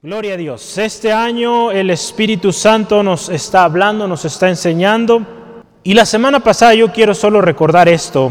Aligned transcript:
Gloria 0.00 0.34
a 0.34 0.36
Dios. 0.36 0.78
Este 0.78 1.12
año 1.12 1.72
el 1.72 1.90
Espíritu 1.90 2.52
Santo 2.52 3.02
nos 3.02 3.28
está 3.28 3.64
hablando, 3.64 4.06
nos 4.06 4.24
está 4.24 4.48
enseñando. 4.48 5.26
Y 5.82 5.92
la 5.92 6.06
semana 6.06 6.38
pasada 6.38 6.72
yo 6.72 6.92
quiero 6.92 7.14
solo 7.14 7.40
recordar 7.40 7.88
esto. 7.88 8.30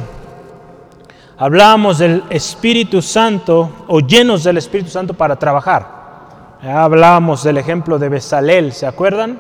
Hablábamos 1.38 1.98
del 1.98 2.24
Espíritu 2.30 3.02
Santo 3.02 3.84
o 3.90 4.00
llenos 4.00 4.46
del 4.46 4.56
Espíritu 4.56 4.90
Santo 4.90 5.14
para 5.14 5.36
trabajar. 5.36 6.58
Hablábamos 6.62 7.44
del 7.44 7.58
ejemplo 7.58 8.00
de 8.00 8.08
Besalel, 8.08 8.72
¿se 8.72 8.86
acuerdan? 8.86 9.38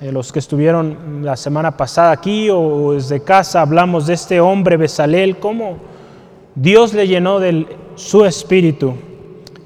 Eh, 0.00 0.12
los 0.12 0.30
que 0.30 0.38
estuvieron 0.38 1.22
la 1.24 1.36
semana 1.36 1.76
pasada 1.76 2.12
aquí 2.12 2.50
o 2.50 2.92
desde 2.92 3.20
casa, 3.20 3.62
hablamos 3.62 4.06
de 4.06 4.14
este 4.14 4.40
hombre 4.40 4.76
Besalel, 4.76 5.38
cómo 5.38 5.78
Dios 6.54 6.94
le 6.94 7.08
llenó 7.08 7.40
de 7.40 7.66
su 7.96 8.24
espíritu 8.24 8.94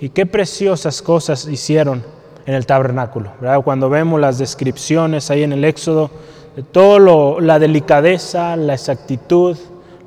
y 0.01 0.11
qué 0.11 0.27
preciosas 0.27 1.03
cosas 1.03 1.47
hicieron 1.47 2.03
en 2.47 2.55
el 2.55 2.67
tabernáculo. 2.67 3.31
Cuando 3.65 3.89
vemos 3.91 4.21
las 4.21 4.39
descripciones 4.39 5.31
ahí 5.31 5.43
en 5.43 5.53
el 5.53 5.65
Éxodo, 5.65 6.11
de 6.55 6.63
toda 6.63 7.41
la 7.41 7.59
delicadeza, 7.59 8.57
la 8.57 8.75
exactitud, 8.75 9.57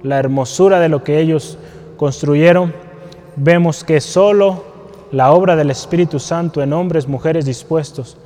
la 0.04 0.18
hermosura 0.18 0.80
de 0.80 0.90
lo 0.90 1.04
que 1.04 1.20
ellos 1.20 1.58
construyeron, 1.98 2.74
vemos 3.36 3.84
que 3.84 4.02
solo 4.02 4.64
la 5.12 5.32
obra 5.32 5.56
del 5.56 5.72
Espíritu 5.72 6.20
Santo 6.20 6.62
en 6.62 6.74
hombres, 6.74 7.08
mujeres 7.08 7.46
dispuestos, 7.46 8.18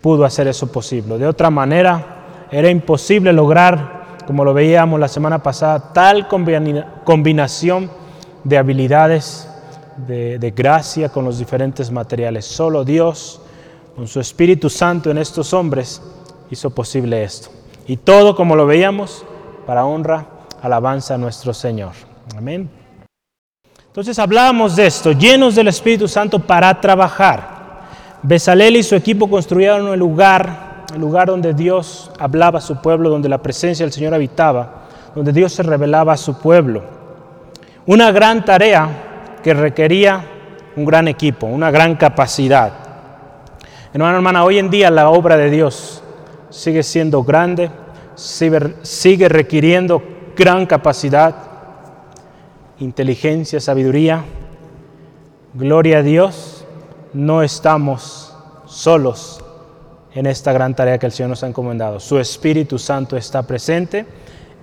pudo 0.00 0.24
hacer 0.24 0.48
eso 0.48 0.70
posible. 0.72 1.18
De 1.18 1.26
otra 1.26 1.50
manera, 1.50 2.46
era 2.50 2.70
imposible 2.70 3.32
lograr, 3.32 4.02
como 4.26 4.44
lo 4.44 4.54
veíamos 4.54 4.98
la 4.98 5.08
semana 5.08 5.42
pasada, 5.42 5.92
tal 5.92 6.28
combinación 7.04 7.90
de 8.44 8.58
habilidades 8.58 9.48
de, 10.06 10.52
gracia 10.54 11.08
con 11.08 11.24
los 11.24 11.38
diferentes 11.38 11.90
materiales. 11.90 12.44
Solo 12.44 12.84
Dios, 12.84 13.40
con 13.96 14.08
su 14.08 14.20
Espíritu 14.20 14.68
Santo 14.68 15.10
en 15.10 15.18
estos 15.18 15.52
hombres, 15.52 16.02
hizo 16.50 16.70
posible 16.70 17.22
esto. 17.22 17.50
Y 17.86 17.96
todo, 17.96 18.36
como 18.36 18.56
lo 18.56 18.66
veíamos, 18.66 19.24
para 19.66 19.84
honra, 19.84 20.26
alabanza 20.62 21.14
a 21.14 21.18
nuestro 21.18 21.52
Señor. 21.54 21.92
Amén. 22.36 22.70
Entonces 23.86 24.18
hablábamos 24.18 24.76
de 24.76 24.86
esto, 24.86 25.12
llenos 25.12 25.54
del 25.54 25.68
Espíritu 25.68 26.08
Santo 26.08 26.38
para 26.38 26.80
trabajar. 26.80 27.52
Besalel 28.22 28.76
y 28.76 28.82
su 28.82 28.94
equipo 28.94 29.28
construyeron 29.28 29.88
el 29.88 29.98
lugar, 29.98 30.86
el 30.94 31.00
lugar 31.00 31.28
donde 31.28 31.52
Dios 31.52 32.10
hablaba 32.18 32.58
a 32.58 32.62
su 32.62 32.80
pueblo, 32.80 33.10
donde 33.10 33.28
la 33.28 33.42
presencia 33.42 33.84
del 33.84 33.92
Señor 33.92 34.14
habitaba, 34.14 34.86
donde 35.14 35.32
Dios 35.32 35.52
se 35.52 35.62
revelaba 35.62 36.14
a 36.14 36.16
su 36.16 36.38
pueblo. 36.38 36.82
Una 37.84 38.12
gran 38.12 38.44
tarea 38.44 39.11
que 39.42 39.54
requería 39.54 40.24
un 40.76 40.84
gran 40.84 41.08
equipo, 41.08 41.46
una 41.46 41.70
gran 41.70 41.96
capacidad. 41.96 42.72
Hermano, 43.92 44.16
hermana, 44.16 44.44
hoy 44.44 44.58
en 44.58 44.70
día 44.70 44.90
la 44.90 45.10
obra 45.10 45.36
de 45.36 45.50
Dios 45.50 46.02
sigue 46.50 46.82
siendo 46.82 47.22
grande, 47.24 47.70
sigue 48.14 49.28
requiriendo 49.28 50.02
gran 50.36 50.66
capacidad, 50.66 51.34
inteligencia, 52.78 53.60
sabiduría. 53.60 54.24
Gloria 55.54 55.98
a 55.98 56.02
Dios, 56.02 56.64
no 57.12 57.42
estamos 57.42 58.34
solos 58.64 59.44
en 60.14 60.26
esta 60.26 60.52
gran 60.52 60.74
tarea 60.74 60.98
que 60.98 61.06
el 61.06 61.12
Señor 61.12 61.30
nos 61.30 61.42
ha 61.42 61.48
encomendado. 61.48 62.00
Su 62.00 62.18
Espíritu 62.18 62.78
Santo 62.78 63.16
está 63.16 63.42
presente, 63.42 64.06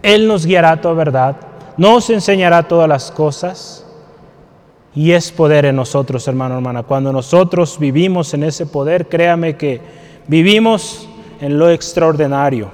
Él 0.02 0.28
nos 0.28 0.46
guiará 0.46 0.72
a 0.72 0.82
toda 0.82 0.96
verdad, 0.96 1.36
nos 1.78 2.10
enseñará 2.10 2.68
todas 2.68 2.90
las 2.90 3.12
cosas 3.12 3.86
y 4.96 5.12
es 5.12 5.32
poder 5.32 5.66
en 5.66 5.76
nosotros, 5.76 6.28
hermano, 6.28 6.56
hermana. 6.56 6.84
Cuando 6.84 7.14
nosotros 7.14 7.78
vivimos 7.80 8.34
en 8.34 8.44
ese 8.44 8.66
poder, 8.66 9.08
créame 9.08 9.56
que 9.56 9.82
vivimos 10.28 11.08
en 11.42 11.58
lo 11.60 11.70
extraordinario. 11.70 12.72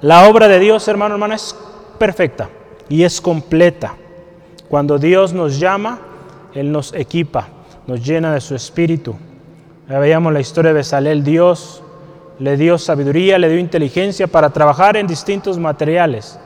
La 0.00 0.28
obra 0.28 0.48
de 0.48 0.58
Dios, 0.58 0.86
hermano, 0.88 1.14
hermana, 1.14 1.34
es 1.34 1.56
perfecta 1.98 2.48
y 2.88 3.02
es 3.02 3.20
completa. 3.20 3.94
Cuando 4.68 4.98
Dios 4.98 5.32
nos 5.32 5.58
llama, 5.58 5.98
Él 6.54 6.72
nos 6.72 6.94
equipa, 6.94 7.48
nos 7.86 8.04
llena 8.04 8.32
de 8.32 8.40
su 8.40 8.54
espíritu. 8.54 9.16
Ya 9.88 9.98
veíamos 9.98 10.32
la 10.32 10.40
historia 10.40 10.70
de 10.70 10.78
Besalel, 10.78 11.24
Dios 11.24 11.82
le 12.38 12.56
dio 12.56 12.78
sabiduría, 12.78 13.38
le 13.38 13.48
dio 13.48 13.58
inteligencia 13.58 14.26
para 14.26 14.50
trabajar 14.50 14.96
en 14.96 15.06
distintos 15.06 15.58
materiales. 15.58 16.38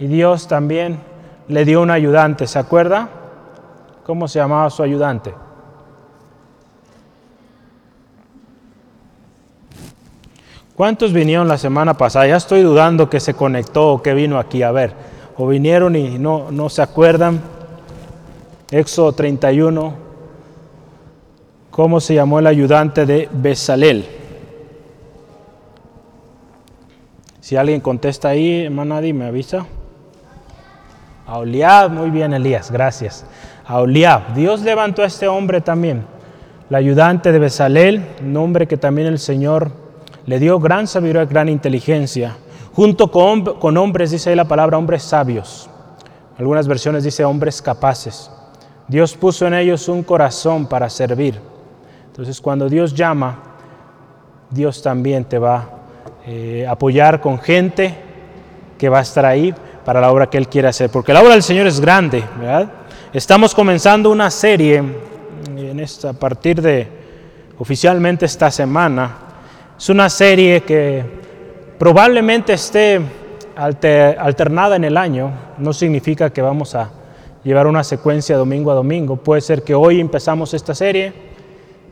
Y 0.00 0.06
Dios 0.06 0.48
también 0.48 1.00
le 1.48 1.64
dio 1.64 1.82
un 1.82 1.90
ayudante, 1.90 2.46
¿se 2.46 2.58
acuerda? 2.58 3.10
¿Cómo 4.08 4.26
se 4.26 4.38
llamaba 4.38 4.70
su 4.70 4.82
ayudante? 4.82 5.34
¿Cuántos 10.74 11.12
vinieron 11.12 11.46
la 11.46 11.58
semana 11.58 11.92
pasada? 11.92 12.26
Ya 12.26 12.36
estoy 12.36 12.62
dudando 12.62 13.10
que 13.10 13.20
se 13.20 13.34
conectó 13.34 13.92
o 13.92 14.02
que 14.02 14.14
vino 14.14 14.38
aquí. 14.38 14.62
A 14.62 14.72
ver, 14.72 14.94
o 15.36 15.46
vinieron 15.46 15.94
y 15.94 16.18
no, 16.18 16.50
no 16.50 16.70
se 16.70 16.80
acuerdan. 16.80 17.38
Éxodo 18.70 19.12
31. 19.12 19.92
¿Cómo 21.70 22.00
se 22.00 22.14
llamó 22.14 22.38
el 22.38 22.46
ayudante 22.46 23.04
de 23.04 23.28
Besalel? 23.30 24.08
Si 27.40 27.56
alguien 27.56 27.82
contesta 27.82 28.28
ahí, 28.28 28.64
hermana, 28.64 29.02
me 29.02 29.26
avisa. 29.26 29.66
A 31.26 31.88
muy 31.90 32.08
bien 32.08 32.32
Elías, 32.32 32.70
gracias 32.70 33.26
a. 33.68 34.32
Dios 34.34 34.62
levantó 34.62 35.02
a 35.02 35.06
este 35.06 35.28
hombre 35.28 35.60
también, 35.60 36.06
el 36.70 36.76
ayudante 36.76 37.32
de 37.32 37.38
Besalel, 37.38 38.02
un 38.22 38.36
hombre 38.36 38.66
que 38.66 38.78
también 38.78 39.08
el 39.08 39.18
Señor 39.18 39.70
le 40.24 40.38
dio 40.38 40.58
gran 40.58 40.86
sabiduría, 40.86 41.26
gran 41.26 41.50
inteligencia, 41.50 42.36
junto 42.72 43.10
con, 43.10 43.76
hombres, 43.76 44.10
dice 44.10 44.30
ahí 44.30 44.36
la 44.36 44.46
palabra, 44.46 44.78
hombres 44.78 45.02
sabios. 45.02 45.68
Algunas 46.38 46.66
versiones 46.66 47.04
dice 47.04 47.24
hombres 47.24 47.60
capaces. 47.60 48.30
Dios 48.86 49.14
puso 49.14 49.46
en 49.46 49.54
ellos 49.54 49.88
un 49.88 50.02
corazón 50.02 50.66
para 50.66 50.88
servir. 50.88 51.38
Entonces 52.06 52.40
cuando 52.40 52.68
Dios 52.68 52.94
llama, 52.94 53.38
Dios 54.50 54.80
también 54.80 55.24
te 55.24 55.38
va 55.38 55.56
a 55.56 55.68
eh, 56.26 56.66
apoyar 56.66 57.20
con 57.20 57.38
gente 57.38 57.94
que 58.78 58.88
va 58.88 59.00
a 59.00 59.02
estar 59.02 59.26
ahí 59.26 59.54
para 59.84 60.00
la 60.00 60.10
obra 60.10 60.30
que 60.30 60.38
Él 60.38 60.48
quiere 60.48 60.68
hacer. 60.68 60.90
Porque 60.90 61.12
la 61.12 61.20
obra 61.20 61.32
del 61.32 61.42
Señor 61.42 61.66
es 61.66 61.80
grande, 61.80 62.24
¿verdad? 62.38 62.70
Estamos 63.18 63.52
comenzando 63.52 64.12
una 64.12 64.30
serie 64.30 64.80
en 65.56 65.80
esta, 65.80 66.10
a 66.10 66.12
partir 66.12 66.62
de 66.62 66.86
oficialmente 67.58 68.24
esta 68.26 68.48
semana. 68.48 69.12
Es 69.76 69.88
una 69.88 70.08
serie 70.08 70.62
que 70.62 71.04
probablemente 71.80 72.52
esté 72.52 73.00
alternada 73.56 74.76
en 74.76 74.84
el 74.84 74.96
año. 74.96 75.32
No 75.58 75.72
significa 75.72 76.30
que 76.30 76.42
vamos 76.42 76.76
a 76.76 76.92
llevar 77.42 77.66
una 77.66 77.82
secuencia 77.82 78.36
domingo 78.36 78.70
a 78.70 78.76
domingo. 78.76 79.16
Puede 79.16 79.40
ser 79.40 79.64
que 79.64 79.74
hoy 79.74 79.98
empezamos 79.98 80.54
esta 80.54 80.76
serie, 80.76 81.12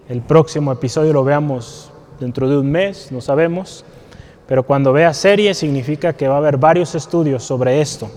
el 0.08 0.20
próximo 0.20 0.70
episodio 0.70 1.12
lo 1.12 1.24
veamos 1.24 1.90
dentro 2.20 2.48
de 2.48 2.56
un 2.56 2.70
mes, 2.70 3.10
no 3.10 3.20
sabemos. 3.20 3.84
Pero 4.46 4.62
cuando 4.62 4.92
vea 4.92 5.12
serie 5.12 5.54
significa 5.54 6.12
que 6.12 6.28
va 6.28 6.36
a 6.36 6.38
haber 6.38 6.56
varios 6.56 6.94
estudios 6.94 7.42
sobre 7.42 7.80
esto. 7.80 8.08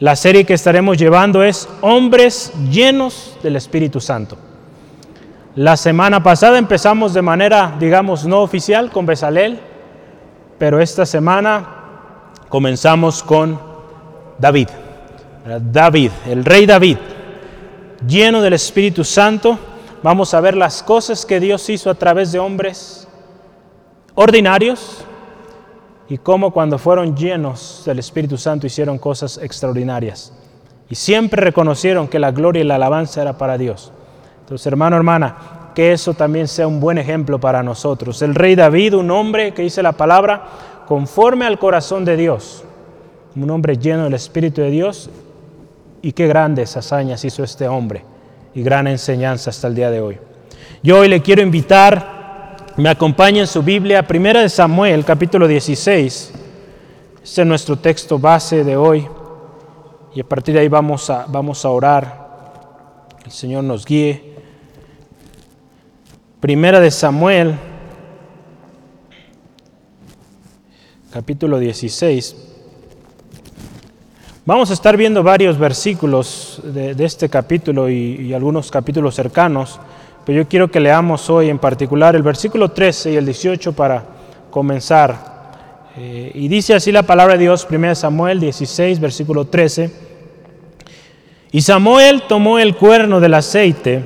La 0.00 0.14
serie 0.14 0.44
que 0.44 0.54
estaremos 0.54 0.96
llevando 0.96 1.42
es 1.42 1.68
Hombres 1.80 2.52
llenos 2.70 3.36
del 3.42 3.56
Espíritu 3.56 4.00
Santo. 4.00 4.38
La 5.56 5.76
semana 5.76 6.22
pasada 6.22 6.56
empezamos 6.56 7.14
de 7.14 7.22
manera, 7.22 7.74
digamos, 7.80 8.24
no 8.24 8.42
oficial 8.42 8.92
con 8.92 9.06
Besalel, 9.06 9.58
pero 10.56 10.78
esta 10.80 11.04
semana 11.04 11.66
comenzamos 12.48 13.24
con 13.24 13.60
David. 14.38 14.68
David, 15.72 16.12
el 16.28 16.44
rey 16.44 16.64
David, 16.64 16.98
lleno 18.06 18.40
del 18.40 18.52
Espíritu 18.52 19.02
Santo. 19.02 19.58
Vamos 20.04 20.32
a 20.32 20.40
ver 20.40 20.56
las 20.56 20.80
cosas 20.80 21.26
que 21.26 21.40
Dios 21.40 21.68
hizo 21.70 21.90
a 21.90 21.94
través 21.96 22.30
de 22.30 22.38
hombres 22.38 23.08
ordinarios, 24.14 25.04
y 26.08 26.18
cómo 26.18 26.52
cuando 26.52 26.78
fueron 26.78 27.16
llenos 27.16 27.82
del 27.84 27.98
Espíritu 27.98 28.38
Santo 28.38 28.66
hicieron 28.66 28.98
cosas 28.98 29.38
extraordinarias. 29.42 30.32
Y 30.88 30.94
siempre 30.94 31.42
reconocieron 31.42 32.08
que 32.08 32.18
la 32.18 32.30
gloria 32.30 32.62
y 32.62 32.66
la 32.66 32.76
alabanza 32.76 33.20
era 33.20 33.36
para 33.36 33.58
Dios. 33.58 33.92
Entonces, 34.40 34.66
hermano, 34.66 34.96
hermana, 34.96 35.36
que 35.74 35.92
eso 35.92 36.14
también 36.14 36.48
sea 36.48 36.66
un 36.66 36.80
buen 36.80 36.96
ejemplo 36.96 37.38
para 37.38 37.62
nosotros. 37.62 38.22
El 38.22 38.34
rey 38.34 38.54
David, 38.54 38.94
un 38.94 39.10
hombre 39.10 39.52
que 39.52 39.62
dice 39.62 39.82
la 39.82 39.92
palabra, 39.92 40.44
conforme 40.86 41.44
al 41.44 41.58
corazón 41.58 42.06
de 42.06 42.16
Dios, 42.16 42.64
un 43.36 43.50
hombre 43.50 43.76
lleno 43.76 44.04
del 44.04 44.14
Espíritu 44.14 44.62
de 44.62 44.70
Dios, 44.70 45.10
y 46.00 46.12
qué 46.12 46.26
grandes 46.26 46.76
hazañas 46.76 47.24
hizo 47.24 47.44
este 47.44 47.68
hombre, 47.68 48.04
y 48.54 48.62
gran 48.62 48.86
enseñanza 48.86 49.50
hasta 49.50 49.68
el 49.68 49.74
día 49.74 49.90
de 49.90 50.00
hoy. 50.00 50.18
Yo 50.82 51.00
hoy 51.00 51.08
le 51.08 51.20
quiero 51.20 51.42
invitar 51.42 52.17
me 52.78 52.88
acompaña 52.88 53.40
en 53.40 53.48
su 53.48 53.60
Biblia, 53.60 54.06
Primera 54.06 54.40
de 54.40 54.48
Samuel, 54.48 55.04
capítulo 55.04 55.48
16. 55.48 56.32
Este 57.24 57.40
es 57.42 57.46
nuestro 57.46 57.76
texto 57.76 58.20
base 58.20 58.62
de 58.62 58.76
hoy. 58.76 59.04
Y 60.14 60.20
a 60.20 60.24
partir 60.24 60.54
de 60.54 60.60
ahí 60.60 60.68
vamos 60.68 61.10
a, 61.10 61.26
vamos 61.26 61.64
a 61.64 61.70
orar. 61.70 63.08
El 63.24 63.32
Señor 63.32 63.64
nos 63.64 63.84
guíe. 63.84 64.32
Primera 66.38 66.78
de 66.78 66.92
Samuel, 66.92 67.56
capítulo 71.12 71.58
16. 71.58 72.36
Vamos 74.46 74.70
a 74.70 74.74
estar 74.74 74.96
viendo 74.96 75.24
varios 75.24 75.58
versículos 75.58 76.60
de, 76.62 76.94
este 77.04 77.28
capítulo 77.28 77.90
y, 77.90 78.32
algunos 78.32 78.70
capítulos 78.70 79.16
cercanos, 79.16 79.80
pero 80.28 80.42
yo 80.42 80.46
quiero 80.46 80.70
que 80.70 80.78
leamos 80.78 81.30
hoy 81.30 81.48
en 81.48 81.58
particular 81.58 82.14
el 82.14 82.22
versículo 82.22 82.70
13 82.70 83.12
y 83.12 83.16
el 83.16 83.24
18 83.24 83.72
para 83.72 84.04
comenzar. 84.50 85.88
Eh, 85.96 86.32
y 86.34 86.48
dice 86.48 86.74
así 86.74 86.92
la 86.92 87.02
palabra 87.02 87.32
de 87.32 87.44
Dios, 87.44 87.66
1 87.70 87.94
Samuel 87.94 88.38
16, 88.38 89.00
versículo 89.00 89.46
13. 89.46 89.90
Y 91.50 91.62
Samuel 91.62 92.24
tomó 92.28 92.58
el 92.58 92.76
cuerno 92.76 93.20
del 93.20 93.32
aceite, 93.32 94.04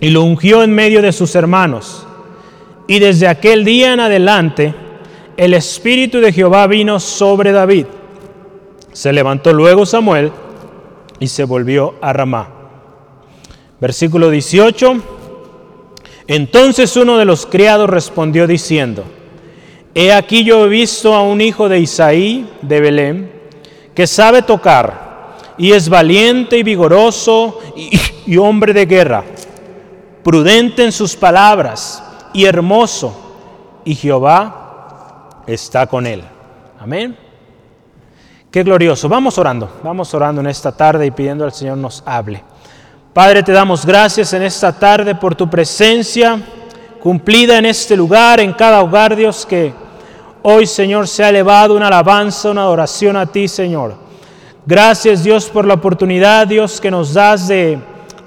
y 0.00 0.10
lo 0.10 0.24
ungió 0.24 0.64
en 0.64 0.72
medio 0.72 1.00
de 1.00 1.12
sus 1.12 1.36
hermanos. 1.36 2.04
Y 2.88 2.98
desde 2.98 3.28
aquel 3.28 3.64
día 3.64 3.92
en 3.92 4.00
adelante, 4.00 4.74
el 5.36 5.54
Espíritu 5.54 6.18
de 6.18 6.32
Jehová 6.32 6.66
vino 6.66 6.98
sobre 6.98 7.52
David. 7.52 7.86
Se 8.92 9.12
levantó 9.12 9.52
luego 9.52 9.86
Samuel 9.86 10.32
y 11.20 11.28
se 11.28 11.44
volvió 11.44 11.94
a 12.00 12.12
Ramá. 12.12 12.48
Versículo 13.78 14.28
18. 14.28 15.15
Entonces 16.26 16.96
uno 16.96 17.18
de 17.18 17.24
los 17.24 17.46
criados 17.46 17.88
respondió 17.88 18.46
diciendo, 18.46 19.04
He 19.94 20.12
aquí 20.12 20.44
yo 20.44 20.64
he 20.64 20.68
visto 20.68 21.14
a 21.14 21.22
un 21.22 21.40
hijo 21.40 21.68
de 21.68 21.78
Isaí 21.80 22.48
de 22.62 22.80
Belén, 22.80 23.32
que 23.94 24.06
sabe 24.06 24.42
tocar, 24.42 25.36
y 25.56 25.72
es 25.72 25.88
valiente 25.88 26.58
y 26.58 26.62
vigoroso 26.62 27.60
y, 28.26 28.36
hombre 28.36 28.74
de 28.74 28.86
guerra 28.86 29.24
prudente 30.22 30.84
en 30.84 30.90
sus 30.90 31.14
palabras 31.14 32.02
y 32.32 32.44
hermoso, 32.46 33.80
y 33.84 33.94
Jehová 33.94 35.44
está 35.46 35.86
con 35.86 36.04
él. 36.04 36.24
Amén. 36.80 37.16
Qué 38.50 38.64
glorioso. 38.64 39.08
Vamos 39.08 39.38
orando, 39.38 39.80
vamos 39.84 40.12
orando 40.14 40.40
en 40.40 40.48
esta 40.48 40.72
tarde 40.72 41.06
y 41.06 41.12
pidiendo 41.12 41.44
al 41.44 41.52
Señor 41.52 41.78
nos 41.78 42.02
hable. 42.04 42.42
Padre, 43.16 43.42
te 43.42 43.52
damos 43.52 43.86
gracias 43.86 44.34
en 44.34 44.42
esta 44.42 44.78
tarde 44.78 45.14
por 45.14 45.34
tu 45.34 45.48
presencia 45.48 46.38
cumplida 47.00 47.56
en 47.56 47.64
este 47.64 47.96
lugar, 47.96 48.40
en 48.40 48.52
cada 48.52 48.82
hogar, 48.82 49.16
Dios, 49.16 49.46
que 49.46 49.72
hoy, 50.42 50.66
Señor, 50.66 51.08
se 51.08 51.24
ha 51.24 51.30
elevado 51.30 51.74
una 51.74 51.86
alabanza, 51.86 52.50
una 52.50 52.64
adoración 52.64 53.16
a 53.16 53.24
ti, 53.24 53.48
Señor. 53.48 53.94
Gracias, 54.66 55.24
Dios, 55.24 55.48
por 55.48 55.66
la 55.66 55.72
oportunidad, 55.72 56.46
Dios, 56.46 56.78
que 56.78 56.90
nos 56.90 57.14
das 57.14 57.48
de 57.48 57.78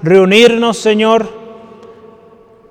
reunirnos, 0.02 0.78
Señor 0.78 1.38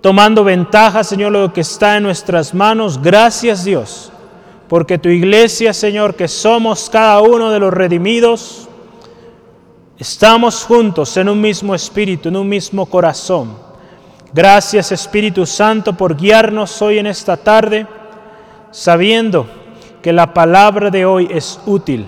tomando 0.01 0.44
ventaja, 0.44 1.06
Señor, 1.06 1.31
lo 1.31 1.54
que 1.54 1.62
está 1.62 1.95
en 1.95 2.04
nuestras 2.04 2.54
manos. 2.54 3.01
Gracias, 3.01 3.63
Dios, 3.63 4.12
porque 4.68 4.98
tu 4.98 5.07
iglesia, 5.07 5.74
Señor, 5.74 6.16
que 6.16 6.27
somos 6.27 6.89
cada 6.89 7.21
uno 7.21 7.50
de 7.50 7.60
los 7.60 7.74
redimidos, 7.74 8.69
estamos 9.99 10.63
juntos 10.63 11.15
en 11.17 11.29
un 11.29 11.39
mismo 11.39 11.75
espíritu, 11.75 12.29
en 12.29 12.37
un 12.37 12.49
mismo 12.49 12.87
corazón. 12.87 13.55
Gracias, 14.33 14.91
Espíritu 14.91 15.45
Santo, 15.45 15.93
por 15.93 16.15
guiarnos 16.15 16.81
hoy 16.81 16.97
en 16.97 17.05
esta 17.05 17.37
tarde, 17.37 17.85
sabiendo 18.71 19.47
que 20.01 20.11
la 20.11 20.33
palabra 20.33 20.89
de 20.89 21.05
hoy 21.05 21.27
es 21.31 21.59
útil 21.67 22.07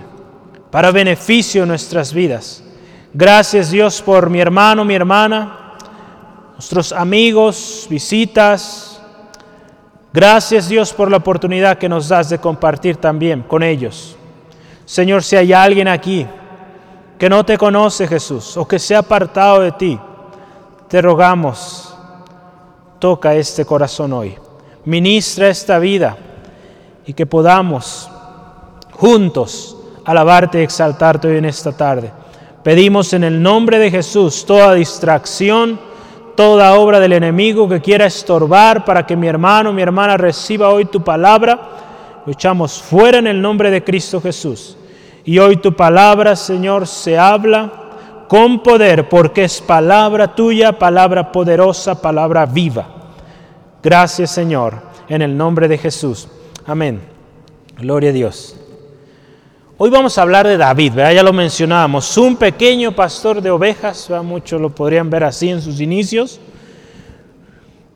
para 0.70 0.90
beneficio 0.90 1.62
de 1.62 1.68
nuestras 1.68 2.12
vidas. 2.12 2.64
Gracias, 3.12 3.70
Dios, 3.70 4.02
por 4.02 4.30
mi 4.30 4.40
hermano, 4.40 4.84
mi 4.84 4.94
hermana 4.94 5.58
nuestros 6.62 6.92
amigos, 6.92 7.88
visitas. 7.90 9.02
Gracias 10.12 10.68
Dios 10.68 10.92
por 10.92 11.10
la 11.10 11.16
oportunidad 11.16 11.76
que 11.76 11.88
nos 11.88 12.06
das 12.06 12.30
de 12.30 12.38
compartir 12.38 12.98
también 12.98 13.42
con 13.42 13.64
ellos. 13.64 14.16
Señor, 14.84 15.24
si 15.24 15.34
hay 15.34 15.52
alguien 15.52 15.88
aquí 15.88 16.24
que 17.22 17.30
no 17.30 17.46
te 17.46 17.56
conoce 17.56 18.08
Jesús 18.08 18.56
o 18.56 18.66
que 18.66 18.80
se 18.80 18.96
ha 18.96 18.98
apartado 18.98 19.60
de 19.60 19.70
ti, 19.70 19.96
te 20.88 21.00
rogamos, 21.00 21.94
toca 22.98 23.32
este 23.36 23.64
corazón 23.64 24.12
hoy, 24.12 24.34
ministra 24.86 25.46
esta 25.46 25.78
vida 25.78 26.16
y 27.06 27.12
que 27.12 27.24
podamos 27.24 28.10
juntos 28.90 29.76
alabarte 30.04 30.58
y 30.58 30.64
exaltarte 30.64 31.28
hoy 31.28 31.36
en 31.36 31.44
esta 31.44 31.70
tarde. 31.70 32.10
Pedimos 32.64 33.12
en 33.12 33.22
el 33.22 33.40
nombre 33.40 33.78
de 33.78 33.92
Jesús 33.92 34.44
toda 34.44 34.74
distracción, 34.74 35.78
toda 36.34 36.74
obra 36.74 36.98
del 36.98 37.12
enemigo 37.12 37.68
que 37.68 37.80
quiera 37.80 38.06
estorbar 38.06 38.84
para 38.84 39.06
que 39.06 39.14
mi 39.14 39.28
hermano, 39.28 39.72
mi 39.72 39.82
hermana 39.82 40.16
reciba 40.16 40.70
hoy 40.70 40.86
tu 40.86 41.04
palabra, 41.04 41.60
lo 42.26 42.32
echamos 42.32 42.82
fuera 42.82 43.18
en 43.18 43.28
el 43.28 43.40
nombre 43.40 43.70
de 43.70 43.84
Cristo 43.84 44.20
Jesús. 44.20 44.76
Y 45.24 45.38
hoy 45.38 45.56
tu 45.56 45.74
palabra, 45.74 46.34
Señor, 46.34 46.86
se 46.86 47.16
habla 47.18 47.70
con 48.28 48.62
poder, 48.62 49.08
porque 49.08 49.44
es 49.44 49.60
palabra 49.60 50.34
tuya, 50.34 50.78
palabra 50.78 51.30
poderosa, 51.30 52.00
palabra 52.00 52.46
viva. 52.46 52.86
Gracias, 53.82 54.30
Señor, 54.30 54.74
en 55.08 55.22
el 55.22 55.36
nombre 55.36 55.68
de 55.68 55.78
Jesús. 55.78 56.28
Amén. 56.66 57.00
Gloria 57.78 58.10
a 58.10 58.12
Dios. 58.12 58.56
Hoy 59.78 59.90
vamos 59.90 60.16
a 60.16 60.22
hablar 60.22 60.46
de 60.46 60.56
David, 60.56 60.94
ya 60.94 61.22
lo 61.22 61.32
mencionábamos, 61.32 62.16
un 62.16 62.36
pequeño 62.36 62.92
pastor 62.92 63.42
de 63.42 63.50
ovejas, 63.50 64.10
muchos 64.22 64.60
lo 64.60 64.70
podrían 64.70 65.10
ver 65.10 65.24
así 65.24 65.48
en 65.48 65.60
sus 65.60 65.80
inicios, 65.80 66.38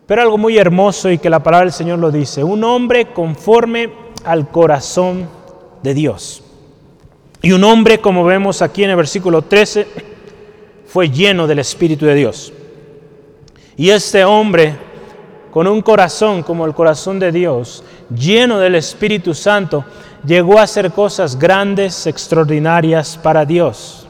pero 0.07 0.23
algo 0.23 0.37
muy 0.37 0.59
hermoso 0.59 1.11
y 1.11 1.19
que 1.19 1.31
la 1.31 1.43
palabra 1.43 1.67
del 1.67 1.73
Señor 1.73 2.01
lo 2.01 2.11
dice, 2.11 2.43
un 2.43 2.65
hombre 2.65 3.13
conforme 3.13 3.93
al 4.25 4.49
corazón 4.51 5.29
de 5.83 5.95
Dios. 5.95 6.43
Y 7.47 7.53
un 7.53 7.63
hombre, 7.63 8.01
como 8.01 8.25
vemos 8.25 8.61
aquí 8.61 8.83
en 8.83 8.91
el 8.91 8.97
versículo 8.97 9.43
13, 9.43 9.87
fue 10.85 11.09
lleno 11.11 11.47
del 11.47 11.61
Espíritu 11.61 12.05
de 12.05 12.17
Dios. 12.17 12.53
Y 13.77 13.91
este 13.91 14.25
hombre, 14.25 14.75
con 15.53 15.69
un 15.69 15.81
corazón 15.81 16.43
como 16.43 16.67
el 16.67 16.75
corazón 16.75 17.21
de 17.21 17.31
Dios, 17.31 17.85
lleno 18.11 18.59
del 18.59 18.75
Espíritu 18.75 19.33
Santo, 19.33 19.85
llegó 20.27 20.59
a 20.59 20.63
hacer 20.63 20.91
cosas 20.91 21.39
grandes, 21.39 22.09
extraordinarias 22.09 23.17
para 23.17 23.45
Dios. 23.45 24.09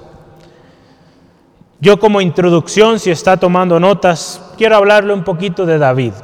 Yo 1.79 2.01
como 2.01 2.23
introducción, 2.23 2.99
si 2.99 3.11
está 3.11 3.37
tomando 3.37 3.79
notas, 3.79 4.41
quiero 4.57 4.77
hablarle 4.77 5.13
un 5.13 5.25
poquito 5.25 5.67
de 5.67 5.77
David. 5.77 6.15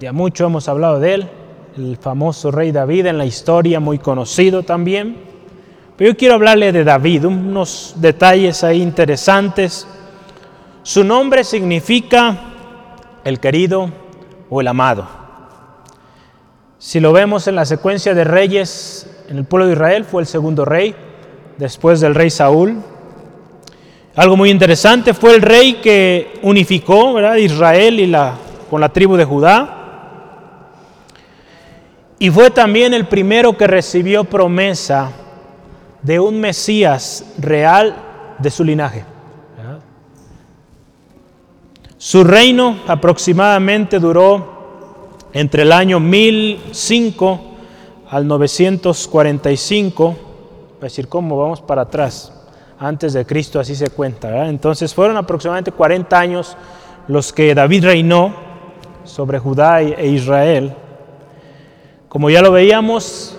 Ya 0.00 0.14
mucho 0.14 0.46
hemos 0.46 0.66
hablado 0.66 0.98
de 0.98 1.12
él, 1.12 1.30
el 1.76 1.98
famoso 1.98 2.50
rey 2.50 2.72
David 2.72 3.04
en 3.04 3.18
la 3.18 3.26
historia, 3.26 3.80
muy 3.80 3.98
conocido 3.98 4.62
también. 4.62 5.35
Pero 5.96 6.10
yo 6.10 6.16
quiero 6.16 6.34
hablarle 6.34 6.72
de 6.72 6.84
David, 6.84 7.24
unos 7.24 7.94
detalles 7.96 8.62
ahí 8.62 8.82
interesantes. 8.82 9.86
Su 10.82 11.02
nombre 11.04 11.42
significa 11.42 12.36
el 13.24 13.40
querido 13.40 13.90
o 14.50 14.60
el 14.60 14.68
amado. 14.68 15.08
Si 16.78 17.00
lo 17.00 17.14
vemos 17.14 17.48
en 17.48 17.56
la 17.56 17.64
secuencia 17.64 18.14
de 18.14 18.24
reyes 18.24 19.10
en 19.28 19.38
el 19.38 19.46
pueblo 19.46 19.66
de 19.66 19.72
Israel, 19.72 20.04
fue 20.04 20.20
el 20.20 20.26
segundo 20.26 20.66
rey, 20.66 20.94
después 21.56 22.00
del 22.00 22.14
rey 22.14 22.28
Saúl. 22.28 22.76
Algo 24.14 24.36
muy 24.36 24.50
interesante, 24.50 25.14
fue 25.14 25.34
el 25.34 25.40
rey 25.40 25.74
que 25.82 26.38
unificó. 26.42 27.18
Israel 27.38 28.00
y 28.00 28.12
con 28.68 28.82
la 28.82 28.90
tribu 28.90 29.16
de 29.16 29.24
Judá. 29.24 29.72
Y 32.18 32.30
fue 32.30 32.50
también 32.50 32.92
el 32.92 33.06
primero 33.06 33.56
que 33.56 33.66
recibió 33.66 34.24
promesa 34.24 35.10
de 36.06 36.20
un 36.20 36.40
Mesías 36.40 37.24
real 37.36 37.96
de 38.38 38.50
su 38.50 38.62
linaje. 38.62 39.04
Su 41.98 42.22
reino 42.22 42.76
aproximadamente 42.86 43.98
duró 43.98 45.08
entre 45.32 45.62
el 45.62 45.72
año 45.72 45.98
1005 45.98 47.40
al 48.08 48.28
945, 48.28 50.16
es 50.76 50.80
decir, 50.80 51.08
cómo 51.08 51.36
vamos 51.38 51.60
para 51.60 51.82
atrás, 51.82 52.32
antes 52.78 53.12
de 53.12 53.26
Cristo 53.26 53.58
así 53.58 53.74
se 53.74 53.90
cuenta. 53.90 54.46
Entonces 54.46 54.94
fueron 54.94 55.16
aproximadamente 55.16 55.72
40 55.72 56.16
años 56.16 56.56
los 57.08 57.32
que 57.32 57.52
David 57.52 57.84
reinó 57.84 58.32
sobre 59.02 59.40
Judá 59.40 59.82
e 59.82 60.06
Israel. 60.06 60.72
Como 62.08 62.30
ya 62.30 62.42
lo 62.42 62.52
veíamos, 62.52 63.36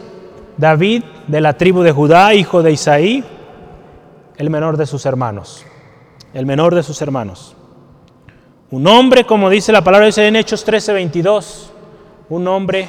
David 0.57 1.03
de 1.27 1.41
la 1.41 1.53
tribu 1.53 1.81
de 1.81 1.91
Judá, 1.91 2.33
hijo 2.33 2.63
de 2.63 2.71
Isaí, 2.71 3.23
el 4.37 4.49
menor 4.49 4.77
de 4.77 4.85
sus 4.85 5.05
hermanos, 5.05 5.65
el 6.33 6.45
menor 6.45 6.73
de 6.73 6.83
sus 6.83 7.01
hermanos. 7.01 7.55
Un 8.71 8.87
hombre, 8.87 9.25
como 9.25 9.49
dice 9.49 9.71
la 9.71 9.83
palabra, 9.83 10.07
dice 10.07 10.27
en 10.27 10.35
Hechos 10.35 10.63
13, 10.63 10.93
22, 10.93 11.71
un 12.29 12.47
hombre 12.47 12.87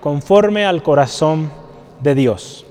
conforme 0.00 0.64
al 0.64 0.82
corazón 0.82 1.50
de 2.00 2.14
Dios. 2.14 2.66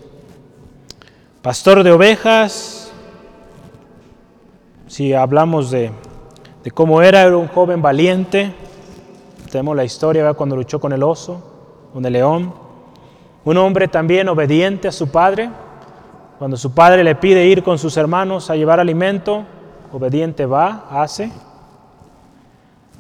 Pastor 1.41 1.83
de 1.83 1.91
ovejas, 1.91 2.91
si 4.87 5.13
hablamos 5.13 5.71
de, 5.71 5.91
cómo 6.73 7.01
era, 7.01 7.21
era 7.21 7.37
un 7.37 7.47
joven 7.47 7.81
valiente, 7.81 8.51
tenemos 9.51 9.75
la 9.75 9.85
historia 9.85 10.33
cuando 10.33 10.55
luchó 10.55 10.79
con 10.79 10.91
el 10.91 11.03
oso, 11.03 11.41
con 11.93 12.05
el 12.05 12.13
león. 12.13 12.68
Un 13.45 13.57
hombre 13.57 13.87
también 13.87 14.27
obediente 14.29 14.87
a 14.87 14.91
su 14.91 15.09
padre. 15.09 15.49
Cuando 16.37 16.57
su 16.57 16.73
padre 16.73 17.03
le 17.03 17.15
pide 17.15 17.45
ir 17.45 17.63
con 17.63 17.77
sus 17.77 17.97
hermanos 17.97 18.49
a 18.49 18.55
llevar 18.55 18.79
alimento, 18.79 19.45
obediente 19.91 20.45
va, 20.45 20.87
hace. 20.89 21.31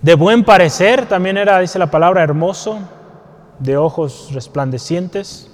De 0.01 0.15
buen 0.15 0.43
parecer, 0.43 1.07
también 1.07 1.37
era, 1.37 1.59
dice 1.59 1.79
la 1.79 1.91
palabra, 1.91 2.23
hermoso, 2.23 2.79
de 3.59 3.77
ojos 3.77 4.29
resplandecientes, 4.33 5.51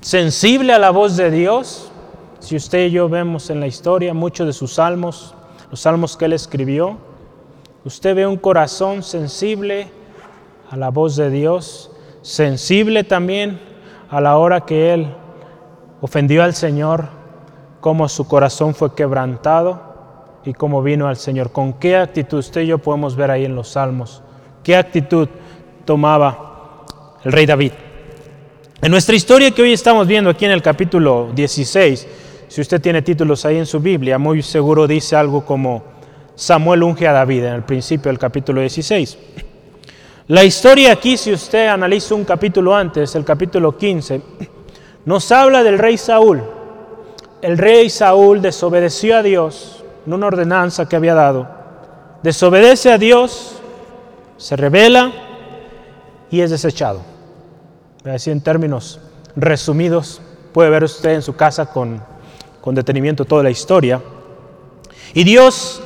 sensible 0.00 0.72
a 0.72 0.78
la 0.78 0.90
voz 0.90 1.16
de 1.16 1.30
Dios. 1.30 1.90
Si 2.40 2.56
usted 2.56 2.86
y 2.86 2.90
yo 2.90 3.08
vemos 3.08 3.50
en 3.50 3.60
la 3.60 3.66
historia 3.66 4.14
muchos 4.14 4.46
de 4.46 4.52
sus 4.52 4.74
salmos, 4.74 5.34
los 5.70 5.80
salmos 5.80 6.16
que 6.16 6.26
él 6.26 6.34
escribió, 6.34 6.98
usted 7.84 8.14
ve 8.14 8.26
un 8.26 8.36
corazón 8.36 9.02
sensible 9.02 9.90
a 10.70 10.76
la 10.76 10.90
voz 10.90 11.16
de 11.16 11.30
Dios, 11.30 11.90
sensible 12.22 13.04
también 13.04 13.67
a 14.10 14.20
la 14.20 14.36
hora 14.36 14.62
que 14.62 14.94
él 14.94 15.14
ofendió 16.00 16.42
al 16.42 16.54
Señor, 16.54 17.08
cómo 17.80 18.08
su 18.08 18.26
corazón 18.26 18.74
fue 18.74 18.94
quebrantado 18.94 19.80
y 20.44 20.54
cómo 20.54 20.82
vino 20.82 21.08
al 21.08 21.16
Señor. 21.16 21.52
¿Con 21.52 21.74
qué 21.74 21.96
actitud 21.96 22.38
usted 22.38 22.62
y 22.62 22.66
yo 22.68 22.78
podemos 22.78 23.16
ver 23.16 23.30
ahí 23.30 23.44
en 23.44 23.54
los 23.54 23.68
salmos? 23.68 24.22
¿Qué 24.62 24.76
actitud 24.76 25.28
tomaba 25.84 26.84
el 27.24 27.32
rey 27.32 27.46
David? 27.46 27.72
En 28.80 28.90
nuestra 28.90 29.16
historia 29.16 29.50
que 29.50 29.62
hoy 29.62 29.72
estamos 29.72 30.06
viendo 30.06 30.30
aquí 30.30 30.44
en 30.44 30.52
el 30.52 30.62
capítulo 30.62 31.30
16, 31.34 32.06
si 32.48 32.60
usted 32.60 32.80
tiene 32.80 33.02
títulos 33.02 33.44
ahí 33.44 33.58
en 33.58 33.66
su 33.66 33.80
Biblia, 33.80 34.18
muy 34.18 34.42
seguro 34.42 34.86
dice 34.86 35.16
algo 35.16 35.44
como 35.44 35.82
Samuel 36.34 36.84
unge 36.84 37.08
a 37.08 37.12
David 37.12 37.44
en 37.44 37.54
el 37.54 37.62
principio 37.64 38.10
del 38.10 38.18
capítulo 38.18 38.60
16. 38.60 39.18
La 40.28 40.44
historia 40.44 40.92
aquí, 40.92 41.16
si 41.16 41.32
usted 41.32 41.68
analiza 41.68 42.14
un 42.14 42.26
capítulo 42.26 42.76
antes, 42.76 43.14
el 43.14 43.24
capítulo 43.24 43.78
15, 43.78 44.20
nos 45.06 45.32
habla 45.32 45.62
del 45.62 45.78
rey 45.78 45.96
Saúl. 45.96 46.42
El 47.40 47.56
rey 47.56 47.88
Saúl 47.88 48.42
desobedeció 48.42 49.16
a 49.16 49.22
Dios 49.22 49.82
en 50.06 50.12
una 50.12 50.26
ordenanza 50.26 50.86
que 50.86 50.96
había 50.96 51.14
dado. 51.14 51.48
Desobedece 52.22 52.92
a 52.92 52.98
Dios, 52.98 53.62
se 54.36 54.54
revela 54.56 55.12
y 56.30 56.42
es 56.42 56.50
desechado. 56.50 57.00
Así 58.04 58.30
en 58.30 58.42
términos 58.42 59.00
resumidos, 59.34 60.20
puede 60.52 60.68
ver 60.68 60.84
usted 60.84 61.14
en 61.14 61.22
su 61.22 61.36
casa 61.36 61.72
con, 61.72 62.02
con 62.60 62.74
detenimiento 62.74 63.24
toda 63.24 63.42
la 63.42 63.50
historia. 63.50 64.02
Y 65.14 65.24
Dios 65.24 65.80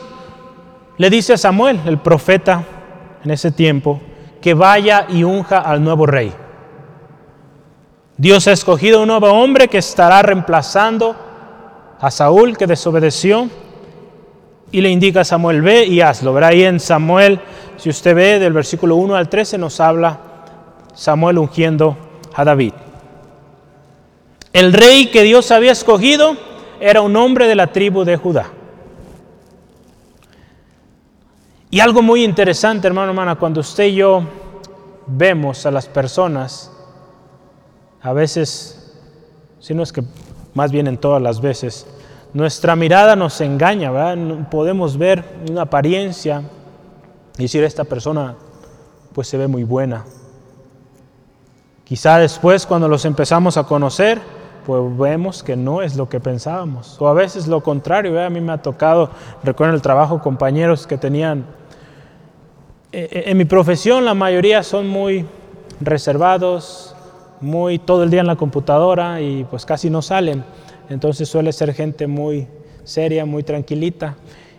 le 0.99 1.11
dice 1.11 1.35
a 1.35 1.39
Samuel, 1.39 1.79
el 1.87 1.99
profeta 1.99 2.65
en 3.25 3.31
ese 3.31 3.53
tiempo, 3.53 4.01
que 4.43 4.53
vaya 4.53 5.07
y 5.09 5.25
unja 5.25 5.59
al 5.59 5.83
nuevo 5.83 6.05
rey. 6.05 6.33
Dios 8.19 8.47
ha 8.47 8.53
escogido 8.53 9.01
un 9.01 9.09
nuevo 9.09 9.29
hombre 9.29 9.69
que 9.69 9.79
estará 9.79 10.21
reemplazando 10.21 11.17
a 11.99 12.11
Saúl 12.11 12.59
que 12.59 12.67
desobedeció 12.67 13.49
y 14.71 14.81
le 14.81 14.91
indica 14.91 15.21
a 15.21 15.25
Samuel, 15.25 15.63
ve 15.63 15.87
y 15.87 16.01
hazlo. 16.01 16.35
Verá 16.35 16.49
ahí 16.49 16.65
en 16.65 16.81
Samuel, 16.81 17.41
si 17.77 17.89
usted 17.89 18.15
ve 18.15 18.39
del 18.39 18.53
versículo 18.53 18.97
1 18.97 19.15
al 19.15 19.29
13 19.29 19.59
nos 19.59 19.81
habla 19.81 20.19
Samuel 20.95 21.39
ungiendo 21.39 21.97
a 22.35 22.45
David. 22.45 22.73
El 24.53 24.73
rey 24.73 25.07
que 25.07 25.23
Dios 25.23 25.51
había 25.51 25.73
escogido 25.73 26.37
era 26.81 27.01
un 27.01 27.17
hombre 27.17 27.47
de 27.47 27.55
la 27.55 27.69
tribu 27.69 28.05
de 28.05 28.17
Judá. 28.17 28.51
Y 31.75 31.81
algo 31.81 32.03
muy 32.03 32.23
interesante, 32.23 32.87
hermano, 32.87 33.13
hermana, 33.13 33.37
cuando 33.37 33.61
usted 33.61 33.85
y 33.85 33.95
yo 33.95 34.23
vemos 35.07 35.65
a 35.65 35.71
las 35.71 35.87
personas, 35.87 36.71
a 38.03 38.13
veces, 38.13 38.95
si 39.59 39.73
no 39.73 39.83
es 39.83 39.91
que 39.91 40.05
más 40.53 40.71
bien 40.71 40.87
en 40.87 40.99
todas 40.99 41.23
las 41.23 41.41
veces, 41.41 41.87
nuestra 42.35 42.77
mirada 42.77 43.17
nos 43.17 43.41
engaña, 43.41 43.91
¿verdad? 43.91 44.51
Podemos 44.51 44.99
ver 44.99 45.25
una 45.49 45.63
apariencia 45.63 46.43
y 47.39 47.45
decir, 47.45 47.65
esta 47.65 47.85
persona 47.85 48.35
pues 49.15 49.29
se 49.29 49.39
ve 49.39 49.49
muy 49.49 49.65
buena. 49.65 50.05
Quizá 51.85 52.19
después 52.19 52.67
cuando 52.67 52.87
los 52.87 53.07
empezamos 53.07 53.57
a 53.57 53.65
conocer, 53.65 54.21
pues 54.67 54.99
vemos 54.99 55.43
que 55.43 55.57
no 55.57 55.81
es 55.81 55.97
lo 55.97 56.07
que 56.07 56.21
pensábamos. 56.21 57.01
O 57.01 57.09
a 57.09 57.15
veces 57.15 57.47
lo 57.47 57.63
contrario, 57.63 58.23
a 58.23 58.29
mí 58.29 58.43
me 58.43 58.53
ha 58.53 58.61
tocado, 58.61 59.09
recuerdo 59.43 59.75
el 59.75 59.81
trabajo, 59.81 60.21
compañeros 60.21 60.87
que 60.87 60.99
tenían 60.99 61.47
en 62.93 63.37
mi 63.39 63.47
profesión 63.47 64.05
la 64.05 64.15
mayoría 64.15 64.63
son 64.63 64.87
muy 64.87 65.25
reservados, 65.81 66.95
muy 67.41 67.79
todo 67.79 68.05
el 68.05 68.11
día 68.11 68.21
en 68.21 68.27
la 68.27 68.37
computadora 68.37 69.21
y 69.21 69.45
pues 69.45 69.67
casi 69.67 69.91
no 69.91 70.03
salen. 70.03 70.45
Entonces 70.89 71.29
suele 71.29 71.53
ser 71.53 71.75
gente 71.75 72.07
muy 72.07 72.47
seria, 72.85 73.25
muy 73.25 73.43
tranquilita. 73.43 74.17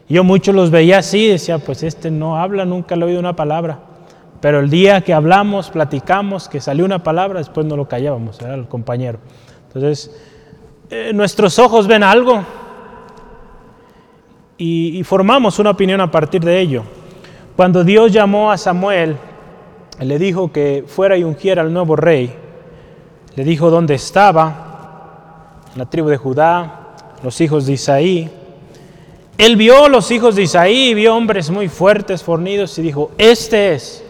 Yo 0.10 0.24
muchos 0.24 0.54
los 0.54 0.70
veía 0.72 1.00
así, 1.00 1.28
decía, 1.28 1.60
pues 1.60 1.84
este 1.84 2.12
no 2.12 2.38
habla, 2.38 2.66
nunca 2.66 2.96
le 2.96 3.04
he 3.04 3.08
oído 3.10 3.20
una 3.20 3.36
palabra. 3.36 3.80
Pero 4.42 4.60
el 4.60 4.70
día 4.70 5.02
que 5.02 5.13
hablamos, 5.13 5.70
platicamos, 5.70 6.50
que 6.50 6.60
salió 6.60 6.84
una 6.84 7.04
palabra, 7.04 7.40
después 7.40 7.66
no 7.66 7.78
lo 7.78 7.88
callábamos, 7.88 8.42
era 8.42 8.56
el 8.56 8.68
compañero. 8.68 9.20
Entonces, 9.68 10.12
eh, 10.90 11.12
nuestros 11.13 11.58
ojos 11.60 11.88
ven 11.88 12.04
algo 12.04 12.44
y 14.58 15.04
formamos 15.04 15.60
una 15.60 15.72
opinión 15.72 16.00
a 16.00 16.10
partir 16.10 16.42
de 16.42 16.60
ello. 16.60 16.84
Cuando 17.55 17.83
Dios 17.83 18.12
llamó 18.12 18.51
a 18.51 18.57
Samuel, 18.57 19.15
le 20.00 20.17
dijo 20.17 20.51
que 20.51 20.83
fuera 20.88 21.17
y 21.17 21.24
ungiera 21.24 21.62
al 21.62 21.72
nuevo 21.72 21.95
rey, 21.95 22.33
le 23.36 23.43
dijo 23.43 23.69
dónde 23.69 23.93
estaba, 23.95 25.62
la 25.75 25.86
tribu 25.86 26.10
de 26.10 26.17
Judá, 26.17 26.95
los 27.24 27.39
hijos 27.41 27.65
de 27.65 27.74
Isaí. 27.74 28.29
Él 29.38 29.55
vio 29.55 29.88
los 29.89 30.10
hijos 30.12 30.36
de 30.36 30.43
Isaí, 30.43 30.93
vio 30.93 31.15
hombres 31.15 31.50
muy 31.50 31.67
fuertes, 31.67 32.24
fornidos, 32.24 32.77
y 32.77 32.81
dijo, 32.81 33.12
este 33.17 33.74
es. 33.74 34.03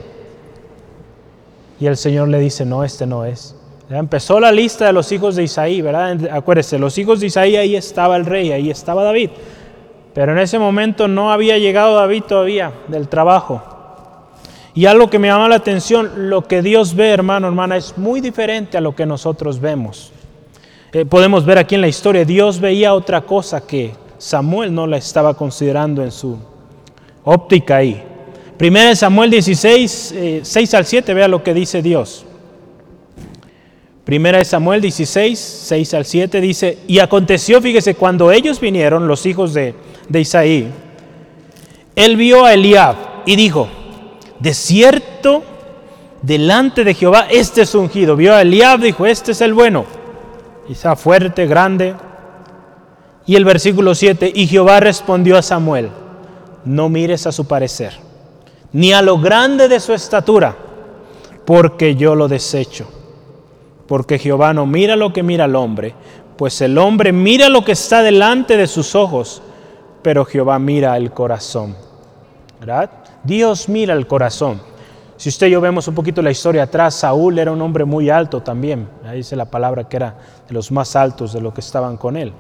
Y 1.80 1.86
el 1.86 1.98
Señor 1.98 2.30
le 2.30 2.40
dice, 2.40 2.66
no, 2.66 2.84
este 2.84 3.06
no 3.06 3.26
es. 3.26 3.56
Ya 3.90 3.98
empezó 3.98 4.40
la 4.40 4.52
lista 4.52 4.86
de 4.86 4.94
los 4.94 5.12
hijos 5.12 5.36
de 5.36 5.44
Isaí, 5.44 5.82
¿verdad? 5.82 6.30
Acuérdese, 6.32 6.80
los 6.80 6.98
hijos 6.98 7.20
de 7.20 7.28
Isaí, 7.28 7.58
ahí 7.58 7.76
estaba 7.76 8.16
el 8.16 8.26
rey, 8.26 8.52
ahí 8.52 8.70
estaba 8.70 9.04
David. 9.04 9.32
Pero 10.14 10.32
en 10.32 10.40
ese 10.40 10.60
momento 10.60 11.08
no 11.08 11.32
había 11.32 11.58
llegado 11.58 11.96
David 11.96 12.24
todavía 12.24 12.72
del 12.88 13.08
trabajo. 13.08 13.62
Y 14.76 14.86
algo 14.86 15.10
que 15.10 15.20
me 15.20 15.28
llama 15.28 15.50
la 15.50 15.56
atención, 15.56 16.30
lo 16.30 16.48
que 16.48 16.62
Dios 16.62 16.96
ve, 16.96 17.10
hermano, 17.10 17.48
hermana, 17.48 17.78
es 17.78 17.98
muy 17.98 18.22
diferente 18.22 18.78
a 18.78 18.82
lo 18.82 18.96
que 18.96 19.06
nosotros 19.06 19.60
vemos. 19.60 20.12
Eh, 20.92 21.06
podemos 21.06 21.46
ver 21.46 21.58
aquí 21.58 21.76
en 21.76 21.82
la 21.82 21.88
historia, 21.88 22.26
Dios 22.26 22.60
veía 22.60 22.94
otra 22.94 23.22
cosa 23.22 23.66
que 23.66 23.94
Samuel 24.18 24.74
no 24.74 24.88
la 24.88 24.98
estaba 24.98 25.34
considerando 25.36 26.04
en 26.04 26.12
su 26.12 26.38
óptica 27.24 27.78
ahí. 27.78 28.04
Primera 28.58 28.96
Samuel 28.96 29.32
16, 29.32 30.42
6 30.44 30.74
eh, 30.74 30.78
al 30.78 30.86
7, 30.86 31.14
vea 31.14 31.28
lo 31.28 31.44
que 31.44 31.54
dice 31.54 31.82
Dios. 31.82 32.26
Primera 34.06 34.38
de 34.38 34.46
Samuel 34.46 34.82
16, 34.82 35.40
6 35.40 35.94
al 35.94 36.06
7 36.06 36.42
dice, 36.42 36.78
y 36.88 37.00
aconteció, 37.00 37.62
fíjese, 37.62 37.96
cuando 37.96 38.32
ellos 38.32 38.60
vinieron, 38.60 39.08
los 39.08 39.26
hijos 39.26 39.54
de, 39.54 39.74
de 40.10 40.22
Isaí, 40.22 40.72
él 41.96 42.16
vio 42.18 42.46
a 42.46 42.54
Eliab 42.54 42.96
y 43.26 43.36
dijo, 43.36 43.68
de 44.40 44.54
cierto, 44.54 45.44
delante 46.22 46.84
de 46.84 46.94
Jehová, 46.94 47.28
este 47.30 47.62
es 47.62 47.76
ungido. 47.76 48.16
Vio 48.16 48.34
a 48.34 48.42
Eliab, 48.42 48.80
dijo, 48.80 49.06
este 49.06 49.34
es 49.34 49.42
el 49.42 49.54
bueno. 49.54 49.86
Quizá 50.68 50.96
fuerte, 50.96 51.46
grande. 51.46 51.96
Y 53.26 53.36
el 53.36 53.46
versículo 53.46 53.96
7, 53.96 54.32
y 54.34 54.48
Jehová 54.48 54.80
respondió 54.80 55.38
a 55.38 55.42
Samuel, 55.42 55.90
no 56.66 56.90
mires 56.90 57.26
a 57.26 57.32
su 57.32 57.46
parecer, 57.46 57.94
ni 58.74 58.92
a 58.92 59.02
lo 59.02 59.18
grande 59.18 59.70
de 59.70 59.80
su 59.80 59.94
estatura, 59.94 60.56
porque 61.46 61.96
yo 61.96 62.16
lo 62.16 62.28
desecho. 62.28 62.90
Porque 63.88 64.20
Jehová 64.20 64.54
no 64.54 64.66
mira 64.66 64.96
lo 64.96 65.14
que 65.14 65.24
mira 65.24 65.46
el 65.46 65.56
hombre, 65.56 65.94
pues 66.38 66.60
el 66.62 66.78
hombre 66.78 67.14
mira 67.14 67.48
lo 67.48 67.64
que 67.64 67.74
está 67.74 68.02
delante 68.02 68.58
de 68.58 68.68
sus 68.68 68.96
ojos, 68.96 69.42
pero 70.04 70.26
Jehová 70.26 70.60
mira 70.60 70.96
el 70.98 71.12
corazón. 71.12 71.76
¿Verdad? 72.60 72.90
Dios 73.24 73.68
mira 73.68 73.94
el 73.94 74.06
corazón. 74.06 74.62
Si 75.18 75.30
usted 75.30 75.48
y 75.48 75.52
yo 75.52 75.62
vemos 75.62 75.88
un 75.88 75.96
poquito 75.96 76.22
la 76.22 76.32
historia 76.32 76.64
atrás, 76.64 76.96
Saúl 76.96 77.40
era 77.40 77.52
un 77.52 77.62
hombre 77.62 77.86
muy 77.86 78.10
alto 78.10 78.42
también. 78.42 78.88
Ahí 79.06 79.18
dice 79.18 79.36
la 79.36 79.46
palabra 79.46 79.88
que 79.88 79.98
era 79.98 80.16
de 80.48 80.54
los 80.54 80.72
más 80.72 80.96
altos 80.96 81.34
de 81.34 81.42
los 81.42 81.54
que 81.54 81.62
estaban 81.62 81.98
con 81.98 82.18
él. 82.18 82.34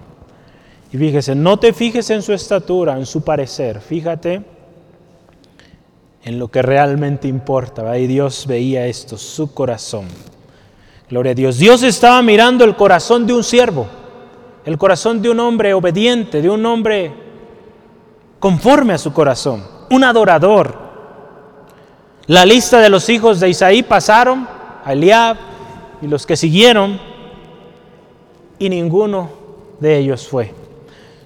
Y 0.91 0.98
fíjese, 0.98 1.34
no 1.34 1.58
te 1.58 1.74
fijes 1.74 2.10
en 2.10 2.22
su 2.22 2.34
estatura, 2.34 2.98
en 2.98 3.05
su 3.05 3.24
parecer, 3.24 3.79
fíjate 3.79 4.43
en 6.25 6.39
lo 6.39 6.50
que 6.50 6.62
realmente 6.62 7.27
importa. 7.27 7.98
Y 7.98 8.08
Dios 8.08 8.46
veía 8.48 8.86
esto, 8.88 9.17
su 9.17 9.53
corazón. 9.53 10.05
Gloria 11.10 11.34
a 11.34 11.36
Dios. 11.36 11.58
Dios 11.58 11.84
estaba 11.84 12.22
mirando 12.22 12.63
el 12.63 12.75
corazón 12.75 13.27
de 13.27 13.34
un 13.34 13.43
siervo, 13.43 13.88
el 14.65 14.77
corazón 14.77 15.22
de 15.22 15.29
un 15.29 15.39
hombre 15.39 15.74
obediente, 15.74 16.41
de 16.41 16.50
un 16.50 16.65
hombre 16.65 17.23
conforme 18.44 18.92
a 18.92 18.98
su 18.98 19.14
corazón, 19.14 19.64
un 19.90 20.04
adorador. 20.04 20.78
La 22.28 22.46
lista 22.46 22.82
de 22.82 22.90
los 22.90 23.08
hijos 23.08 23.40
de 23.40 23.48
Isaí 23.48 23.84
pasaron 23.84 24.46
a 24.84 24.92
Eliab 24.92 25.38
y 26.02 26.08
los 26.08 26.26
que 26.26 26.36
siguieron, 26.36 27.00
y 28.60 28.68
ninguno 28.68 29.30
de 29.80 29.98
ellos 29.98 30.28
fue. 30.28 30.54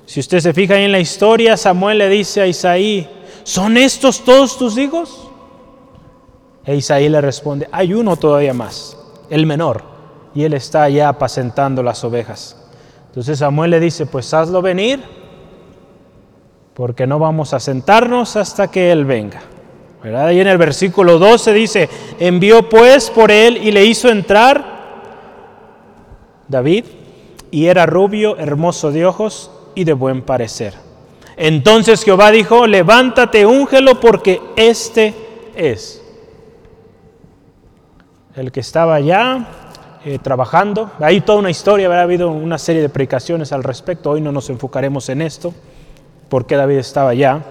Si 0.05 0.19
usted 0.19 0.41
se 0.41 0.53
fija 0.53 0.77
en 0.77 0.91
la 0.91 0.99
historia, 0.99 1.57
Samuel 1.57 1.97
le 1.97 2.07
dice 2.07 2.41
a 2.41 2.45
Isaí, 2.45 3.09
¿son 3.41 3.77
estos 3.77 4.23
todos 4.23 4.55
tus 4.55 4.77
hijos? 4.77 5.27
E 6.65 6.75
Isaí 6.75 7.09
le 7.09 7.19
responde, 7.19 7.67
hay 7.71 7.95
uno 7.95 8.15
todavía 8.17 8.53
más, 8.53 8.95
el 9.31 9.47
menor, 9.47 9.81
y 10.35 10.43
él 10.43 10.53
está 10.53 10.83
allá 10.83 11.09
apacentando 11.09 11.81
las 11.81 12.03
ovejas. 12.03 12.55
Entonces 13.07 13.39
Samuel 13.39 13.71
le 13.71 13.79
dice, 13.79 14.05
pues 14.05 14.31
hazlo 14.35 14.61
venir, 14.61 15.16
porque 16.77 17.07
no 17.07 17.17
vamos 17.17 17.55
a 17.55 17.59
sentarnos 17.59 18.35
hasta 18.35 18.69
que 18.69 18.91
él 18.91 19.03
venga. 19.03 19.41
¿verdad? 20.03 20.27
Ahí 20.27 20.39
en 20.39 20.45
el 20.45 20.59
versículo 20.59 21.17
12 21.17 21.51
dice, 21.51 21.89
envió 22.19 22.69
pues 22.69 23.09
por 23.09 23.31
él 23.31 23.57
y 23.57 23.71
le 23.71 23.83
hizo 23.83 24.09
entrar 24.09 24.77
David, 26.47 26.85
y 27.49 27.65
era 27.65 27.87
rubio, 27.87 28.37
hermoso 28.37 28.91
de 28.91 29.07
ojos 29.07 29.49
y 29.73 29.85
de 29.85 29.93
buen 29.93 30.21
parecer. 30.21 30.75
Entonces 31.35 32.03
Jehová 32.03 32.29
dijo, 32.29 32.67
levántate, 32.67 33.47
úngelo, 33.47 33.99
porque 33.99 34.39
este 34.55 35.15
es. 35.55 36.03
El 38.35 38.51
que 38.51 38.59
estaba 38.59 38.93
allá 38.93 39.47
eh, 40.05 40.19
trabajando, 40.19 40.91
hay 40.99 41.21
toda 41.21 41.39
una 41.39 41.49
historia, 41.49 41.89
ha 41.89 42.03
habido 42.03 42.29
una 42.29 42.59
serie 42.59 42.83
de 42.83 42.89
predicaciones 42.89 43.51
al 43.51 43.63
respecto, 43.63 44.11
hoy 44.11 44.21
no 44.21 44.31
nos 44.31 44.51
enfocaremos 44.51 45.09
en 45.09 45.23
esto, 45.23 45.55
porque 46.29 46.55
David 46.55 46.77
estaba 46.77 47.11
allá. 47.11 47.41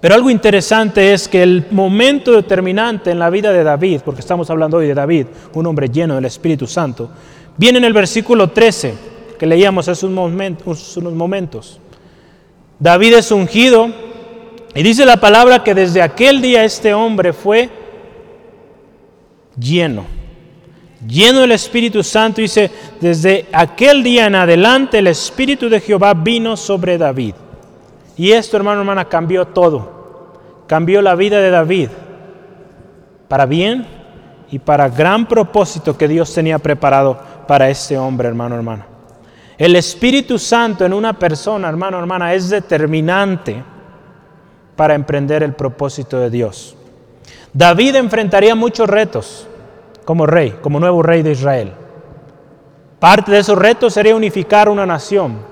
Pero 0.00 0.14
algo 0.14 0.30
interesante 0.30 1.12
es 1.12 1.28
que 1.28 1.42
el 1.42 1.66
momento 1.70 2.32
determinante 2.32 3.10
en 3.10 3.18
la 3.18 3.28
vida 3.28 3.52
de 3.52 3.62
David, 3.62 4.00
porque 4.04 4.20
estamos 4.20 4.48
hablando 4.48 4.78
hoy 4.78 4.86
de 4.86 4.94
David, 4.94 5.26
un 5.54 5.66
hombre 5.66 5.88
lleno 5.88 6.14
del 6.14 6.24
Espíritu 6.24 6.66
Santo, 6.66 7.10
viene 7.56 7.78
en 7.78 7.84
el 7.84 7.92
versículo 7.92 8.48
13 8.48 8.94
que 9.38 9.46
leíamos 9.46 9.88
hace 9.88 10.06
unos 10.06 10.32
momentos. 11.12 11.80
David 12.78 13.14
es 13.14 13.30
ungido 13.30 13.88
y 14.74 14.82
dice 14.82 15.04
la 15.04 15.18
palabra 15.18 15.62
que 15.62 15.74
desde 15.74 16.00
aquel 16.00 16.40
día 16.40 16.64
este 16.64 16.94
hombre 16.94 17.32
fue 17.32 17.68
lleno, 19.58 20.06
lleno 21.06 21.40
del 21.40 21.52
Espíritu 21.52 22.02
Santo. 22.02 22.40
Dice, 22.40 22.70
desde 23.00 23.46
aquel 23.52 24.02
día 24.02 24.26
en 24.26 24.34
adelante 24.34 24.98
el 24.98 25.08
Espíritu 25.08 25.68
de 25.68 25.80
Jehová 25.80 26.14
vino 26.14 26.56
sobre 26.56 26.96
David. 26.96 27.34
Y 28.20 28.32
esto, 28.32 28.58
hermano, 28.58 28.80
hermana, 28.80 29.06
cambió 29.06 29.46
todo. 29.46 30.34
Cambió 30.66 31.00
la 31.00 31.14
vida 31.14 31.40
de 31.40 31.48
David 31.48 31.88
para 33.28 33.46
bien 33.46 33.86
y 34.50 34.58
para 34.58 34.90
gran 34.90 35.26
propósito 35.26 35.96
que 35.96 36.06
Dios 36.06 36.34
tenía 36.34 36.58
preparado 36.58 37.18
para 37.48 37.70
este 37.70 37.96
hombre, 37.96 38.28
hermano, 38.28 38.56
hermana. 38.56 38.86
El 39.56 39.74
Espíritu 39.74 40.38
Santo 40.38 40.84
en 40.84 40.92
una 40.92 41.18
persona, 41.18 41.66
hermano, 41.70 41.98
hermana, 41.98 42.34
es 42.34 42.50
determinante 42.50 43.64
para 44.76 44.94
emprender 44.94 45.42
el 45.42 45.54
propósito 45.54 46.20
de 46.20 46.28
Dios. 46.28 46.76
David 47.54 47.96
enfrentaría 47.96 48.54
muchos 48.54 48.86
retos 48.86 49.48
como 50.04 50.26
rey, 50.26 50.58
como 50.60 50.78
nuevo 50.78 51.02
rey 51.02 51.22
de 51.22 51.32
Israel. 51.32 51.72
Parte 52.98 53.32
de 53.32 53.38
esos 53.38 53.56
retos 53.56 53.94
sería 53.94 54.14
unificar 54.14 54.68
una 54.68 54.84
nación, 54.84 55.48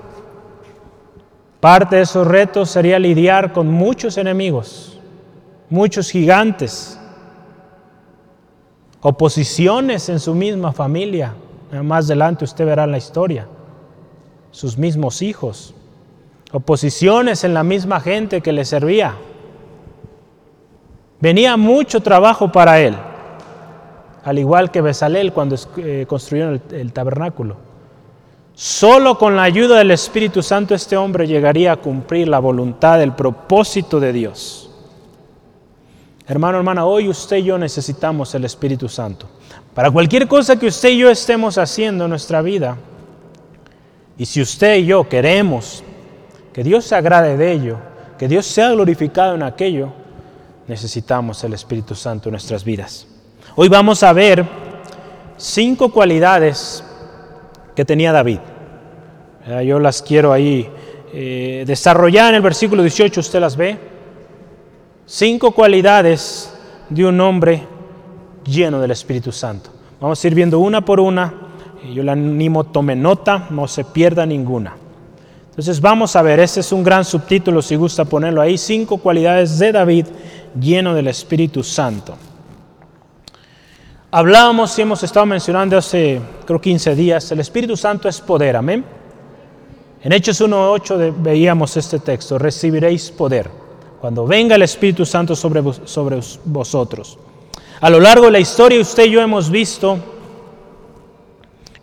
Parte 1.59 1.97
de 1.97 2.03
esos 2.03 2.25
retos 2.25 2.69
sería 2.69 2.99
lidiar 2.99 3.51
con 3.51 3.67
muchos 3.67 4.17
enemigos, 4.17 4.97
muchos 5.69 6.09
gigantes, 6.09 6.97
oposiciones 9.01 10.07
en 10.07 10.19
su 10.19 10.33
misma 10.33 10.71
familia. 10.71 11.33
Más 11.83 12.05
adelante 12.05 12.45
usted 12.45 12.65
verá 12.65 12.87
la 12.87 12.97
historia. 12.97 13.47
Sus 14.51 14.77
mismos 14.77 15.21
hijos, 15.21 15.73
oposiciones 16.53 17.43
en 17.43 17.53
la 17.53 17.63
misma 17.63 17.99
gente 17.99 18.39
que 18.39 18.53
le 18.53 18.63
servía. 18.63 19.15
Venía 21.19 21.57
mucho 21.57 21.99
trabajo 21.99 22.51
para 22.53 22.79
él, 22.79 22.95
al 24.23 24.39
igual 24.39 24.71
que 24.71 24.79
Besalel 24.79 25.33
cuando 25.33 25.57
eh, 25.77 26.05
construyeron 26.07 26.61
el 26.71 26.93
tabernáculo. 26.93 27.68
Solo 28.61 29.17
con 29.17 29.37
la 29.37 29.43
ayuda 29.43 29.77
del 29.77 29.91
Espíritu 29.91 30.43
Santo 30.43 30.75
este 30.75 30.97
hombre 30.97 31.25
llegaría 31.25 31.71
a 31.71 31.77
cumplir 31.77 32.27
la 32.27 32.39
voluntad, 32.39 33.01
el 33.01 33.13
propósito 33.13 34.01
de 34.01 34.11
Dios. 34.11 34.69
Hermano, 36.27 36.57
hermana, 36.57 36.83
hoy 36.83 37.07
usted 37.07 37.37
y 37.37 37.43
yo 37.43 37.57
necesitamos 37.57 38.35
el 38.35 38.43
Espíritu 38.43 38.89
Santo. 38.89 39.29
Para 39.73 39.89
cualquier 39.89 40.27
cosa 40.27 40.59
que 40.59 40.67
usted 40.67 40.89
y 40.89 40.97
yo 40.97 41.09
estemos 41.09 41.57
haciendo 41.57 42.03
en 42.03 42.09
nuestra 42.09 42.41
vida, 42.41 42.75
y 44.17 44.25
si 44.25 44.41
usted 44.41 44.75
y 44.75 44.87
yo 44.87 45.07
queremos 45.07 45.81
que 46.51 46.61
Dios 46.61 46.83
se 46.83 46.95
agrade 46.95 47.37
de 47.37 47.53
ello, 47.53 47.77
que 48.17 48.27
Dios 48.27 48.45
sea 48.45 48.71
glorificado 48.71 49.35
en 49.35 49.43
aquello, 49.43 49.93
necesitamos 50.67 51.41
el 51.45 51.53
Espíritu 51.53 51.95
Santo 51.95 52.27
en 52.27 52.33
nuestras 52.33 52.65
vidas. 52.65 53.07
Hoy 53.55 53.69
vamos 53.69 54.03
a 54.03 54.11
ver 54.11 54.45
cinco 55.37 55.93
cualidades 55.93 56.83
que 57.79 57.85
tenía 57.85 58.11
David. 58.11 58.39
Yo 59.65 59.79
las 59.79 60.01
quiero 60.01 60.33
ahí 60.33 60.69
eh, 61.13 61.63
desarrollar 61.65 62.31
en 62.31 62.35
el 62.35 62.41
versículo 62.41 62.81
18, 62.81 63.21
usted 63.21 63.39
las 63.39 63.55
ve. 63.55 63.77
Cinco 65.05 65.51
cualidades 65.51 66.53
de 66.89 67.05
un 67.05 67.21
hombre 67.21 67.63
lleno 68.43 68.81
del 68.81 68.91
Espíritu 68.91 69.31
Santo. 69.31 69.69
Vamos 70.01 70.21
a 70.21 70.27
ir 70.27 70.35
viendo 70.35 70.59
una 70.59 70.83
por 70.83 70.99
una. 70.99 71.33
Yo 71.93 72.03
le 72.03 72.11
animo, 72.11 72.65
tome 72.65 72.97
nota, 72.97 73.47
no 73.49 73.65
se 73.65 73.85
pierda 73.85 74.25
ninguna. 74.25 74.75
Entonces 75.51 75.79
vamos 75.79 76.17
a 76.17 76.21
ver, 76.21 76.41
este 76.41 76.59
es 76.59 76.73
un 76.73 76.83
gran 76.83 77.05
subtítulo 77.05 77.61
si 77.61 77.77
gusta 77.77 78.03
ponerlo 78.03 78.41
ahí, 78.41 78.57
cinco 78.57 78.97
cualidades 78.97 79.57
de 79.57 79.71
David 79.71 80.05
lleno 80.59 80.93
del 80.93 81.07
Espíritu 81.07 81.63
Santo. 81.63 82.17
Hablábamos 84.11 84.77
y 84.79 84.81
hemos 84.81 85.03
estado 85.03 85.27
mencionando 85.27 85.77
hace, 85.77 86.19
creo, 86.43 86.59
15 86.59 86.95
días, 86.95 87.31
el 87.31 87.41
Espíritu 87.41 87.77
Santo 87.77 88.09
es 88.09 88.19
poder, 88.19 88.55
amén. 88.55 88.83
En 90.01 90.11
Hechos 90.11 90.41
1.8 90.41 91.13
veíamos 91.17 91.77
este 91.77 91.99
texto, 91.99 92.39
recibiréis 92.39 93.11
poder 93.11 93.51
cuando 94.01 94.25
venga 94.25 94.55
el 94.55 94.63
Espíritu 94.63 95.05
Santo 95.05 95.35
sobre, 95.35 95.61
sobre 95.85 96.19
vosotros. 96.45 97.19
A 97.81 97.89
lo 97.91 97.99
largo 97.99 98.25
de 98.25 98.31
la 98.31 98.39
historia 98.39 98.81
usted 98.81 99.05
y 99.05 99.11
yo 99.11 99.21
hemos 99.21 99.51
visto 99.51 99.99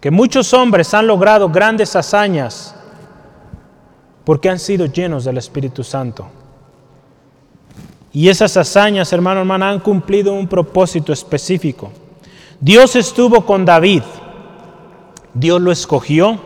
que 0.01 0.11
muchos 0.11 0.53
hombres 0.53 0.93
han 0.95 1.07
logrado 1.07 1.49
grandes 1.49 1.95
hazañas 1.95 2.75
porque 4.25 4.49
han 4.49 4.59
sido 4.59 4.87
llenos 4.87 5.25
del 5.25 5.39
Espíritu 5.39 5.85
Santo. 5.85 6.27
Y 8.13 8.29
esas 8.29 8.57
hazañas, 8.57 9.13
hermano, 9.13 9.41
hermana, 9.41 9.71
han 9.71 9.79
cumplido 9.79 10.33
un 10.33 10.49
propósito 10.49 11.13
específico. 11.13 11.93
Dios 12.61 12.97
estuvo 12.97 13.45
con 13.45 13.65
David, 13.65 14.03
Dios 15.35 15.61
lo 15.61 15.71
escogió, 15.71 16.39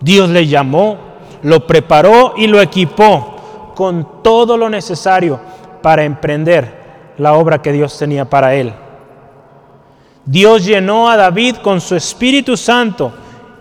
Dios 0.00 0.28
le 0.28 0.46
llamó, 0.46 0.98
lo 1.42 1.66
preparó 1.66 2.34
y 2.36 2.46
lo 2.46 2.60
equipó 2.60 3.72
con 3.74 4.22
todo 4.22 4.56
lo 4.56 4.68
necesario 4.68 5.38
para 5.82 6.04
emprender 6.04 7.14
la 7.18 7.34
obra 7.34 7.62
que 7.62 7.72
Dios 7.72 7.96
tenía 7.98 8.28
para 8.28 8.54
él. 8.54 8.72
Dios 10.24 10.64
llenó 10.64 11.08
a 11.08 11.16
David 11.16 11.56
con 11.56 11.80
su 11.80 11.94
Espíritu 11.94 12.56
Santo 12.56 13.12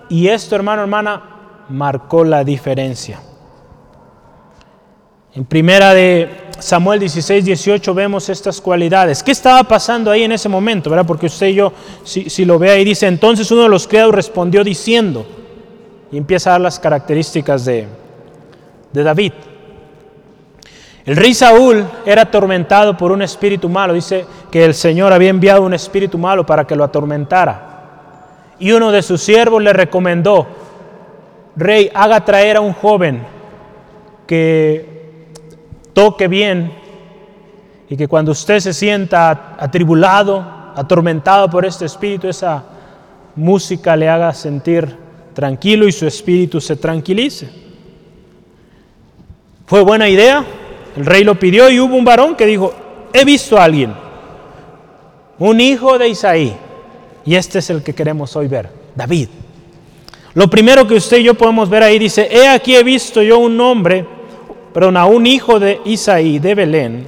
y 0.10 0.28
esto, 0.28 0.56
hermano, 0.56 0.82
hermana, 0.82 1.22
marcó 1.70 2.24
la 2.24 2.44
diferencia. 2.44 3.20
En 5.34 5.46
primera 5.46 5.94
de 5.94 6.45
Samuel 6.60 7.00
16, 7.00 7.46
18 7.46 7.94
vemos 7.94 8.30
estas 8.30 8.62
cualidades. 8.62 9.22
¿Qué 9.22 9.32
estaba 9.32 9.64
pasando 9.64 10.10
ahí 10.10 10.24
en 10.24 10.32
ese 10.32 10.50
momento? 10.50 10.90
¿verdad? 10.90 11.06
Porque 11.06 11.26
usted 11.26 11.48
y 11.48 11.56
yo, 11.56 11.74
si, 12.04 12.46
lo 12.46 12.58
ve 12.58 12.72
ahí, 12.72 12.86
dice, 12.86 13.08
entonces 13.08 13.50
uno 13.52 13.64
de 13.64 13.70
los 13.70 13.88
criados 13.88 14.16
respondió 14.16 14.64
diciendo, 14.64 15.26
y 16.12 16.18
empieza 16.18 16.52
a 16.52 16.54
dar 16.54 16.62
las 16.62 16.80
características 16.80 17.66
de, 17.66 17.88
de 18.94 19.04
David. 19.04 19.34
El 21.06 21.16
rey 21.16 21.34
Saúl 21.34 21.86
era 22.06 22.24
atormentado 22.24 22.98
por 22.98 23.12
un 23.12 23.22
espíritu 23.22 23.70
malo. 23.70 23.94
Dice 23.94 24.26
que 24.50 24.66
el 24.66 24.74
Señor 24.74 25.14
había 25.14 25.30
enviado 25.30 25.62
un 25.62 25.74
espíritu 25.74 26.18
malo 26.18 26.46
para 26.46 26.66
que 26.66 26.76
lo 26.76 26.84
atormentara. 26.84 27.74
Y 28.58 28.72
uno 28.72 28.92
de 28.92 29.04
sus 29.04 29.22
siervos 29.22 29.62
le 29.62 29.74
recomendó, 29.74 30.48
rey, 31.56 31.92
haga 31.94 32.24
traer 32.24 32.58
a 32.58 32.62
un 32.62 32.74
joven 32.74 33.22
que 34.26 34.95
toque 35.96 36.28
bien 36.28 36.74
y 37.90 37.96
que 37.96 38.08
cuando 38.08 38.34
usted 38.34 38.60
se 38.60 38.74
sienta 38.74 39.56
atribulado, 39.58 40.46
atormentado 40.76 41.50
por 41.50 41.66
este 41.66 41.86
espíritu, 41.86 42.28
esa 42.28 42.64
música 43.36 43.96
le 43.96 44.10
haga 44.10 44.34
sentir 44.34 44.96
tranquilo 45.34 45.88
y 45.88 45.92
su 45.92 46.06
espíritu 46.06 46.60
se 46.60 46.76
tranquilice. 46.76 47.50
Fue 49.66 49.82
buena 49.82 50.10
idea, 50.10 50.46
el 50.98 51.06
rey 51.06 51.24
lo 51.24 51.40
pidió 51.40 51.70
y 51.70 51.80
hubo 51.80 51.96
un 51.96 52.06
varón 52.06 52.36
que 52.36 52.46
dijo, 52.46 52.74
he 53.14 53.24
visto 53.24 53.58
a 53.58 53.64
alguien 53.64 53.94
un 55.40 55.62
hijo 55.62 55.98
de 55.98 56.10
Isaí. 56.10 56.56
Y 57.26 57.36
este 57.36 57.60
es 57.60 57.70
el 57.70 57.84
que 57.84 57.96
queremos 57.96 58.36
hoy 58.36 58.48
ver, 58.48 58.70
David. 58.96 59.30
Lo 60.34 60.50
primero 60.50 60.86
que 60.86 60.96
usted 60.96 61.18
y 61.18 61.24
yo 61.24 61.34
podemos 61.34 61.70
ver 61.70 61.84
ahí 61.84 61.98
dice, 61.98 62.28
he 62.30 62.48
aquí 62.48 62.76
he 62.76 62.84
visto 62.84 63.24
yo 63.24 63.40
un 63.40 63.60
hombre, 63.62 64.06
perdón, 64.76 64.98
a 64.98 65.06
un 65.06 65.26
hijo 65.26 65.58
de 65.58 65.80
Isaí, 65.86 66.38
de 66.38 66.54
Belén. 66.54 67.06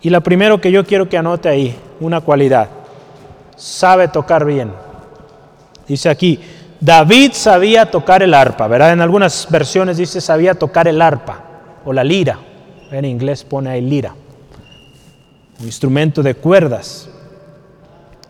Y 0.00 0.08
lo 0.08 0.20
primero 0.20 0.60
que 0.60 0.70
yo 0.70 0.86
quiero 0.86 1.08
que 1.08 1.18
anote 1.18 1.48
ahí, 1.48 1.76
una 1.98 2.20
cualidad, 2.20 2.68
sabe 3.56 4.06
tocar 4.06 4.44
bien. 4.44 4.70
Dice 5.88 6.08
aquí, 6.08 6.38
David 6.78 7.32
sabía 7.32 7.90
tocar 7.90 8.22
el 8.22 8.34
arpa, 8.34 8.68
¿verdad? 8.68 8.92
En 8.92 9.00
algunas 9.00 9.48
versiones 9.50 9.96
dice 9.96 10.20
sabía 10.20 10.54
tocar 10.54 10.86
el 10.86 11.02
arpa 11.02 11.42
o 11.84 11.92
la 11.92 12.04
lira. 12.04 12.38
En 12.92 13.04
inglés 13.04 13.42
pone 13.42 13.70
ahí 13.70 13.80
lira, 13.80 14.14
un 15.58 15.66
instrumento 15.66 16.22
de 16.22 16.36
cuerdas. 16.36 17.10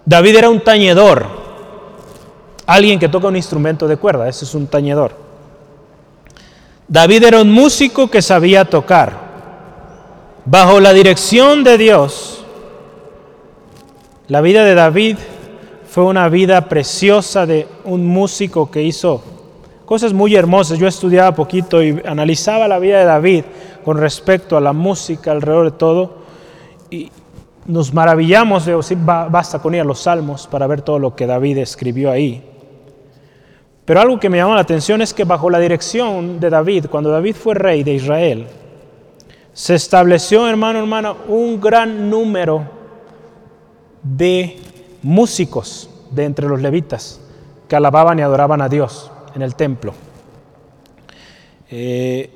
David 0.07 0.35
era 0.35 0.49
un 0.49 0.65
tañedor, 0.65 1.27
alguien 2.65 2.99
que 2.99 3.11
toca 3.11 3.29
un 3.29 3.37
instrumento 3.37 3.87
de 3.87 3.99
cuerda, 3.99 4.31
ese 4.31 4.47
es 4.47 4.55
un 4.55 4.67
tañedor. 4.67 5.30
David 6.91 7.23
era 7.23 7.41
un 7.41 7.53
músico 7.53 8.11
que 8.11 8.21
sabía 8.21 8.65
tocar. 8.65 9.13
Bajo 10.45 10.81
la 10.81 10.93
dirección 10.93 11.63
de 11.63 11.79
Dios, 11.79 12.45
la 14.27 14.41
vida 14.41 14.65
de 14.65 14.75
David 14.75 15.17
fue 15.89 16.03
una 16.03 16.29
vida 16.29 16.69
preciosa 16.69 17.47
de 17.47 17.69
un 17.85 18.05
músico 18.05 18.73
que 18.73 18.83
hizo 18.83 19.23
cosas 19.87 20.13
muy 20.13 20.35
hermosas. 20.35 20.81
Yo 20.81 20.89
estudiaba 20.89 21.33
poquito 21.33 21.81
y 21.81 22.03
analizaba 22.05 22.67
la 22.67 22.81
vida 22.81 22.99
de 22.99 23.05
David 23.05 23.45
con 23.85 23.97
respecto 23.97 24.57
a 24.57 24.61
la 24.61 24.73
música 24.73 25.31
alrededor 25.31 25.71
de 25.71 25.79
todo 25.79 26.15
y 26.91 27.13
nos 27.67 27.95
maravillamos 27.95 28.67
de, 28.67 28.77
basta 29.31 29.61
con 29.61 29.77
ir 29.77 29.83
a 29.83 29.85
los 29.85 30.01
salmos 30.01 30.49
para 30.49 30.67
ver 30.67 30.83
todo 30.83 30.99
lo 30.99 31.15
que 31.15 31.29
David 31.29 31.59
escribió 31.59 32.11
ahí. 32.11 32.50
Pero 33.91 34.03
algo 34.03 34.21
que 34.21 34.31
me 34.31 34.39
llamó 34.39 34.55
la 34.55 34.61
atención 34.61 35.03
es 35.03 35.13
que 35.13 35.25
bajo 35.25 35.51
la 35.51 35.59
dirección 35.59 36.39
de 36.39 36.49
David, 36.49 36.87
cuando 36.89 37.11
David 37.11 37.35
fue 37.35 37.57
rey 37.57 37.83
de 37.83 37.95
Israel, 37.95 38.47
se 39.53 39.75
estableció, 39.75 40.47
hermano, 40.47 40.79
hermana, 40.79 41.13
un 41.27 41.61
gran 41.61 42.09
número 42.09 42.63
de 44.01 44.59
músicos 45.03 45.91
de 46.09 46.25
entre 46.25 46.47
los 46.47 46.63
levitas 46.63 47.21
que 47.67 47.75
alababan 47.75 48.17
y 48.21 48.23
adoraban 48.23 48.63
a 48.63 48.69
Dios 48.69 49.11
en 49.35 49.43
el 49.43 49.57
templo. 49.57 49.93
Eh, 51.69 52.31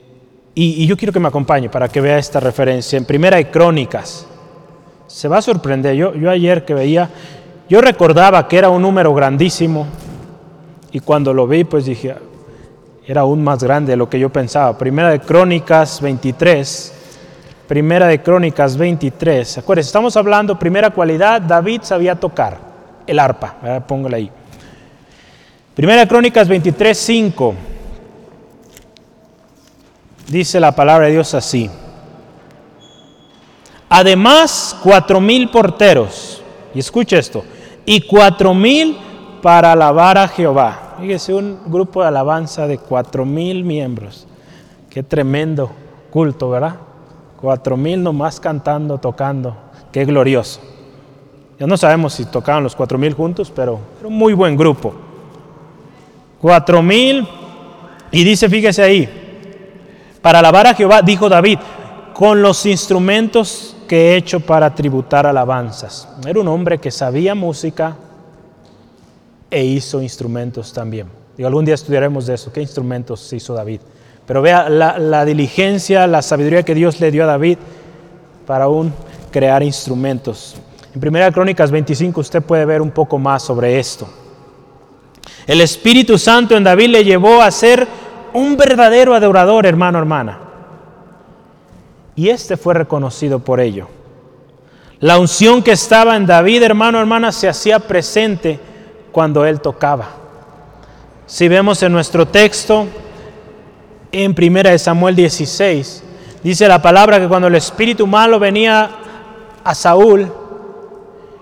y, 0.57 0.85
yo 0.89 0.97
quiero 0.97 1.13
que 1.13 1.21
me 1.21 1.29
acompañe 1.29 1.69
para 1.69 1.89
que 1.89 2.01
vea 2.01 2.19
esta 2.19 2.41
referencia. 2.41 2.97
En 2.97 3.05
Primera 3.05 3.37
hay 3.37 3.45
Crónicas. 3.45 4.27
Se 5.07 5.29
va 5.29 5.39
a 5.39 5.43
sorprender. 5.43 5.95
Yo, 5.95 6.17
yo 6.17 6.31
ayer 6.31 6.65
que 6.65 6.75
veía, 6.75 7.11
yo 7.69 7.81
recordaba 7.81 8.49
que 8.49 8.59
era 8.59 8.71
un 8.71 8.83
número 8.83 9.15
grandísimo. 9.15 9.87
Y 10.95 11.01
cuando 11.01 11.35
lo 11.35 11.47
vi, 11.47 11.65
pues 11.65 11.85
dije, 11.85 12.15
era 13.07 13.21
aún 13.21 13.45
más 13.45 13.63
grande 13.63 13.93
de 13.93 13.97
lo 13.99 14.09
que 14.09 14.19
yo 14.19 14.31
pensaba. 14.31 14.79
Primera 14.79 15.11
de 15.11 15.21
Crónicas 15.21 16.01
23 16.01 16.95
Primera 17.67 18.09
de 18.09 18.23
Crónicas 18.23 18.77
23. 18.77 19.59
Acuérdense, 19.59 19.89
estamos 19.89 20.17
hablando, 20.17 20.59
primera 20.59 20.91
cualidad, 20.91 21.41
David 21.41 21.81
sabía 21.83 22.15
tocar 22.15 22.59
el 23.07 23.19
arpa. 23.19 23.83
Póngala 23.87 24.19
ahí. 24.19 24.31
Primera 25.75 26.03
de 26.03 26.09
Crónicas 26.09 26.47
23, 26.47 26.97
5. 26.97 27.55
Dice 30.29 30.61
la 30.61 30.73
palabra 30.73 31.07
de 31.07 31.13
Dios 31.13 31.33
así. 31.33 31.71
Además, 33.89 34.77
cuatro 34.83 35.21
mil 35.21 35.49
porteros. 35.49 36.43
Y 36.75 36.81
escucha 36.81 37.19
esto. 37.19 37.45
Y 37.87 38.03
cuatro 38.03 38.53
mil 38.53 38.99
para 39.41 39.73
alabar 39.73 40.19
a 40.19 40.29
Jehová. 40.29 40.84
Fíjese, 41.01 41.35
un 41.35 41.59
grupo 41.67 42.03
de 42.03 42.09
alabanza 42.09 42.67
de 42.67 42.79
cuatro 42.79 43.25
mil 43.25 43.65
miembros. 43.65 44.27
Qué 44.89 45.03
tremendo 45.03 45.71
culto, 46.11 46.51
¿verdad? 46.51 46.77
Cuatro 47.41 47.77
mil 47.77 48.03
nomás 48.03 48.39
cantando, 48.39 48.99
tocando. 48.99 49.57
Qué 49.91 50.05
glorioso. 50.05 50.61
Ya 51.59 51.67
no 51.67 51.77
sabemos 51.77 52.15
si 52.15 52.25
tocaban 52.25 52.63
los 52.63 52.77
cuatro 52.77 52.99
mil 52.99 53.13
juntos, 53.13 53.53
pero 53.55 53.81
era 53.99 54.09
un 54.09 54.17
muy 54.17 54.33
buen 54.33 54.57
grupo. 54.57 54.95
Cuatro 56.41 56.83
mil. 56.83 57.27
Y 58.11 58.23
dice, 58.23 58.49
fíjese 58.49 58.83
ahí, 58.83 59.09
para 60.23 60.39
alabar 60.39 60.69
a 60.69 60.75
Jehová, 60.75 61.03
dijo 61.03 61.29
David, 61.29 61.59
con 62.13 62.41
los 62.41 62.65
instrumentos 62.67 63.77
que 63.89 64.13
he 64.13 64.17
hecho 64.17 64.39
para 64.39 64.73
tributar 64.75 65.27
alabanzas. 65.27 66.09
Era 66.25 66.41
un 66.41 66.47
hombre 66.47 66.79
que 66.79 66.93
sabía 66.93 67.35
música 67.35 67.97
e 69.55 69.65
hizo 69.65 70.03
instrumentos 70.03 70.73
también. 70.73 71.07
Y 71.39 71.45
algún 71.45 71.65
día 71.65 71.77
estudiaremos 71.77 72.27
de 72.27 72.35
eso, 72.35 72.53
qué 72.53 72.61
instrumentos 72.61 73.33
hizo 73.33 73.55
David. 73.55 73.81
Pero 74.27 74.43
vea 74.43 74.69
la, 74.69 75.25
diligencia, 75.25 76.09
la 76.09 76.23
sabiduría 76.23 76.65
que 76.65 76.75
Dios 76.75 76.99
le 76.99 77.13
dio 77.13 77.23
a 77.23 77.27
David 77.27 77.59
para 78.49 78.65
aún 78.65 78.93
crear 79.31 79.63
instrumentos. 79.63 80.57
En 80.93 81.07
1 81.07 81.33
Crónicas 81.33 81.71
25 81.71 82.21
usted 82.21 82.43
puede 82.43 82.65
ver 82.65 82.83
un 82.83 82.91
poco 82.91 83.17
más 83.17 83.45
sobre 83.45 83.79
esto. 83.79 84.09
El 85.47 85.61
Espíritu 85.61 86.19
Santo 86.19 86.57
en 86.57 86.65
David 86.65 86.89
le 86.89 87.05
llevó 87.05 87.41
a 87.41 87.49
ser 87.53 87.87
un 88.33 88.57
verdadero 88.57 89.15
adorador, 89.15 89.67
hermano, 89.67 90.01
hermana. 90.01 90.41
Y 92.17 92.29
este 92.29 92.57
fue 92.57 92.75
reconocido 92.75 93.39
por 93.39 93.61
ello. 93.61 93.87
La 94.99 95.21
unción 95.21 95.63
que 95.63 95.73
estaba 95.73 96.17
en 96.17 96.27
David, 96.27 96.65
hermano, 96.65 96.99
hermana, 96.99 97.31
se 97.31 97.49
hacía 97.49 97.79
presente 97.79 98.74
cuando 99.15 99.47
él 99.47 99.61
tocaba. 99.61 100.09
Si 101.25 101.47
vemos 101.47 101.81
en 101.85 101.93
nuestro 101.93 102.27
texto, 102.27 102.89
en 104.11 104.35
primera 104.35 104.71
de 104.71 104.79
Samuel 104.79 105.15
16. 105.15 106.03
Dice 106.43 106.67
la 106.67 106.83
palabra 106.83 107.21
que 107.21 107.29
cuando 107.29 107.47
el 107.47 107.55
espíritu 107.55 108.09
malo 108.09 108.41
venía 108.41 108.91
a 109.63 109.75
Saúl 109.75 110.31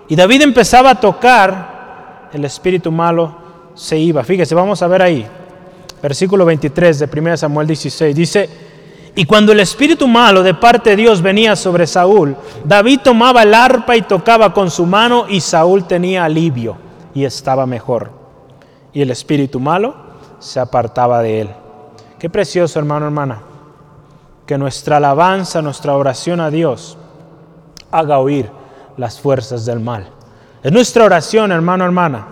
y 0.07 0.15
David 0.15 0.43
empezaba 0.43 0.91
a 0.91 0.99
tocar, 0.99 2.29
el 2.31 2.45
espíritu 2.45 2.91
malo 2.91 3.35
se 3.73 3.97
iba. 3.97 4.23
Fíjese, 4.23 4.53
vamos 4.53 4.83
a 4.83 4.87
ver 4.87 5.01
ahí. 5.01 5.27
Versículo 6.01 6.45
23 6.45 6.99
de 6.99 7.09
1 7.11 7.37
Samuel 7.37 7.65
16. 7.65 8.15
Dice, 8.15 8.49
y 9.15 9.25
cuando 9.25 9.51
el 9.51 9.59
espíritu 9.59 10.07
malo 10.07 10.43
de 10.43 10.53
parte 10.53 10.91
de 10.91 10.95
Dios 10.97 11.23
venía 11.23 11.55
sobre 11.55 11.87
Saúl, 11.87 12.35
David 12.63 12.99
tomaba 13.03 13.41
el 13.41 13.53
arpa 13.55 13.95
y 13.95 14.03
tocaba 14.03 14.53
con 14.53 14.69
su 14.69 14.85
mano 14.85 15.25
y 15.27 15.41
Saúl 15.41 15.85
tenía 15.85 16.23
alivio 16.23 16.82
y 17.13 17.25
estaba 17.25 17.65
mejor. 17.65 18.11
Y 18.91 19.01
el 19.01 19.11
espíritu 19.11 19.59
malo 19.59 19.95
se 20.39 20.59
apartaba 20.59 21.21
de 21.21 21.41
él. 21.41 21.49
Qué 22.19 22.29
precioso, 22.29 22.79
hermano, 22.79 23.05
hermana, 23.05 23.41
que 24.45 24.57
nuestra 24.57 24.97
alabanza, 24.97 25.61
nuestra 25.61 25.95
oración 25.95 26.39
a 26.39 26.49
Dios 26.49 26.97
haga 27.91 28.19
oír 28.19 28.49
las 28.97 29.19
fuerzas 29.19 29.65
del 29.65 29.79
mal. 29.79 30.07
Es 30.61 30.71
nuestra 30.71 31.05
oración, 31.05 31.51
hermano, 31.51 31.85
hermana. 31.85 32.27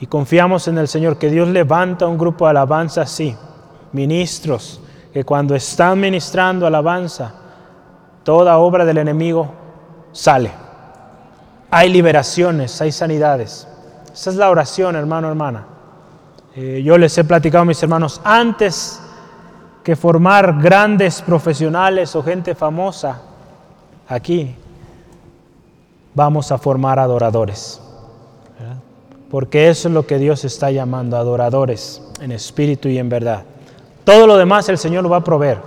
Y 0.00 0.06
confiamos 0.06 0.66
en 0.68 0.78
el 0.78 0.88
Señor, 0.88 1.18
que 1.18 1.30
Dios 1.30 1.48
levanta 1.48 2.06
un 2.06 2.16
grupo 2.16 2.46
de 2.46 2.50
alabanza 2.50 3.02
así, 3.02 3.36
ministros, 3.92 4.80
que 5.12 5.24
cuando 5.24 5.54
están 5.54 6.00
ministrando 6.00 6.66
alabanza, 6.66 7.34
toda 8.22 8.58
obra 8.58 8.84
del 8.84 8.98
enemigo 8.98 9.52
sale. 10.12 10.69
Hay 11.70 11.88
liberaciones, 11.88 12.80
hay 12.80 12.92
sanidades. 12.92 13.66
Esa 14.12 14.30
es 14.30 14.36
la 14.36 14.50
oración, 14.50 14.96
hermano, 14.96 15.28
hermana. 15.28 15.66
Eh, 16.56 16.82
yo 16.84 16.98
les 16.98 17.16
he 17.16 17.24
platicado 17.24 17.62
a 17.62 17.64
mis 17.64 17.82
hermanos, 17.82 18.20
antes 18.24 19.00
que 19.84 19.94
formar 19.96 20.60
grandes 20.60 21.22
profesionales 21.22 22.14
o 22.16 22.22
gente 22.22 22.54
famosa 22.54 23.22
aquí, 24.08 24.54
vamos 26.14 26.50
a 26.52 26.58
formar 26.58 26.98
adoradores. 26.98 27.80
Porque 29.30 29.68
eso 29.68 29.86
es 29.86 29.94
lo 29.94 30.06
que 30.06 30.18
Dios 30.18 30.44
está 30.44 30.72
llamando, 30.72 31.16
adoradores 31.16 32.02
en 32.20 32.32
espíritu 32.32 32.88
y 32.88 32.98
en 32.98 33.08
verdad. 33.08 33.44
Todo 34.02 34.26
lo 34.26 34.36
demás 34.36 34.68
el 34.68 34.76
Señor 34.76 35.04
lo 35.04 35.08
va 35.08 35.18
a 35.18 35.24
proveer. 35.24 35.58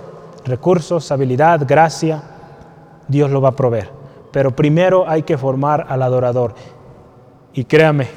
Recursos, 0.44 1.10
habilidad, 1.10 1.62
gracia, 1.66 2.22
Dios 3.08 3.30
lo 3.30 3.40
va 3.40 3.48
a 3.48 3.56
proveer. 3.56 4.03
Pero 4.34 4.50
primero 4.50 5.08
hay 5.08 5.22
que 5.22 5.38
formar 5.38 5.86
al 5.88 6.02
adorador. 6.02 6.56
Y 7.52 7.66
créame 7.66 8.08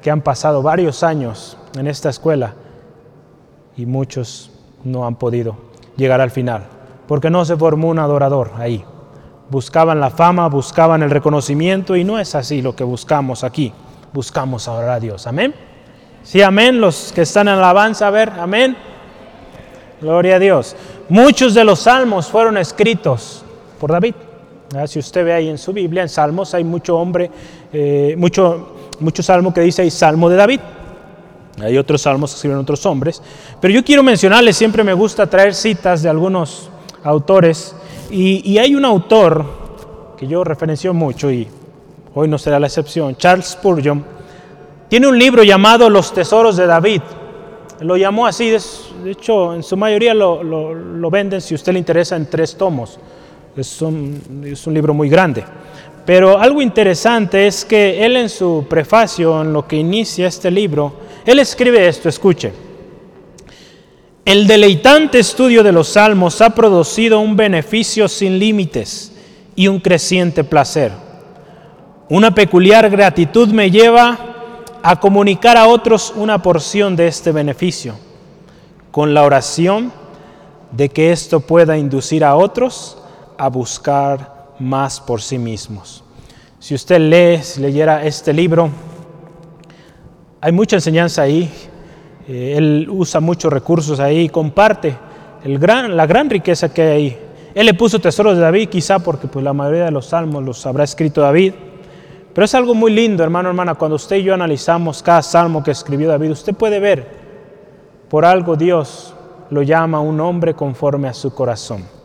que 0.00 0.10
han 0.10 0.22
pasado 0.22 0.62
varios 0.62 1.02
años 1.02 1.58
en 1.78 1.86
esta 1.86 2.08
escuela 2.08 2.54
y 3.76 3.84
muchos 3.84 4.50
no 4.84 5.06
han 5.06 5.16
podido 5.16 5.54
llegar 5.98 6.22
al 6.22 6.30
final, 6.30 6.62
porque 7.06 7.28
no 7.28 7.44
se 7.44 7.58
formó 7.58 7.88
un 7.88 7.98
adorador 7.98 8.52
ahí. 8.56 8.86
Buscaban 9.50 10.00
la 10.00 10.08
fama, 10.08 10.48
buscaban 10.48 11.02
el 11.02 11.10
reconocimiento 11.10 11.94
y 11.94 12.04
no 12.04 12.18
es 12.18 12.34
así 12.34 12.62
lo 12.62 12.74
que 12.74 12.82
buscamos 12.82 13.44
aquí. 13.44 13.70
Buscamos 14.14 14.68
adorar 14.68 14.92
a 14.92 15.00
Dios. 15.00 15.26
Amén. 15.26 15.54
Sí, 16.22 16.40
amén. 16.40 16.80
Los 16.80 17.12
que 17.12 17.20
están 17.20 17.48
en 17.48 17.54
alabanza, 17.56 18.06
a 18.06 18.10
ver, 18.10 18.30
amén. 18.30 18.78
Gloria 20.00 20.36
a 20.36 20.38
Dios. 20.38 20.74
Muchos 21.10 21.52
de 21.52 21.64
los 21.64 21.80
salmos 21.80 22.28
fueron 22.28 22.56
escritos 22.56 23.44
por 23.78 23.92
David. 23.92 24.14
Si 24.86 24.98
usted 24.98 25.24
ve 25.24 25.32
ahí 25.32 25.48
en 25.48 25.58
su 25.58 25.72
Biblia, 25.72 26.02
en 26.02 26.08
Salmos, 26.08 26.52
hay 26.54 26.64
mucho 26.64 26.96
hombre, 26.96 27.30
eh, 27.72 28.14
mucho, 28.18 28.74
mucho 29.00 29.22
salmo 29.22 29.54
que 29.54 29.60
dice 29.60 29.82
ahí 29.82 29.90
Salmo 29.90 30.28
de 30.28 30.36
David. 30.36 30.60
Hay 31.62 31.78
otros 31.78 32.02
salmos 32.02 32.32
que 32.32 32.36
escriben 32.36 32.58
otros 32.58 32.84
hombres. 32.84 33.22
Pero 33.60 33.72
yo 33.72 33.84
quiero 33.84 34.02
mencionarles, 34.02 34.56
siempre 34.56 34.84
me 34.84 34.92
gusta 34.92 35.26
traer 35.26 35.54
citas 35.54 36.02
de 36.02 36.08
algunos 36.08 36.68
autores. 37.02 37.74
Y, 38.10 38.58
hay 38.58 38.74
un 38.74 38.84
autor 38.84 39.44
que 40.16 40.26
yo 40.26 40.44
referencio 40.44 40.94
mucho 40.94 41.30
y 41.30 41.48
hoy 42.14 42.28
no 42.28 42.38
será 42.38 42.60
la 42.60 42.66
excepción, 42.66 43.16
Charles 43.16 43.46
Spurgeon. 43.46 44.04
Tiene 44.88 45.08
un 45.08 45.18
libro 45.18 45.42
llamado 45.42 45.90
Los 45.90 46.12
Tesoros 46.12 46.56
de 46.56 46.66
David. 46.66 47.02
Lo 47.80 47.96
llamó 47.96 48.26
así, 48.26 48.50
de 48.50 49.10
hecho 49.10 49.54
en 49.54 49.62
su 49.62 49.76
mayoría 49.76 50.14
lo, 50.14 50.42
lo, 50.42 51.10
venden 51.10 51.40
si 51.40 51.54
usted 51.54 51.72
le 51.72 51.78
interesa 51.78 52.16
en 52.16 52.26
tres 52.26 52.56
tomos. 52.56 52.98
Es 53.56 53.80
un, 53.80 54.20
libro 54.66 54.92
muy 54.92 55.08
grande. 55.08 55.42
Pero 56.04 56.38
algo 56.38 56.60
interesante 56.60 57.46
es 57.46 57.64
que 57.64 58.04
él 58.04 58.16
en 58.16 58.28
su 58.28 58.66
prefacio, 58.68 59.40
en 59.40 59.54
lo 59.54 59.66
que 59.66 59.76
inicia 59.76 60.28
este 60.28 60.50
libro, 60.50 60.92
él 61.24 61.38
escribe 61.38 61.88
esto, 61.88 62.10
escuche. 62.10 62.52
El 64.26 64.46
deleitante 64.46 65.18
estudio 65.20 65.62
de 65.62 65.72
los 65.72 65.88
salmos 65.88 66.42
ha 66.42 66.50
producido 66.50 67.18
un 67.20 67.34
beneficio 67.34 68.08
sin 68.08 68.38
límites 68.38 69.12
y 69.54 69.68
un 69.68 69.80
creciente 69.80 70.44
placer. 70.44 70.92
Una 72.10 72.34
peculiar 72.34 72.90
gratitud 72.90 73.48
me 73.48 73.70
lleva 73.70 74.18
a 74.82 75.00
comunicar 75.00 75.56
a 75.56 75.66
otros 75.66 76.12
una 76.14 76.42
porción 76.42 76.94
de 76.94 77.08
este 77.08 77.32
beneficio, 77.32 77.94
con 78.90 79.14
la 79.14 79.22
oración 79.22 79.90
de 80.72 80.90
que 80.90 81.10
esto 81.10 81.40
pueda 81.40 81.78
inducir 81.78 82.22
a 82.22 82.36
otros 82.36 82.98
a 83.38 83.48
buscar 83.48 84.54
más 84.58 85.00
por 85.00 85.20
sí 85.20 85.38
mismos. 85.38 86.02
Si 86.58 86.74
usted 86.74 86.98
lee, 86.98 87.42
si 87.42 87.60
leyera 87.60 88.04
este 88.04 88.32
libro, 88.32 88.70
hay 90.40 90.52
mucha 90.52 90.76
enseñanza 90.76 91.22
ahí. 91.22 91.50
Eh, 92.28 92.54
él 92.56 92.88
usa 92.90 93.20
muchos 93.20 93.52
recursos 93.52 94.00
ahí 94.00 94.20
y 94.20 94.28
comparte 94.28 94.96
la 95.44 96.06
gran 96.06 96.30
riqueza 96.30 96.72
que 96.72 96.82
hay 96.82 96.88
ahí. 96.88 97.18
Él 97.54 97.66
le 97.66 97.74
puso 97.74 97.98
tesoros 97.98 98.36
de 98.36 98.42
David, 98.42 98.68
quizá 98.68 98.98
porque 98.98 99.28
pues, 99.28 99.44
la 99.44 99.52
mayoría 99.52 99.84
de 99.84 99.90
los 99.90 100.06
salmos 100.06 100.44
los 100.44 100.66
habrá 100.66 100.84
escrito 100.84 101.20
David. 101.20 101.54
Pero 102.34 102.44
es 102.44 102.54
algo 102.54 102.74
muy 102.74 102.92
lindo, 102.92 103.22
hermano, 103.22 103.48
hermana, 103.48 103.76
cuando 103.76 103.96
usted 103.96 104.16
y 104.16 104.24
yo 104.24 104.34
analizamos 104.34 105.02
cada 105.02 105.22
salmo 105.22 105.64
que 105.64 105.70
escribió 105.70 106.08
David, 106.08 106.32
usted 106.32 106.54
puede 106.54 106.80
ver, 106.80 107.06
por 108.10 108.26
algo 108.26 108.56
Dios 108.56 109.14
lo 109.48 109.62
llama 109.62 110.00
un 110.00 110.20
hombre 110.20 110.52
conforme 110.52 111.08
a 111.08 111.14
su 111.14 111.32
corazón. 111.34 111.95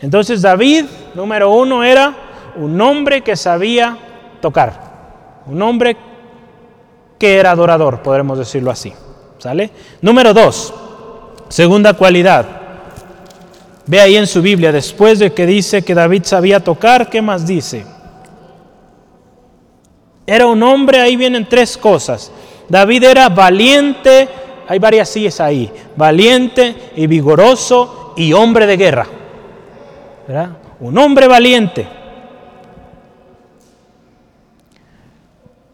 Entonces 0.00 0.42
David, 0.42 0.86
número 1.14 1.50
uno, 1.50 1.82
era 1.82 2.14
un 2.56 2.80
hombre 2.80 3.22
que 3.22 3.36
sabía 3.36 3.96
tocar, 4.40 5.42
un 5.46 5.60
hombre 5.62 5.96
que 7.18 7.36
era 7.36 7.52
adorador, 7.52 8.02
podremos 8.02 8.38
decirlo 8.38 8.70
así. 8.70 8.92
¿Sale? 9.38 9.70
Número 10.00 10.32
dos, 10.32 10.72
segunda 11.48 11.94
cualidad. 11.94 12.46
Ve 13.86 14.00
ahí 14.00 14.16
en 14.16 14.26
su 14.26 14.40
Biblia, 14.40 14.72
después 14.72 15.18
de 15.18 15.32
que 15.32 15.44
dice 15.44 15.82
que 15.82 15.94
David 15.94 16.22
sabía 16.24 16.60
tocar, 16.60 17.10
¿qué 17.10 17.20
más 17.20 17.46
dice? 17.46 17.84
Era 20.26 20.46
un 20.46 20.62
hombre, 20.62 21.00
ahí 21.00 21.16
vienen 21.16 21.46
tres 21.46 21.76
cosas. 21.76 22.32
David 22.68 23.04
era 23.04 23.28
valiente, 23.28 24.28
hay 24.66 24.78
varias 24.78 25.10
sillas 25.10 25.40
ahí, 25.40 25.70
valiente 25.96 26.92
y 26.96 27.06
vigoroso 27.06 28.14
y 28.16 28.32
hombre 28.32 28.66
de 28.66 28.76
guerra. 28.78 29.06
Un 30.80 30.98
hombre 30.98 31.28
valiente. 31.28 31.86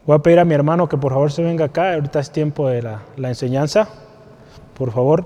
Voy 0.07 0.17
a 0.17 0.19
pedir 0.19 0.41
a 0.41 0.45
mi 0.45 0.55
hermano 0.55 0.89
que 0.89 0.97
por 0.97 1.13
favor 1.13 1.31
se 1.31 1.43
venga 1.43 1.67
acá, 1.67 1.95
ahorita 1.95 2.19
es 2.19 2.33
tiempo 2.33 2.69
de 2.69 2.83
la, 2.83 3.03
la 3.17 3.29
enseñanza, 3.29 3.89
por 4.77 4.91
favor. 4.91 5.25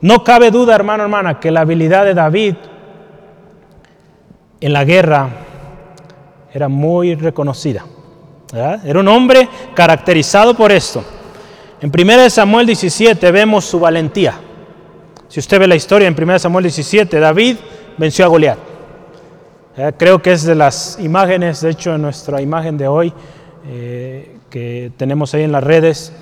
No 0.00 0.22
cabe 0.22 0.50
duda, 0.50 0.74
hermano, 0.74 1.04
hermana, 1.04 1.40
que 1.40 1.50
la 1.50 1.60
habilidad 1.60 2.04
de 2.04 2.12
David 2.12 2.56
en 4.60 4.72
la 4.72 4.84
guerra 4.84 5.28
era 6.52 6.68
muy 6.68 7.14
reconocida. 7.14 7.84
Era 8.52 9.00
un 9.00 9.08
hombre 9.08 9.48
caracterizado 9.74 10.54
por 10.54 10.70
esto. 10.70 11.02
En 11.80 11.90
1 11.90 12.30
Samuel 12.30 12.66
17 12.66 13.30
vemos 13.32 13.64
su 13.64 13.80
valentía. 13.80 14.34
Si 15.28 15.40
usted 15.40 15.58
ve 15.58 15.66
la 15.66 15.74
historia 15.74 16.06
en 16.06 16.14
1 16.20 16.38
Samuel 16.38 16.64
17, 16.64 17.18
David 17.18 17.56
venció 18.02 18.24
a 18.24 18.28
Goliat. 18.28 18.58
Creo 19.96 20.20
que 20.20 20.32
es 20.32 20.42
de 20.42 20.56
las 20.56 20.98
imágenes, 20.98 21.60
de 21.60 21.70
hecho 21.70 21.96
nuestra 21.98 22.42
imagen 22.42 22.76
de 22.76 22.88
hoy 22.88 23.12
eh, 23.70 24.38
que 24.50 24.90
tenemos 24.96 25.32
ahí 25.34 25.44
en 25.44 25.52
las 25.52 25.62
redes, 25.62 26.12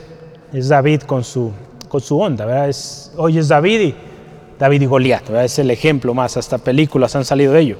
es 0.52 0.68
David 0.68 1.04
con 1.04 1.24
su, 1.24 1.50
con 1.88 2.02
su 2.02 2.20
onda. 2.20 2.68
Es, 2.68 3.14
hoy 3.16 3.38
es 3.38 3.48
David 3.48 3.80
y 3.80 3.94
David 4.58 4.82
y 4.82 4.84
Goliat. 4.84 5.30
Es 5.30 5.58
el 5.58 5.70
ejemplo 5.70 6.12
más, 6.12 6.36
hasta 6.36 6.58
películas 6.58 7.16
han 7.16 7.24
salido 7.24 7.54
de 7.54 7.60
ello. 7.60 7.76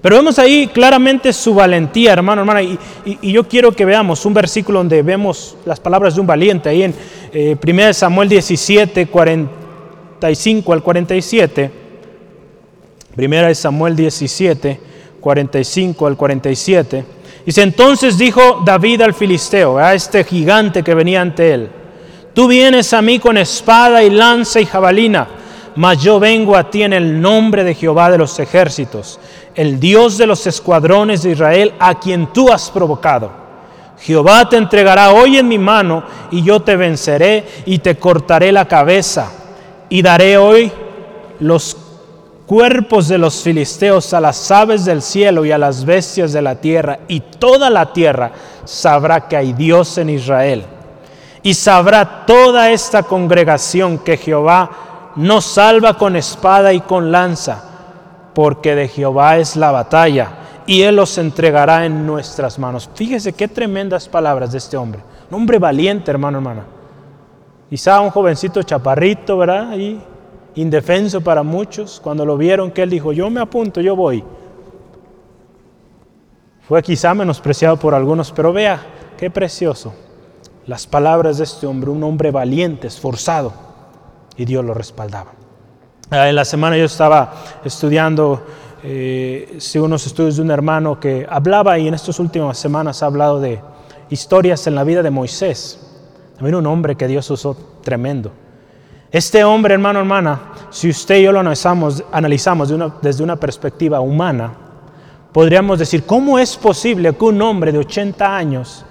Pero 0.00 0.16
vemos 0.16 0.38
ahí 0.38 0.68
claramente 0.68 1.30
su 1.34 1.54
valentía, 1.54 2.14
hermano, 2.14 2.40
hermana, 2.40 2.62
y, 2.62 2.78
yo 3.20 3.46
quiero 3.46 3.70
que 3.72 3.84
veamos 3.84 4.24
un 4.24 4.32
versículo 4.32 4.78
donde 4.78 5.02
vemos 5.02 5.58
las 5.66 5.78
palabras 5.78 6.14
de 6.14 6.22
un 6.22 6.26
valiente, 6.26 6.70
ahí 6.70 6.84
en 6.84 6.94
eh, 7.34 7.54
1 7.62 7.92
Samuel 7.92 8.30
17, 8.30 9.08
45 9.08 10.72
al 10.72 10.82
47. 10.82 11.85
1 13.16 13.54
Samuel 13.54 13.96
17, 13.96 14.80
45 15.20 16.06
al 16.06 16.16
47. 16.16 17.04
Dice, 17.46 17.62
entonces 17.62 18.18
dijo 18.18 18.62
David 18.64 19.02
al 19.02 19.14
filisteo, 19.14 19.78
a 19.78 19.94
este 19.94 20.24
gigante 20.24 20.82
que 20.82 20.94
venía 20.94 21.20
ante 21.20 21.54
él, 21.54 21.70
tú 22.34 22.48
vienes 22.48 22.92
a 22.92 23.00
mí 23.00 23.18
con 23.18 23.38
espada 23.38 24.02
y 24.02 24.10
lanza 24.10 24.60
y 24.60 24.66
jabalina, 24.66 25.28
mas 25.76 26.02
yo 26.02 26.18
vengo 26.18 26.56
a 26.56 26.70
ti 26.70 26.82
en 26.82 26.92
el 26.92 27.20
nombre 27.20 27.64
de 27.64 27.74
Jehová 27.74 28.10
de 28.10 28.18
los 28.18 28.38
ejércitos, 28.38 29.20
el 29.54 29.80
Dios 29.80 30.18
de 30.18 30.26
los 30.26 30.46
escuadrones 30.46 31.22
de 31.22 31.30
Israel, 31.30 31.72
a 31.78 31.98
quien 31.98 32.32
tú 32.32 32.52
has 32.52 32.70
provocado. 32.70 33.30
Jehová 34.00 34.48
te 34.48 34.56
entregará 34.56 35.12
hoy 35.12 35.38
en 35.38 35.48
mi 35.48 35.58
mano 35.58 36.04
y 36.30 36.42
yo 36.42 36.60
te 36.60 36.76
venceré 36.76 37.44
y 37.64 37.78
te 37.78 37.96
cortaré 37.96 38.52
la 38.52 38.66
cabeza 38.66 39.32
y 39.88 40.02
daré 40.02 40.36
hoy 40.36 40.70
los 41.40 41.85
cuerpos 42.46 43.08
de 43.08 43.18
los 43.18 43.42
filisteos 43.42 44.14
a 44.14 44.20
las 44.20 44.50
aves 44.50 44.84
del 44.84 45.02
cielo 45.02 45.44
y 45.44 45.52
a 45.52 45.58
las 45.58 45.84
bestias 45.84 46.32
de 46.32 46.42
la 46.42 46.54
tierra 46.54 47.00
y 47.08 47.20
toda 47.20 47.68
la 47.68 47.92
tierra 47.92 48.30
sabrá 48.64 49.28
que 49.28 49.36
hay 49.36 49.52
Dios 49.52 49.98
en 49.98 50.10
Israel. 50.10 50.64
Y 51.42 51.54
sabrá 51.54 52.24
toda 52.26 52.70
esta 52.70 53.02
congregación 53.02 53.98
que 53.98 54.16
Jehová 54.16 55.12
no 55.16 55.40
salva 55.40 55.96
con 55.96 56.16
espada 56.16 56.72
y 56.72 56.80
con 56.80 57.12
lanza, 57.12 57.62
porque 58.34 58.74
de 58.74 58.88
Jehová 58.88 59.38
es 59.38 59.56
la 59.56 59.70
batalla, 59.70 60.28
y 60.66 60.82
Él 60.82 60.96
los 60.96 61.16
entregará 61.18 61.86
en 61.86 62.04
nuestras 62.06 62.58
manos. 62.58 62.90
Fíjese 62.94 63.32
qué 63.32 63.46
tremendas 63.46 64.08
palabras 64.08 64.52
de 64.52 64.58
este 64.58 64.76
hombre. 64.76 65.00
Un 65.30 65.36
hombre 65.36 65.58
valiente, 65.58 66.10
hermano, 66.10 66.38
hermana. 66.38 66.64
Quizá 67.70 68.00
un 68.00 68.10
jovencito 68.10 68.62
chaparrito, 68.62 69.38
¿verdad? 69.38 69.76
Y 69.76 70.00
indefenso 70.56 71.20
para 71.20 71.42
muchos. 71.42 72.00
Cuando 72.02 72.24
lo 72.24 72.36
vieron 72.36 72.72
que 72.72 72.82
él 72.82 72.90
dijo, 72.90 73.12
yo 73.12 73.30
me 73.30 73.40
apunto, 73.40 73.80
yo 73.80 73.94
voy. 73.94 74.24
Fue 76.66 76.82
quizá 76.82 77.14
menospreciado 77.14 77.76
por 77.76 77.94
algunos, 77.94 78.32
pero 78.32 78.52
vea, 78.52 78.80
qué 79.16 79.30
precioso. 79.30 79.94
Las 80.66 80.86
palabras 80.86 81.38
de 81.38 81.44
este 81.44 81.66
hombre, 81.66 81.90
un 81.90 82.02
hombre 82.02 82.32
valiente, 82.32 82.88
esforzado 82.88 83.52
y 84.36 84.44
Dios 84.44 84.64
lo 84.64 84.74
respaldaba. 84.74 85.32
Ah, 86.10 86.28
en 86.28 86.34
la 86.34 86.44
semana 86.44 86.76
yo 86.76 86.84
estaba 86.84 87.32
estudiando 87.64 88.42
eh, 88.82 89.58
unos 89.76 90.06
estudios 90.06 90.36
de 90.36 90.42
un 90.42 90.50
hermano 90.50 90.98
que 90.98 91.26
hablaba 91.28 91.78
y 91.78 91.86
en 91.86 91.94
estas 91.94 92.18
últimas 92.18 92.58
semanas 92.58 93.02
ha 93.02 93.06
hablado 93.06 93.40
de 93.40 93.60
historias 94.10 94.66
en 94.66 94.74
la 94.74 94.84
vida 94.84 95.02
de 95.02 95.10
Moisés. 95.10 95.80
También 96.34 96.56
un 96.56 96.66
hombre 96.66 96.96
que 96.96 97.06
Dios 97.06 97.30
usó 97.30 97.56
tremendo. 97.82 98.32
Este 99.16 99.42
hombre, 99.44 99.72
hermano, 99.72 100.00
hermana, 100.00 100.52
si 100.68 100.90
usted 100.90 101.16
y 101.16 101.22
yo 101.22 101.32
lo 101.32 101.40
analizamos, 101.40 102.04
analizamos 102.12 102.70
desde 103.00 103.24
una 103.24 103.36
perspectiva 103.36 103.98
humana, 103.98 104.52
podríamos 105.32 105.78
decir, 105.78 106.04
¿cómo 106.04 106.38
es 106.38 106.54
posible 106.54 107.14
que 107.14 107.24
un 107.24 107.40
hombre 107.40 107.72
de 107.72 107.78
80 107.78 108.36
años 108.36 108.84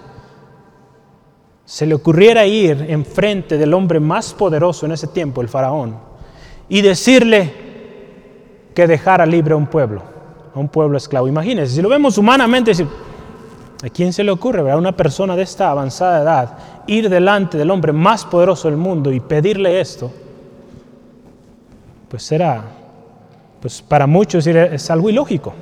se 1.63 1.85
le 1.85 1.93
ocurriera 1.93 2.43
ir 2.43 2.87
enfrente 2.89 3.55
del 3.55 3.71
hombre 3.75 3.99
más 3.99 4.33
poderoso 4.33 4.87
en 4.87 4.93
ese 4.93 5.05
tiempo, 5.05 5.41
el 5.41 5.47
faraón, 5.47 5.95
y 6.69 6.81
decirle 6.81 7.53
que 8.73 8.87
dejara 8.87 9.27
libre 9.27 9.53
a 9.53 9.57
un 9.57 9.67
pueblo, 9.67 10.01
a 10.55 10.59
un 10.59 10.69
pueblo 10.69 10.97
esclavo. 10.97 11.27
Imagínense, 11.27 11.75
si 11.75 11.83
lo 11.83 11.89
vemos 11.89 12.17
humanamente, 12.17 12.73
¿a 13.83 13.89
quién 13.89 14.13
se 14.13 14.23
le 14.23 14.31
ocurre 14.31 14.69
a 14.71 14.77
una 14.77 14.95
persona 14.95 15.35
de 15.35 15.43
esta 15.43 15.69
avanzada 15.69 16.21
edad 16.21 16.57
ir 16.87 17.09
delante 17.09 17.57
del 17.57 17.71
hombre 17.71 17.93
más 17.93 18.25
poderoso 18.25 18.67
del 18.67 18.77
mundo 18.77 19.11
y 19.11 19.19
pedirle 19.19 19.79
esto? 19.79 20.11
Pues 22.09 22.23
será, 22.23 22.63
pues 23.61 23.81
para 23.81 24.07
muchos 24.07 24.45
es 24.47 24.89
algo 24.91 25.09
ilógico. 25.09 25.53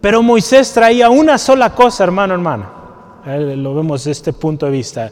Pero 0.00 0.22
Moisés 0.22 0.72
traía 0.72 1.10
una 1.10 1.36
sola 1.36 1.74
cosa, 1.74 2.04
hermano, 2.04 2.34
hermana. 2.34 2.70
Lo 3.26 3.74
vemos 3.74 4.00
desde 4.00 4.12
este 4.12 4.32
punto 4.32 4.66
de 4.66 4.72
vista. 4.72 5.10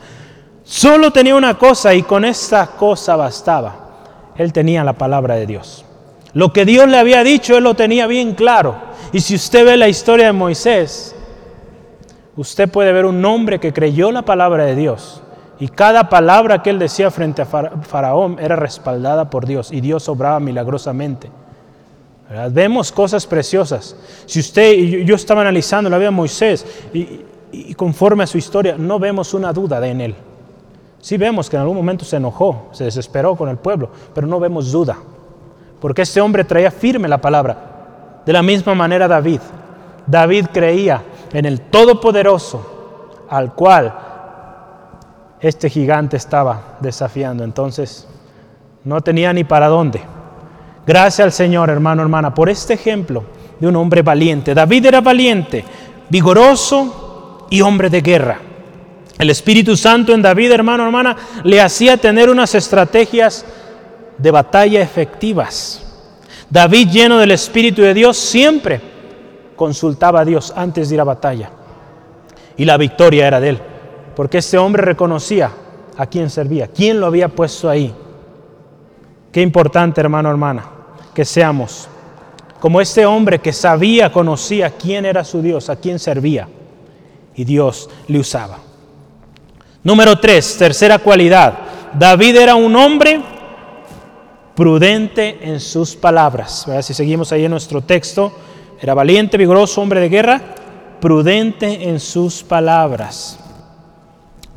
Solo 0.65 1.11
tenía 1.13 1.35
una 1.35 1.59
cosa 1.59 1.95
y 1.95 2.03
con 2.03 2.25
esta 2.25 2.67
cosa 2.67 3.17
bastaba. 3.17 3.89
Él 4.37 4.53
tenía 4.53 4.85
la 4.85 4.95
palabra 4.95 5.35
de 5.35 5.47
Dios. 5.47 5.85
Lo 6.33 6.53
que 6.53 6.65
Dios 6.65 6.89
le 6.89 6.99
había 6.99 7.23
dicho, 7.25 7.57
él 7.57 7.65
lo 7.65 7.75
tenía 7.75 8.07
bien 8.07 8.35
claro. 8.35 8.77
Y 9.13 9.21
si 9.21 9.35
usted 9.35 9.65
ve 9.65 9.77
la 9.77 9.89
historia 9.89 10.27
de 10.27 10.33
Moisés, 10.33 11.15
usted 12.39 12.71
puede 12.71 12.93
ver 12.93 13.05
un 13.05 13.23
hombre 13.25 13.59
que 13.59 13.73
creyó 13.73 14.13
la 14.13 14.23
palabra 14.23 14.65
de 14.65 14.77
Dios. 14.77 15.23
Y 15.61 15.67
cada 15.67 16.09
palabra 16.09 16.63
que 16.63 16.71
él 16.71 16.79
decía 16.79 17.11
frente 17.11 17.43
a 17.43 17.47
Faraón 17.47 18.39
era 18.39 18.55
respaldada 18.55 19.29
por 19.29 19.45
Dios 19.45 19.73
y 19.73 19.81
Dios 19.81 20.09
obraba 20.09 20.39
milagrosamente. 20.39 21.31
Vemos 22.53 22.93
cosas 22.93 23.27
preciosas. 23.27 23.97
Si 24.27 24.39
usted, 24.39 24.73
yo 25.05 25.17
estaba 25.17 25.41
analizando 25.41 25.91
la 25.91 25.99
vida 25.99 26.11
de 26.11 26.17
Moisés 26.17 26.65
y, 26.93 27.75
conforme 27.75 28.23
a 28.23 28.27
su 28.29 28.39
historia, 28.39 28.77
no 28.79 29.01
vemos 29.01 29.35
una 29.35 29.53
duda 29.53 29.85
en 29.85 30.01
él. 30.01 30.15
Sí 31.01 31.17
vemos 31.17 31.51
que 31.51 31.57
en 31.57 31.63
algún 31.63 31.77
momento 31.77 32.05
se 32.05 32.17
enojó, 32.17 32.69
se 32.71 32.85
desesperó 32.85 33.35
con 33.35 33.49
el 33.49 33.57
pueblo, 33.57 33.91
pero 34.15 34.27
no 34.27 34.39
vemos 34.39 34.71
duda, 34.71 34.97
porque 35.81 36.03
este 36.03 36.21
hombre 36.21 36.45
traía 36.45 36.71
firme 36.71 37.09
la 37.09 37.21
palabra. 37.21 38.23
De 38.25 38.33
la 38.33 38.43
misma 38.43 38.75
manera 38.75 39.09
David. 39.09 39.41
David 40.07 40.47
creía 40.53 41.03
en 41.33 41.45
el 41.45 41.61
Todopoderoso, 41.61 43.19
al 43.29 43.55
cual 43.55 43.95
este 45.41 45.71
gigante 45.71 46.17
estaba 46.17 46.79
desafiando. 46.81 47.45
Entonces, 47.45 48.07
no 48.85 49.01
tenía 49.01 49.33
ni 49.33 49.45
para 49.45 49.69
dónde. 49.69 50.01
Gracias 50.87 51.25
al 51.25 51.33
Señor, 51.33 51.71
hermano, 51.71 52.03
hermana, 52.03 52.35
por 52.35 52.49
este 52.49 52.75
ejemplo 52.75 53.25
de 53.61 53.67
un 53.67 53.77
hombre 53.77 54.03
valiente. 54.03 54.55
David 54.55 54.87
era 54.87 55.01
valiente, 55.01 55.65
vigoroso 56.09 57.47
y 57.51 57.61
hombre 57.61 57.91
de 57.91 58.01
guerra. 58.01 58.39
El 59.19 59.31
Espíritu 59.31 59.77
Santo 59.77 60.15
en 60.15 60.23
David, 60.23 60.53
hermano, 60.53 60.85
hermana, 60.85 61.17
le 61.43 61.61
hacía 61.61 61.97
tener 61.97 62.31
unas 62.31 62.55
estrategias 62.55 63.45
de 64.17 64.31
batalla 64.31 64.81
efectivas. 64.81 65.85
David, 66.49 66.89
lleno 66.89 67.19
del 67.19 67.33
Espíritu 67.33 67.83
de 67.83 67.95
Dios, 67.95 68.17
siempre 68.17 68.81
consultaba 69.59 70.21
a 70.21 70.25
Dios 70.25 70.55
antes 70.57 70.89
de 70.89 70.95
ir 70.95 71.01
a 71.03 71.05
batalla. 71.05 71.51
Y 72.57 72.65
la 72.65 72.79
victoria 72.79 73.27
era 73.27 73.41
de 73.41 73.51
él, 73.51 73.61
porque 74.17 74.39
este 74.39 74.57
hombre 74.57 74.83
reconocía 74.83 75.51
a 75.99 76.07
quién 76.07 76.31
servía, 76.31 76.69
quién 76.69 76.99
lo 76.99 77.07
había 77.07 77.29
puesto 77.29 77.69
ahí. 77.69 77.95
Qué 79.31 79.43
importante, 79.43 80.01
hermano, 80.01 80.31
hermana, 80.31 80.65
que 81.13 81.27
seamos 81.27 81.89
como 82.61 82.81
este 82.81 83.07
hombre 83.07 83.39
que 83.39 83.53
sabía, 83.53 84.13
conocía 84.13 84.71
quién 84.71 85.05
era 85.05 85.23
su 85.23 85.41
Dios, 85.41 85.71
a 85.71 85.77
quién 85.77 85.99
servía, 85.99 86.49
y 87.35 87.45
Dios 87.45 87.89
le 88.09 88.19
usaba. 88.19 88.59
Número 89.85 90.19
tres, 90.19 90.57
tercera 90.59 90.99
cualidad. 90.99 91.55
David 91.95 92.37
era 92.37 92.57
un 92.57 92.75
hombre 92.75 93.21
prudente 94.57 95.39
en 95.41 95.61
sus 95.61 95.95
palabras. 95.95 96.67
Si 96.83 96.95
seguimos 96.95 97.31
ahí 97.31 97.45
en 97.45 97.53
nuestro 97.53 97.81
texto, 97.81 98.33
era 98.81 98.95
valiente, 98.95 99.37
vigoroso, 99.37 99.81
hombre 99.81 100.01
de 100.01 100.09
guerra, 100.09 100.41
prudente 101.01 101.89
en 101.89 102.01
sus 102.01 102.43
palabras. 102.43 103.39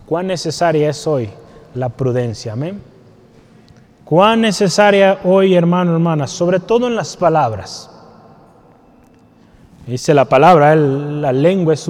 ¿Cuán 0.06 0.28
necesaria 0.28 0.90
es 0.90 1.08
hoy 1.08 1.30
la 1.74 1.90
prudencia? 1.90 2.54
Amén. 2.54 2.82
¿Cuán 4.06 4.42
necesaria 4.42 5.20
hoy, 5.24 5.56
hermano, 5.56 5.94
hermana? 5.94 6.28
Sobre 6.28 6.60
todo 6.60 6.88
en 6.88 6.96
las 6.96 7.16
palabras. 7.16 7.90
Dice 9.88 10.14
la 10.14 10.26
palabra, 10.26 10.76
la 10.76 11.32
lengua 11.32 11.74
es 11.74 11.88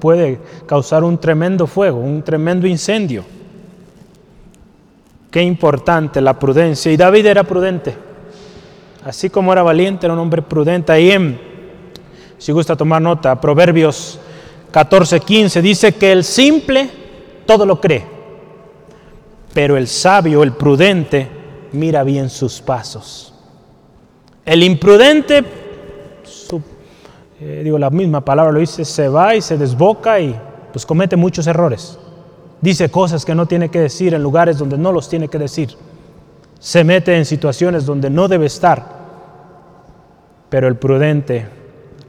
puede 0.00 0.38
causar 0.66 1.04
un 1.04 1.18
tremendo 1.18 1.66
fuego, 1.66 1.98
un 1.98 2.22
tremendo 2.22 2.66
incendio. 2.66 3.24
Qué 5.30 5.42
importante 5.42 6.20
la 6.20 6.38
prudencia. 6.38 6.92
Y 6.92 6.96
David 6.96 7.26
era 7.26 7.42
prudente. 7.42 7.94
Así 9.04 9.28
como 9.28 9.52
era 9.52 9.62
valiente, 9.62 10.06
era 10.06 10.14
un 10.14 10.20
hombre 10.20 10.42
prudente. 10.42 10.92
Ahí 10.92 11.10
en, 11.10 11.40
si 12.44 12.52
gusta 12.52 12.76
tomar 12.76 13.00
nota, 13.00 13.40
Proverbios 13.40 14.20
14, 14.70 15.18
15 15.18 15.62
dice 15.62 15.94
que 15.94 16.12
el 16.12 16.22
simple 16.22 16.90
todo 17.46 17.64
lo 17.64 17.80
cree, 17.80 18.04
pero 19.54 19.78
el 19.78 19.88
sabio, 19.88 20.42
el 20.42 20.52
prudente, 20.52 21.26
mira 21.72 22.02
bien 22.02 22.28
sus 22.28 22.60
pasos. 22.60 23.32
El 24.44 24.62
imprudente 24.62 25.42
eh, 27.40 27.62
digo 27.64 27.78
la 27.78 27.88
misma 27.88 28.22
palabra 28.22 28.52
lo 28.52 28.60
dice, 28.60 28.84
se 28.84 29.08
va 29.08 29.34
y 29.34 29.40
se 29.40 29.56
desboca 29.56 30.20
y 30.20 30.38
pues 30.70 30.84
comete 30.84 31.16
muchos 31.16 31.46
errores. 31.46 31.98
Dice 32.60 32.90
cosas 32.90 33.24
que 33.24 33.34
no 33.34 33.46
tiene 33.46 33.70
que 33.70 33.80
decir 33.80 34.12
en 34.12 34.22
lugares 34.22 34.58
donde 34.58 34.76
no 34.76 34.92
los 34.92 35.08
tiene 35.08 35.28
que 35.28 35.38
decir. 35.38 35.70
Se 36.58 36.84
mete 36.84 37.16
en 37.16 37.24
situaciones 37.24 37.86
donde 37.86 38.10
no 38.10 38.28
debe 38.28 38.44
estar. 38.44 38.84
Pero 40.50 40.68
el 40.68 40.76
prudente 40.76 41.63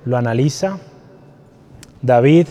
lo 0.06 0.18
analiza. 0.18 0.78
David 2.02 2.48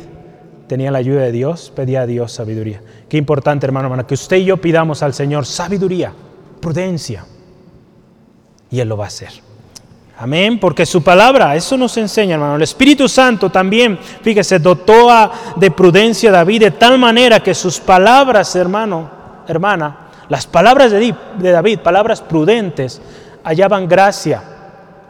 tenía 0.66 0.90
la 0.90 0.98
ayuda 0.98 1.22
de 1.22 1.32
Dios, 1.32 1.72
pedía 1.74 2.02
a 2.02 2.06
Dios 2.06 2.32
sabiduría. 2.32 2.80
Qué 3.08 3.16
importante, 3.16 3.66
hermano, 3.66 3.86
hermana, 3.86 4.06
que 4.06 4.14
usted 4.14 4.36
y 4.38 4.46
yo 4.46 4.56
pidamos 4.56 5.02
al 5.02 5.14
Señor 5.14 5.46
sabiduría, 5.46 6.12
prudencia. 6.60 7.24
Y 8.70 8.80
Él 8.80 8.88
lo 8.88 8.96
va 8.96 9.04
a 9.04 9.08
hacer. 9.08 9.30
Amén, 10.16 10.60
porque 10.60 10.86
su 10.86 11.02
palabra, 11.02 11.56
eso 11.56 11.76
nos 11.76 11.96
enseña, 11.96 12.34
hermano. 12.34 12.56
El 12.56 12.62
Espíritu 12.62 13.08
Santo 13.08 13.50
también, 13.50 13.98
fíjese, 13.98 14.58
dotó 14.58 15.08
de 15.56 15.70
prudencia 15.70 16.30
a 16.30 16.34
David 16.34 16.60
de 16.60 16.70
tal 16.70 16.98
manera 16.98 17.40
que 17.40 17.54
sus 17.54 17.80
palabras, 17.80 18.54
hermano, 18.54 19.10
hermana, 19.46 20.08
las 20.28 20.46
palabras 20.46 20.92
de 20.92 21.50
David, 21.50 21.80
palabras 21.80 22.20
prudentes, 22.20 23.00
hallaban 23.42 23.88
gracia 23.88 24.53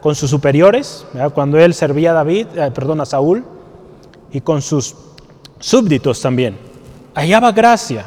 con 0.04 0.14
sus 0.14 0.28
superiores, 0.28 1.06
cuando 1.32 1.58
él 1.58 1.72
servía 1.72 2.10
a 2.10 2.12
David, 2.12 2.48
eh, 2.56 2.70
perdón, 2.74 3.00
a 3.00 3.06
Saúl, 3.06 3.42
y 4.30 4.42
con 4.42 4.60
sus 4.60 4.94
súbditos 5.58 6.20
también. 6.20 6.58
Hallaba 7.14 7.52
gracia. 7.52 8.04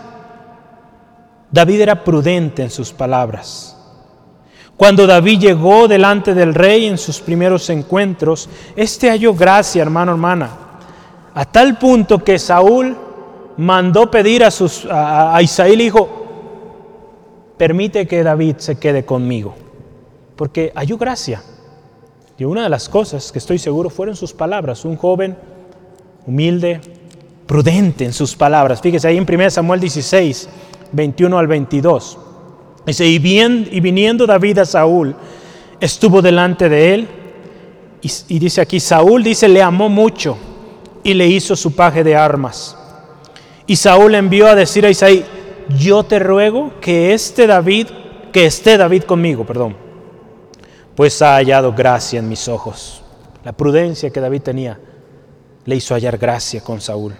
David 1.52 1.82
era 1.82 2.04
prudente 2.04 2.62
en 2.62 2.70
sus 2.70 2.92
palabras. 2.92 3.76
Cuando 4.78 5.08
David 5.08 5.40
llegó 5.40 5.88
delante 5.88 6.36
del 6.36 6.54
rey 6.54 6.86
en 6.86 7.00
sus 7.00 7.20
primeros 7.20 7.68
encuentros, 7.72 8.48
este 8.76 9.10
halló 9.10 9.34
gracia, 9.34 9.82
hermano, 9.82 10.12
hermana, 10.12 10.52
a 11.34 11.46
tal 11.46 11.80
punto 11.80 12.24
que 12.24 12.38
Saúl 12.38 12.96
mandó 13.58 14.12
pedir 14.12 14.44
a, 14.44 14.52
sus, 14.52 14.86
a, 14.88 15.42
Isaí 15.42 15.74
y 15.74 15.78
dijo, 15.78 16.08
permite 17.58 18.06
que 18.06 18.22
David 18.22 18.58
se 18.58 18.78
quede 18.78 19.04
conmigo, 19.04 19.56
porque 20.36 20.72
halló 20.76 21.00
gracia. 21.00 21.42
Y 22.38 22.44
una 22.44 22.64
de 22.64 22.70
las 22.70 22.88
cosas 22.88 23.32
que 23.32 23.40
estoy 23.40 23.58
seguro 23.58 23.90
fueron 23.90 24.16
sus 24.16 24.32
palabras, 24.32 24.86
un 24.86 24.96
joven 24.96 25.36
humilde, 26.28 26.80
prudente 27.48 28.06
en 28.06 28.14
sus 28.14 28.36
palabras. 28.36 28.82
Fíjese 28.82 29.08
ahí 29.08 29.18
en 29.18 29.26
1 29.28 29.50
Samuel 29.50 29.80
16, 29.80 30.50
21 30.92 31.38
al 31.38 31.48
22. 31.48 32.18
Dice, 32.86 33.08
y, 33.08 33.18
bien, 33.18 33.68
y 33.72 33.80
viniendo 33.80 34.28
David 34.28 34.60
a 34.60 34.66
Saúl, 34.66 35.16
estuvo 35.80 36.22
delante 36.22 36.70
de 36.70 36.94
él. 36.94 37.08
Y, 38.02 38.40
dice 38.40 38.62
aquí, 38.62 38.80
Saúl 38.80 39.24
dice, 39.24 39.48
le 39.48 39.62
amó 39.62 39.90
mucho 39.90 40.38
y 41.04 41.16
le 41.16 41.28
hizo 41.28 41.56
su 41.56 41.76
paje 41.76 42.04
de 42.04 42.16
armas. 42.16 42.78
Y 43.66 43.76
Saúl 43.78 44.14
envió 44.14 44.48
a 44.48 44.56
decir 44.56 44.86
a 44.86 44.90
Isaí, 44.90 45.26
yo 45.80 46.04
te 46.04 46.20
ruego 46.20 46.74
que 46.80 47.14
este 47.14 47.48
David, 47.48 47.88
que 48.32 48.46
esté 48.46 48.78
David 48.78 49.04
conmigo, 49.04 49.46
perdón, 49.46 49.87
pues 50.98 51.22
ha 51.22 51.36
hallado 51.36 51.74
gracia 51.74 52.18
en 52.18 52.28
mis 52.28 52.48
ojos. 52.48 53.04
La 53.44 53.54
prudencia 53.54 54.10
que 54.10 54.20
David 54.20 54.42
tenía 54.42 54.80
le 55.64 55.76
hizo 55.76 55.94
hallar 55.94 56.18
gracia 56.18 56.62
con 56.62 56.82
Saúl. 56.82 57.14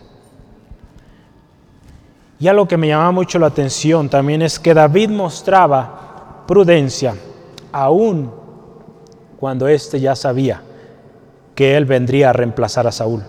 Y 2.40 2.48
algo 2.48 2.68
que 2.68 2.76
me 2.76 2.88
llamaba 2.88 3.12
mucho 3.12 3.38
la 3.38 3.46
atención 3.46 4.10
también 4.10 4.42
es 4.42 4.58
que 4.58 4.74
David 4.74 5.12
mostraba 5.12 6.44
prudencia, 6.48 7.14
aún 7.72 8.32
cuando 9.40 9.68
éste 9.68 10.00
ya 10.00 10.16
sabía 10.16 10.60
que 11.54 11.78
él 11.78 11.86
vendría 11.86 12.32
a 12.32 12.34
reemplazar 12.34 12.88
a 12.88 12.92
Saúl. 12.92 13.24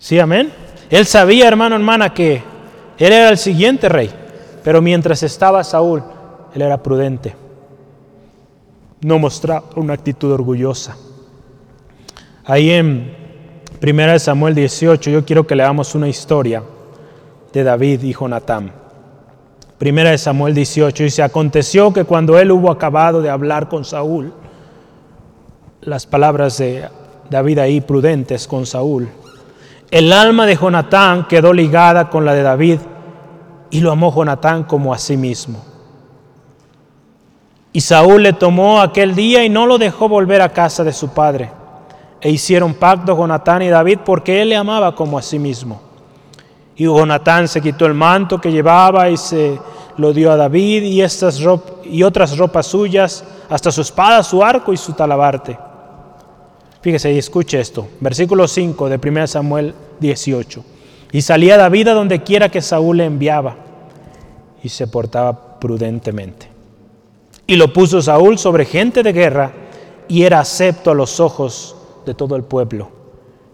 Sí, 0.00 0.18
amén. 0.18 0.52
Él 0.90 1.06
sabía, 1.06 1.46
hermano, 1.46 1.76
hermana, 1.76 2.12
que 2.12 2.42
él 2.98 3.12
era 3.12 3.28
el 3.28 3.38
siguiente 3.38 3.88
rey, 3.88 4.10
pero 4.64 4.82
mientras 4.82 5.22
estaba 5.22 5.62
Saúl, 5.62 6.02
él 6.56 6.62
era 6.62 6.82
prudente. 6.82 7.36
No 9.02 9.18
mostraba 9.18 9.66
una 9.76 9.92
actitud 9.92 10.32
orgullosa. 10.32 10.96
Ahí 12.46 12.70
en 12.70 13.14
Primera 13.78 14.12
de 14.12 14.18
Samuel 14.18 14.54
18, 14.54 15.10
yo 15.10 15.22
quiero 15.26 15.46
que 15.46 15.54
leamos 15.54 15.94
una 15.94 16.08
historia 16.08 16.62
de 17.52 17.62
David 17.62 18.02
y 18.04 18.14
Jonatán. 18.14 18.72
Primera 19.76 20.12
de 20.12 20.16
Samuel 20.16 20.54
18 20.54 21.04
dice, 21.04 21.22
aconteció 21.22 21.92
que 21.92 22.04
cuando 22.04 22.38
él 22.38 22.50
hubo 22.50 22.70
acabado 22.70 23.20
de 23.20 23.28
hablar 23.28 23.68
con 23.68 23.84
Saúl, 23.84 24.32
las 25.82 26.06
palabras 26.06 26.56
de 26.56 26.88
David 27.28 27.58
ahí 27.58 27.82
prudentes 27.82 28.48
con 28.48 28.64
Saúl. 28.64 29.10
El 29.90 30.10
alma 30.10 30.46
de 30.46 30.56
Jonatán 30.56 31.26
quedó 31.28 31.52
ligada 31.52 32.08
con 32.08 32.24
la 32.24 32.32
de 32.32 32.42
David 32.42 32.78
y 33.70 33.80
lo 33.80 33.92
amó 33.92 34.10
Jonatán 34.10 34.64
como 34.64 34.94
a 34.94 34.98
sí 34.98 35.18
mismo. 35.18 35.75
Y 37.76 37.82
Saúl 37.82 38.22
le 38.22 38.32
tomó 38.32 38.80
aquel 38.80 39.14
día 39.14 39.44
y 39.44 39.50
no 39.50 39.66
lo 39.66 39.76
dejó 39.76 40.08
volver 40.08 40.40
a 40.40 40.48
casa 40.48 40.82
de 40.82 40.94
su 40.94 41.10
padre. 41.10 41.50
E 42.22 42.30
hicieron 42.30 42.72
pacto 42.72 43.14
Jonatán 43.14 43.60
y 43.60 43.68
David 43.68 43.98
porque 44.02 44.40
él 44.40 44.48
le 44.48 44.56
amaba 44.56 44.94
como 44.94 45.18
a 45.18 45.22
sí 45.22 45.38
mismo. 45.38 45.82
Y 46.74 46.84
Jonatán 46.84 47.48
se 47.48 47.60
quitó 47.60 47.84
el 47.84 47.92
manto 47.92 48.40
que 48.40 48.50
llevaba 48.50 49.10
y 49.10 49.18
se 49.18 49.58
lo 49.98 50.14
dio 50.14 50.32
a 50.32 50.36
David 50.36 50.84
y, 50.84 51.02
estas 51.02 51.38
y 51.84 52.02
otras 52.02 52.38
ropas 52.38 52.66
suyas, 52.66 53.22
hasta 53.50 53.70
su 53.70 53.82
espada, 53.82 54.22
su 54.22 54.42
arco 54.42 54.72
y 54.72 54.78
su 54.78 54.94
talabarte. 54.94 55.58
Fíjese 56.80 57.12
y 57.12 57.18
escuche 57.18 57.60
esto. 57.60 57.88
Versículo 58.00 58.48
5 58.48 58.88
de 58.88 58.98
1 59.06 59.26
Samuel 59.26 59.74
18. 60.00 60.64
Y 61.12 61.20
salía 61.20 61.58
David 61.58 61.88
a 61.88 61.92
donde 61.92 62.22
quiera 62.22 62.48
que 62.48 62.62
Saúl 62.62 62.96
le 62.96 63.04
enviaba 63.04 63.54
y 64.62 64.70
se 64.70 64.86
portaba 64.86 65.58
prudentemente. 65.60 66.55
Y 67.46 67.56
lo 67.56 67.72
puso 67.72 68.02
Saúl 68.02 68.38
sobre 68.38 68.64
gente 68.64 69.02
de 69.02 69.12
guerra 69.12 69.52
y 70.08 70.22
era 70.22 70.40
acepto 70.40 70.90
a 70.90 70.94
los 70.94 71.20
ojos 71.20 71.76
de 72.04 72.14
todo 72.14 72.36
el 72.36 72.42
pueblo 72.42 72.90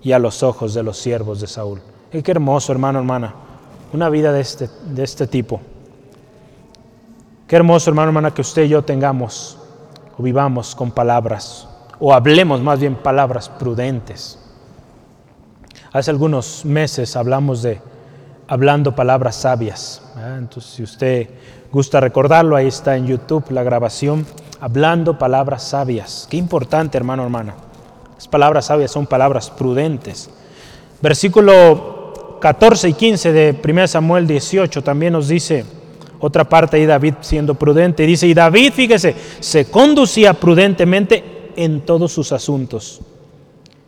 y 0.03 0.13
a 0.13 0.19
los 0.19 0.43
ojos 0.43 0.75
de 0.75 0.83
los 0.83 0.99
siervos 0.99 1.41
de 1.41 1.47
Saúl. 1.47 1.81
qué 2.11 2.31
hermoso, 2.31 2.73
hermano, 2.73 2.99
hermana, 2.99 3.35
una 3.93 4.09
vida 4.09 4.33
de 4.33 4.41
este, 4.41 4.69
de 4.87 5.03
este 5.03 5.27
tipo. 5.27 5.61
Qué 7.47 7.57
hermoso, 7.57 7.91
hermano, 7.91 8.09
hermana, 8.09 8.33
que 8.33 8.41
usted 8.41 8.65
y 8.65 8.69
yo 8.69 8.83
tengamos 8.83 9.59
o 10.19 10.23
vivamos 10.23 10.75
con 10.75 10.91
palabras, 10.91 11.69
o 12.01 12.13
hablemos 12.13 12.61
más 12.61 12.81
bien 12.81 12.95
palabras 12.97 13.49
prudentes. 13.49 14.39
Hace 15.93 16.11
algunos 16.11 16.65
meses 16.65 17.15
hablamos 17.17 17.63
de 17.63 17.81
hablando 18.53 18.95
palabras 18.95 19.37
sabias. 19.37 20.03
Entonces, 20.37 20.73
si 20.73 20.83
usted 20.83 21.27
gusta 21.73 22.01
recordarlo, 22.01 22.55
ahí 22.55 22.67
está 22.67 22.99
en 22.99 23.07
YouTube 23.07 23.47
la 23.49 23.63
grabación, 23.63 24.27
hablando 24.61 25.17
palabras 25.17 25.63
sabias. 25.63 26.29
Qué 26.31 26.37
importante, 26.37 26.99
hermano, 26.99 27.23
hermana. 27.23 27.55
Las 28.15 28.29
palabras 28.29 28.67
sabias 28.67 28.91
son 28.91 29.07
palabras 29.07 29.49
prudentes. 29.49 30.29
Versículo 31.01 32.37
14 32.43 32.91
y 32.91 32.93
15 32.93 33.33
de 33.33 33.59
1 33.67 33.89
Samuel 33.89 34.27
18 34.27 34.83
también 34.83 35.15
nos 35.15 35.29
dice, 35.29 35.65
otra 36.21 36.45
parte 36.45 36.77
ahí 36.77 36.85
David 36.85 37.15
siendo 37.23 37.55
prudente, 37.55 38.05
dice, 38.05 38.27
y 38.27 38.35
David, 38.35 38.75
fíjese, 38.75 39.17
se 39.41 39.65
conducía 39.65 40.35
prudentemente 40.35 41.53
en 41.57 41.81
todos 41.81 42.13
sus 42.13 42.33
asuntos. 42.33 43.01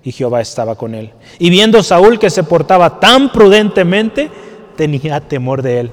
Y 0.03 0.13
Jehová 0.13 0.41
estaba 0.41 0.75
con 0.75 0.95
él. 0.95 1.11
Y 1.39 1.51
viendo 1.51 1.83
Saúl 1.83 2.19
que 2.19 2.29
se 2.31 2.45
portaba 2.45 2.99
tan 3.01 3.31
prudentemente, 3.31 4.31
tenía 4.77 5.21
temor 5.21 5.63
de 5.63 5.81
él. 5.81 5.91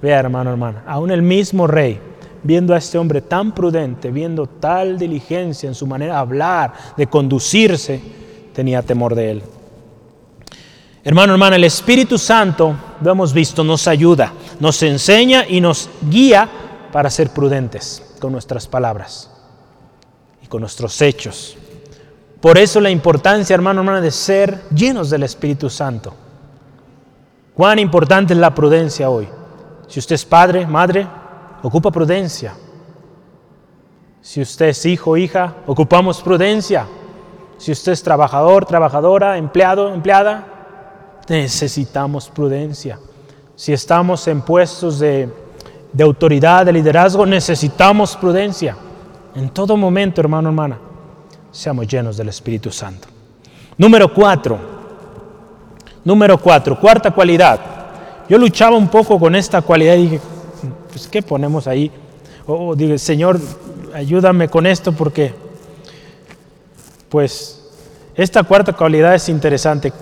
Vea, 0.00 0.18
hermano, 0.18 0.50
hermana, 0.50 0.82
aún 0.86 1.10
el 1.10 1.22
mismo 1.22 1.66
rey, 1.66 2.00
viendo 2.42 2.74
a 2.74 2.78
este 2.78 2.98
hombre 2.98 3.20
tan 3.20 3.52
prudente, 3.52 4.10
viendo 4.10 4.46
tal 4.46 4.98
diligencia 4.98 5.68
en 5.68 5.74
su 5.74 5.86
manera 5.86 6.14
de 6.14 6.20
hablar, 6.20 6.72
de 6.96 7.06
conducirse, 7.06 8.00
tenía 8.52 8.82
temor 8.82 9.14
de 9.14 9.30
él. 9.30 9.42
Hermano, 11.04 11.32
hermana, 11.32 11.56
el 11.56 11.64
Espíritu 11.64 12.16
Santo, 12.16 12.74
lo 13.00 13.10
hemos 13.10 13.32
visto, 13.32 13.64
nos 13.64 13.88
ayuda, 13.88 14.32
nos 14.60 14.82
enseña 14.82 15.44
y 15.48 15.60
nos 15.60 15.88
guía 16.08 16.48
para 16.92 17.10
ser 17.10 17.30
prudentes 17.30 18.14
con 18.20 18.32
nuestras 18.32 18.68
palabras 18.68 19.30
y 20.42 20.46
con 20.46 20.60
nuestros 20.60 21.00
hechos. 21.02 21.56
Por 22.40 22.58
eso 22.58 22.80
la 22.80 22.90
importancia, 22.90 23.54
hermano, 23.54 23.80
hermana, 23.80 24.00
de 24.00 24.10
ser 24.10 24.62
llenos 24.74 25.10
del 25.10 25.24
Espíritu 25.24 25.70
Santo. 25.70 26.14
Cuán 27.54 27.78
importante 27.78 28.32
es 28.32 28.38
la 28.38 28.54
prudencia 28.54 29.10
hoy. 29.10 29.28
Si 29.86 29.98
usted 29.98 30.14
es 30.14 30.24
padre, 30.24 30.66
madre, 30.66 31.06
ocupa 31.62 31.90
prudencia. 31.90 32.54
Si 34.22 34.40
usted 34.40 34.68
es 34.68 34.86
hijo, 34.86 35.16
hija, 35.16 35.56
ocupamos 35.66 36.22
prudencia. 36.22 36.86
Si 37.58 37.72
usted 37.72 37.92
es 37.92 38.02
trabajador, 38.02 38.64
trabajadora, 38.64 39.36
empleado, 39.36 39.92
empleada, 39.92 40.46
necesitamos 41.28 42.28
prudencia. 42.28 42.98
Si 43.54 43.72
estamos 43.72 44.26
en 44.28 44.40
puestos 44.40 44.98
de, 44.98 45.28
autoridad, 46.00 46.64
de 46.64 46.72
liderazgo, 46.72 47.26
necesitamos 47.26 48.16
prudencia. 48.16 48.76
En 49.34 49.50
todo 49.50 49.76
momento, 49.76 50.20
hermano, 50.20 50.48
hermana, 50.48 50.78
seamos 51.50 51.86
llenos 51.86 52.16
del 52.16 52.28
Espíritu 52.28 52.70
Santo. 52.70 53.08
Número 53.76 54.12
cuatro. 54.12 54.71
Número 56.04 56.38
cuatro, 56.38 56.78
cuarta 56.78 57.10
cualidad. 57.10 57.60
Yo 58.28 58.38
luchaba 58.38 58.76
un 58.76 58.88
poco 58.88 59.18
con 59.18 59.34
esta 59.34 59.62
cualidad 59.62 59.94
y 59.94 60.02
dije, 60.02 60.20
pues, 60.90 61.06
¿qué 61.06 61.22
ponemos 61.22 61.66
ahí? 61.66 61.90
O 62.46 62.68
oh, 62.70 62.74
dije, 62.74 62.98
Señor, 62.98 63.38
ayúdame 63.94 64.48
con 64.48 64.66
esto 64.66 64.92
porque, 64.92 65.34
pues, 67.08 67.62
esta 68.14 68.42
cuarta 68.42 68.72
cualidad 68.72 69.14
es 69.14 69.28
interesante. 69.28 69.92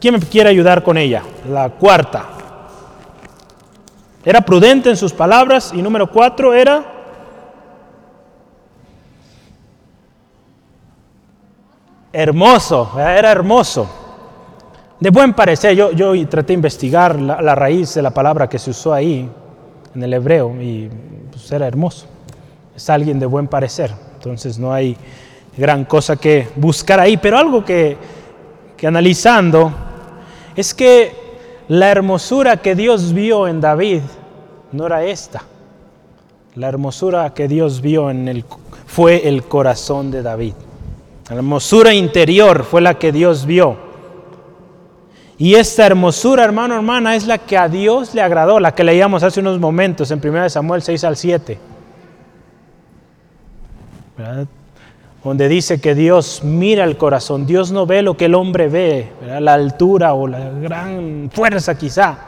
¿Quién 0.00 0.14
me 0.14 0.20
quiere 0.20 0.50
ayudar 0.50 0.82
con 0.82 0.98
ella? 0.98 1.22
La 1.48 1.70
cuarta. 1.70 2.28
Era 4.24 4.40
prudente 4.40 4.90
en 4.90 4.96
sus 4.96 5.12
palabras 5.12 5.72
y 5.74 5.82
número 5.82 6.10
cuatro 6.10 6.54
era 6.54 6.84
hermoso, 12.12 12.90
era 12.98 13.32
hermoso. 13.32 14.01
De 15.02 15.10
buen 15.10 15.32
parecer, 15.32 15.74
yo, 15.74 15.90
yo 15.90 16.12
traté 16.28 16.52
de 16.52 16.54
investigar 16.54 17.20
la, 17.20 17.56
raíz 17.56 17.92
de 17.94 18.02
la 18.02 18.10
palabra 18.10 18.48
que 18.48 18.56
se 18.56 18.70
usó 18.70 18.94
ahí 18.94 19.28
en 19.96 20.00
el 20.00 20.14
hebreo 20.14 20.54
y 20.62 20.88
pues 21.28 21.50
era 21.50 21.66
hermoso. 21.66 22.06
Es 22.76 22.88
alguien 22.88 23.18
de 23.18 23.26
buen 23.26 23.48
parecer, 23.48 23.90
entonces 24.14 24.60
no 24.60 24.72
hay 24.72 24.96
gran 25.56 25.86
cosa 25.86 26.14
que 26.14 26.46
buscar 26.54 27.00
ahí, 27.00 27.16
pero 27.16 27.36
algo 27.36 27.64
que, 27.64 27.96
que 28.76 28.86
analizando 28.86 29.72
es 30.54 30.72
que 30.72 31.12
la 31.66 31.90
hermosura 31.90 32.58
que 32.58 32.76
Dios 32.76 33.12
vio 33.12 33.48
en 33.48 33.60
David 33.60 34.02
no 34.70 34.86
era 34.86 35.02
esta. 35.02 35.42
La 36.54 36.68
hermosura 36.68 37.34
que 37.34 37.48
Dios 37.48 37.80
vio 37.80 38.08
en 38.08 38.28
él 38.28 38.44
fue 38.86 39.26
el 39.26 39.42
corazón 39.42 40.12
de 40.12 40.22
David. 40.22 40.54
La 41.28 41.34
hermosura 41.38 41.92
interior 41.92 42.62
fue 42.62 42.80
la 42.80 43.00
que 43.00 43.10
Dios 43.10 43.46
vio. 43.46 43.90
Y 45.42 45.56
esta 45.56 45.84
hermosura, 45.84 46.44
hermano, 46.44 46.76
hermana, 46.76 47.16
es 47.16 47.26
la 47.26 47.36
que 47.36 47.58
a 47.58 47.68
Dios 47.68 48.14
le 48.14 48.22
agradó, 48.22 48.60
la 48.60 48.76
que 48.76 48.84
leíamos 48.84 49.24
hace 49.24 49.40
unos 49.40 49.58
momentos 49.58 50.08
en 50.12 50.20
1 50.24 50.48
Samuel 50.48 50.82
6 50.82 51.02
al 51.02 51.16
7. 51.16 51.58
¿Verdad? 54.16 54.46
donde 55.24 55.48
dice 55.48 55.80
que 55.80 55.96
Dios 55.96 56.42
mira 56.44 56.84
el 56.84 56.96
corazón, 56.96 57.44
Dios 57.44 57.72
no 57.72 57.86
ve 57.86 58.02
lo 58.02 58.16
que 58.16 58.26
el 58.26 58.36
hombre 58.36 58.68
ve, 58.68 59.10
la 59.40 59.54
altura 59.54 60.14
o 60.14 60.28
la 60.28 60.48
gran 60.48 61.28
fuerza 61.32 61.76
quizá, 61.76 62.18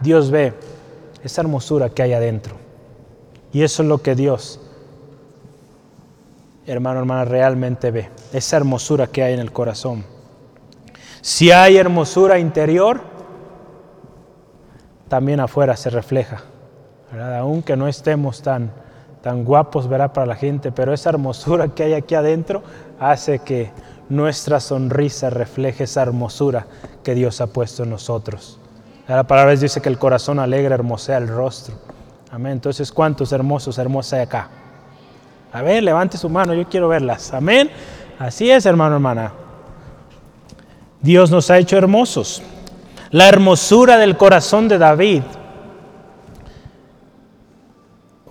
Dios 0.00 0.30
ve 0.30 0.52
esa 1.24 1.40
hermosura 1.40 1.88
que 1.88 2.02
hay 2.02 2.12
adentro. 2.12 2.54
Y 3.50 3.62
eso 3.62 3.82
es 3.82 3.88
lo 3.88 4.02
que 4.02 4.14
Dios, 4.14 4.60
hermano, 6.66 7.00
hermana, 7.00 7.24
realmente 7.24 7.90
ve, 7.90 8.10
esa 8.34 8.58
hermosura 8.58 9.06
que 9.06 9.22
hay 9.22 9.32
en 9.32 9.40
el 9.40 9.52
corazón. 9.52 10.17
Si 11.20 11.50
hay 11.50 11.76
hermosura 11.76 12.38
interior, 12.38 13.00
también 15.08 15.40
afuera 15.40 15.76
se 15.76 15.90
refleja, 15.90 16.42
aunque 17.40 17.76
no 17.76 17.88
estemos 17.88 18.42
tan 18.42 18.70
tan 19.22 19.44
guapos, 19.44 19.88
verá, 19.88 20.12
para 20.12 20.26
la 20.26 20.36
gente, 20.36 20.72
pero 20.72 20.92
esa 20.92 21.10
hermosura 21.10 21.68
que 21.68 21.82
hay 21.84 21.94
aquí 21.94 22.14
adentro 22.14 22.62
hace 23.00 23.40
que 23.40 23.70
nuestra 24.08 24.60
sonrisa 24.60 25.30
refleje 25.30 25.84
esa 25.84 26.02
hermosura 26.02 26.66
que 27.02 27.14
Dios 27.14 27.40
ha 27.40 27.48
puesto 27.48 27.82
en 27.82 27.90
nosotros. 27.90 28.58
La 29.06 29.24
palabra 29.24 29.54
dice 29.56 29.80
que 29.80 29.88
el 29.88 29.98
corazón 29.98 30.38
alegre 30.38 30.74
hermosea 30.74 31.18
el 31.18 31.28
rostro. 31.28 31.74
Amén. 32.30 32.52
Entonces, 32.52 32.92
¿cuántos 32.92 33.32
hermosos, 33.32 33.78
hermosas 33.78 34.12
hay 34.14 34.20
acá? 34.20 34.48
A 35.52 35.62
ver, 35.62 35.82
levante 35.82 36.18
su 36.18 36.28
mano, 36.28 36.52
yo 36.52 36.68
quiero 36.68 36.88
verlas. 36.88 37.32
Amén. 37.32 37.70
Así 38.18 38.50
es, 38.50 38.66
hermano, 38.66 38.96
hermana. 38.96 39.32
Dios 41.00 41.30
nos 41.30 41.50
ha 41.50 41.58
hecho 41.58 41.76
hermosos. 41.76 42.42
La 43.10 43.28
hermosura 43.28 43.96
del 43.98 44.16
corazón 44.16 44.68
de 44.68 44.78
David 44.78 45.22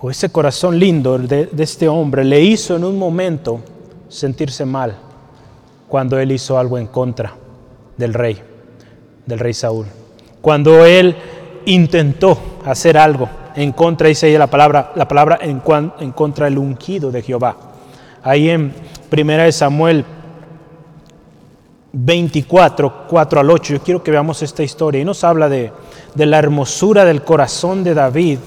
o 0.00 0.10
ese 0.10 0.30
corazón 0.30 0.78
lindo 0.78 1.18
de, 1.18 1.48
este 1.58 1.88
hombre 1.88 2.24
le 2.24 2.40
hizo 2.40 2.76
en 2.76 2.84
un 2.84 2.98
momento 2.98 3.60
sentirse 4.08 4.64
mal 4.64 4.96
cuando 5.88 6.18
él 6.18 6.30
hizo 6.30 6.58
algo 6.58 6.78
en 6.78 6.86
contra 6.86 7.32
del 7.96 8.14
rey, 8.14 8.40
del 9.26 9.38
rey 9.38 9.54
Saúl. 9.54 9.86
Cuando 10.40 10.84
él 10.84 11.16
intentó 11.66 12.38
hacer 12.64 12.96
algo 12.96 13.28
en 13.56 13.72
contra, 13.72 14.06
dice 14.06 14.28
ella 14.28 14.38
la 14.38 14.46
palabra, 14.46 14.92
la 14.94 15.08
palabra 15.08 15.40
en, 15.42 15.60
contra 16.12 16.44
del 16.44 16.58
ungido 16.58 17.10
de 17.10 17.22
Jehová. 17.22 17.56
Ahí 18.22 18.50
en 18.50 18.72
1 19.10 19.52
Samuel 19.52 20.04
24, 21.92 23.06
4 23.08 23.40
al 23.40 23.50
8. 23.50 23.74
Yo 23.74 23.82
quiero 23.82 24.02
que 24.02 24.10
veamos 24.10 24.42
esta 24.42 24.62
historia 24.62 25.00
y 25.00 25.04
nos 25.04 25.24
habla 25.24 25.48
de, 25.48 25.72
la 26.14 26.38
hermosura 26.38 27.04
del 27.04 27.22
corazón 27.22 27.84
de 27.84 27.94
David, 27.94 28.38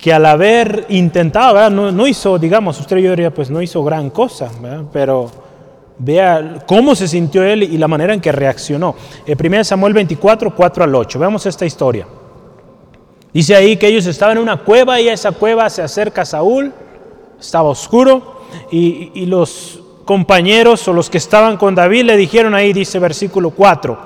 que 0.00 0.12
al 0.12 0.26
haber 0.26 0.86
intentado, 0.90 1.70
no, 1.70 2.06
hizo, 2.06 2.38
digamos, 2.38 2.78
usted 2.78 2.98
yo 2.98 3.10
diría, 3.10 3.32
pues 3.32 3.50
no 3.50 3.62
hizo 3.62 3.82
gran 3.82 4.10
cosa, 4.10 4.50
pero 4.92 5.30
vea 5.98 6.62
cómo 6.66 6.94
se 6.94 7.08
sintió 7.08 7.42
él 7.42 7.62
y 7.62 7.78
la 7.78 7.88
manera 7.88 8.12
en 8.12 8.20
que 8.20 8.32
reaccionó. 8.32 8.94
1 9.26 9.56
eh, 9.56 9.64
Samuel 9.64 9.94
24, 9.94 10.54
4 10.54 10.84
al 10.84 10.94
8. 10.94 11.18
Veamos 11.18 11.46
esta 11.46 11.64
historia. 11.64 12.06
Dice 13.32 13.56
ahí 13.56 13.76
que 13.76 13.88
ellos 13.88 14.06
estaban 14.06 14.36
en 14.36 14.42
una 14.42 14.58
cueva 14.58 15.00
y 15.00 15.08
a 15.08 15.12
esa 15.12 15.32
cueva 15.32 15.68
se 15.68 15.82
acerca 15.82 16.24
Saúl, 16.24 16.72
estaba 17.40 17.68
oscuro, 17.68 18.34
y 18.70 19.26
los 19.26 19.83
compañeros 20.04 20.86
o 20.86 20.92
los 20.92 21.10
que 21.10 21.18
estaban 21.18 21.56
con 21.56 21.74
David 21.74 22.04
le 22.04 22.16
dijeron 22.16 22.54
ahí, 22.54 22.72
dice 22.72 22.98
versículo 22.98 23.50
4, 23.50 23.98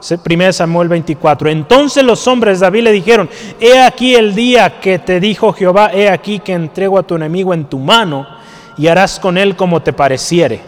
1 0.00 0.52
Samuel 0.52 0.88
24. 0.88 1.50
Entonces 1.50 2.04
los 2.04 2.26
hombres 2.26 2.60
de 2.60 2.66
David 2.66 2.82
le 2.82 2.92
dijeron, 2.92 3.28
he 3.60 3.80
aquí 3.80 4.14
el 4.14 4.34
día 4.34 4.80
que 4.80 4.98
te 4.98 5.18
dijo 5.18 5.52
Jehová, 5.52 5.90
he 5.92 6.08
aquí 6.08 6.38
que 6.38 6.52
entrego 6.52 6.98
a 6.98 7.02
tu 7.02 7.14
enemigo 7.14 7.54
en 7.54 7.64
tu 7.64 7.78
mano 7.78 8.26
y 8.76 8.86
harás 8.86 9.18
con 9.18 9.38
él 9.38 9.56
como 9.56 9.82
te 9.82 9.92
pareciere. 9.92 10.60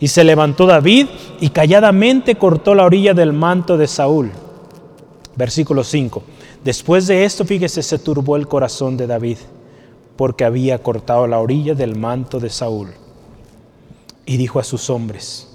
Y 0.00 0.08
se 0.08 0.22
levantó 0.22 0.66
David 0.66 1.08
y 1.40 1.48
calladamente 1.48 2.36
cortó 2.36 2.74
la 2.74 2.84
orilla 2.84 3.14
del 3.14 3.32
manto 3.32 3.76
de 3.76 3.88
Saúl. 3.88 4.30
Versículo 5.34 5.82
5. 5.82 6.22
Después 6.62 7.06
de 7.06 7.24
esto, 7.24 7.44
fíjese, 7.44 7.82
se 7.82 7.98
turbó 7.98 8.36
el 8.36 8.46
corazón 8.46 8.96
de 8.96 9.06
David, 9.06 9.38
porque 10.16 10.44
había 10.44 10.82
cortado 10.82 11.26
la 11.26 11.38
orilla 11.38 11.74
del 11.74 11.96
manto 11.96 12.38
de 12.38 12.50
Saúl 12.50 12.90
y 14.28 14.36
dijo 14.36 14.60
a 14.60 14.62
sus 14.62 14.90
hombres, 14.90 15.48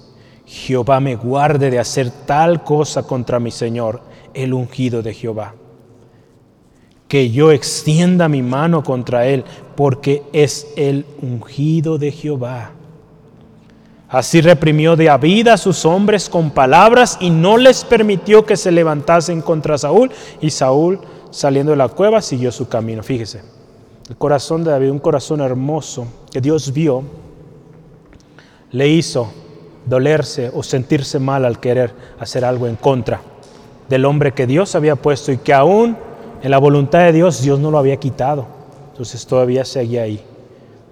Jehová 0.44 0.98
me 0.98 1.14
guarde 1.14 1.70
de 1.70 1.78
hacer 1.78 2.10
tal 2.10 2.64
cosa 2.64 3.04
contra 3.04 3.38
mi 3.38 3.52
Señor, 3.52 4.00
el 4.34 4.52
ungido 4.52 5.00
de 5.00 5.14
Jehová. 5.14 5.54
Que 7.06 7.30
yo 7.30 7.52
extienda 7.52 8.28
mi 8.28 8.42
mano 8.42 8.82
contra 8.82 9.26
él, 9.28 9.44
porque 9.76 10.24
es 10.32 10.66
el 10.76 11.06
ungido 11.22 11.98
de 11.98 12.10
Jehová. 12.10 12.72
Así 14.08 14.40
reprimió 14.40 14.96
de 14.96 15.08
a 15.08 15.56
sus 15.56 15.84
hombres 15.84 16.28
con 16.28 16.50
palabras 16.50 17.16
y 17.20 17.30
no 17.30 17.56
les 17.56 17.84
permitió 17.84 18.44
que 18.44 18.56
se 18.56 18.72
levantasen 18.72 19.40
contra 19.40 19.78
Saúl. 19.78 20.10
Y 20.40 20.50
Saúl, 20.50 20.98
saliendo 21.30 21.70
de 21.70 21.76
la 21.78 21.88
cueva, 21.88 22.20
siguió 22.20 22.50
su 22.50 22.68
camino. 22.68 23.04
Fíjese, 23.04 23.42
el 24.08 24.16
corazón 24.16 24.64
de 24.64 24.72
David, 24.72 24.90
un 24.90 24.98
corazón 24.98 25.40
hermoso 25.40 26.08
que 26.32 26.40
Dios 26.40 26.72
vio 26.72 27.04
le 28.74 28.88
hizo 28.88 29.32
dolerse 29.86 30.50
o 30.52 30.64
sentirse 30.64 31.20
mal 31.20 31.44
al 31.44 31.60
querer 31.60 31.94
hacer 32.18 32.44
algo 32.44 32.66
en 32.66 32.74
contra 32.74 33.20
del 33.88 34.04
hombre 34.04 34.32
que 34.32 34.48
Dios 34.48 34.74
había 34.74 34.96
puesto 34.96 35.30
y 35.30 35.38
que 35.38 35.54
aún 35.54 35.96
en 36.42 36.50
la 36.50 36.58
voluntad 36.58 36.98
de 37.00 37.12
Dios 37.12 37.40
Dios 37.40 37.60
no 37.60 37.70
lo 37.70 37.78
había 37.78 37.98
quitado. 37.98 38.46
Entonces 38.90 39.24
todavía 39.26 39.64
seguía 39.64 40.02
ahí. 40.02 40.20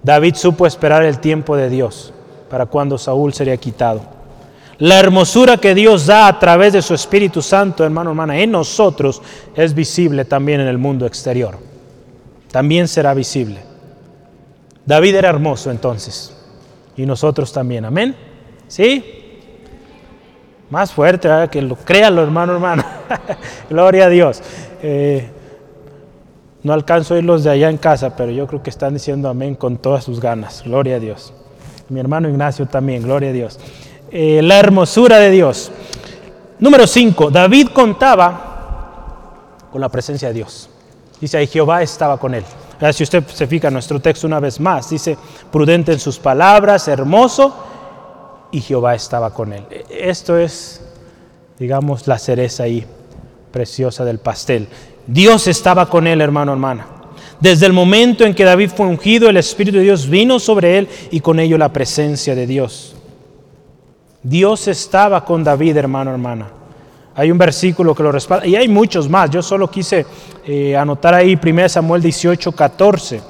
David 0.01 0.35
supo 0.35 0.65
esperar 0.65 1.03
el 1.03 1.19
tiempo 1.19 1.57
de 1.57 1.69
Dios 1.69 2.13
para 2.49 2.67
cuando 2.67 2.97
Saúl 2.97 3.33
sería 3.33 3.57
quitado. 3.57 4.01
La 4.77 4.97
hermosura 4.97 5.57
que 5.57 5.75
Dios 5.75 6.05
da 6.05 6.27
a 6.27 6.39
través 6.39 6.71
de 6.71 6.81
su 6.81 6.93
Espíritu 6.93 7.41
Santo, 7.41 7.83
hermano, 7.83 8.11
hermana, 8.11 8.39
en 8.39 8.51
nosotros 8.51 9.21
es 9.55 9.73
visible 9.73 10.23
también 10.23 10.61
en 10.61 10.67
el 10.67 10.77
mundo 10.77 11.05
exterior. 11.05 11.57
También 12.49 12.87
será 12.87 13.13
visible. 13.13 13.59
David 14.85 15.15
era 15.15 15.29
hermoso 15.29 15.69
entonces 15.69 16.33
y 16.95 17.05
nosotros 17.05 17.51
también. 17.51 17.85
Amén. 17.85 18.15
¿Sí? 18.67 19.03
Más 20.69 20.91
fuerte, 20.91 21.29
que 21.51 21.61
lo 21.61 21.75
créalo, 21.75 22.23
hermano, 22.23 22.53
hermano. 22.53 22.83
Gloria 23.69 24.05
a 24.05 24.09
Dios. 24.09 24.41
Eh, 24.81 25.29
no 26.63 26.73
alcanzo 26.73 27.15
a 27.15 27.17
irlos 27.19 27.43
de 27.43 27.51
allá 27.51 27.69
en 27.69 27.77
casa, 27.77 28.15
pero 28.15 28.31
yo 28.31 28.47
creo 28.47 28.63
que 28.63 28.69
están 28.69 28.93
diciendo 28.93 29.29
amén 29.29 29.55
con 29.55 29.77
todas 29.77 30.03
sus 30.03 30.19
ganas. 30.19 30.63
Gloria 30.63 30.95
a 30.95 30.99
Dios. 30.99 31.33
Mi 31.89 31.99
hermano 31.99 32.29
Ignacio 32.29 32.65
también, 32.65 33.03
gloria 33.03 33.29
a 33.29 33.33
Dios. 33.33 33.59
Eh, 34.09 34.41
la 34.41 34.59
hermosura 34.59 35.19
de 35.19 35.29
Dios. 35.29 35.71
Número 36.59 36.87
5. 36.87 37.29
David 37.29 37.67
contaba 37.73 38.53
con 39.71 39.81
la 39.81 39.89
presencia 39.89 40.29
de 40.29 40.35
Dios. 40.35 40.69
Dice 41.19 41.37
ahí, 41.37 41.47
Jehová 41.47 41.81
estaba 41.81 42.17
con 42.17 42.33
él. 42.33 42.43
Si 42.91 43.03
usted 43.03 43.23
se 43.27 43.47
fija 43.47 43.67
en 43.67 43.73
nuestro 43.73 43.99
texto 44.01 44.27
una 44.27 44.39
vez 44.39 44.59
más, 44.59 44.89
dice, 44.89 45.17
prudente 45.51 45.93
en 45.93 45.99
sus 45.99 46.19
palabras, 46.19 46.87
hermoso, 46.87 47.55
y 48.51 48.59
Jehová 48.59 48.93
estaba 48.95 49.33
con 49.33 49.53
él. 49.53 49.63
E, 49.69 49.85
esto 50.09 50.37
es, 50.37 50.81
digamos, 51.57 52.07
la 52.07 52.19
cereza 52.19 52.63
ahí 52.63 52.85
preciosa 53.51 54.03
del 54.03 54.19
pastel. 54.19 54.67
Dios 55.07 55.47
estaba 55.47 55.89
con 55.89 56.07
él, 56.07 56.19
hermano, 56.19 56.51
hermana. 56.51 56.87
Desde 57.39 57.65
el 57.65 57.73
momento 57.73 58.25
en 58.25 58.33
que 58.33 58.43
David 58.43 58.71
fue 58.75 58.85
ungido, 58.85 59.29
el 59.29 59.37
Espíritu 59.37 59.77
de 59.77 59.83
Dios 59.83 60.09
vino 60.09 60.39
sobre 60.39 60.77
él 60.77 60.89
y 61.11 61.19
con 61.19 61.39
ello 61.39 61.57
la 61.57 61.71
presencia 61.71 62.35
de 62.35 62.47
Dios. 62.47 62.95
Dios 64.23 64.67
estaba 64.67 65.25
con 65.25 65.43
David, 65.43 65.77
hermano, 65.77 66.11
hermana. 66.11 66.62
Hay 67.15 67.31
un 67.31 67.37
versículo 67.37 67.93
que 67.93 68.03
lo 68.03 68.11
respalda 68.11 68.47
y 68.47 68.55
hay 68.55 68.67
muchos 68.67 69.07
más. 69.07 69.29
Yo 69.29 69.41
solo 69.41 69.69
quise 69.69 70.05
eh, 70.45 70.75
anotar 70.75 71.13
ahí 71.13 71.39
1 71.41 71.69
Samuel 71.69 72.01
18, 72.01 72.51
14. 72.51 73.21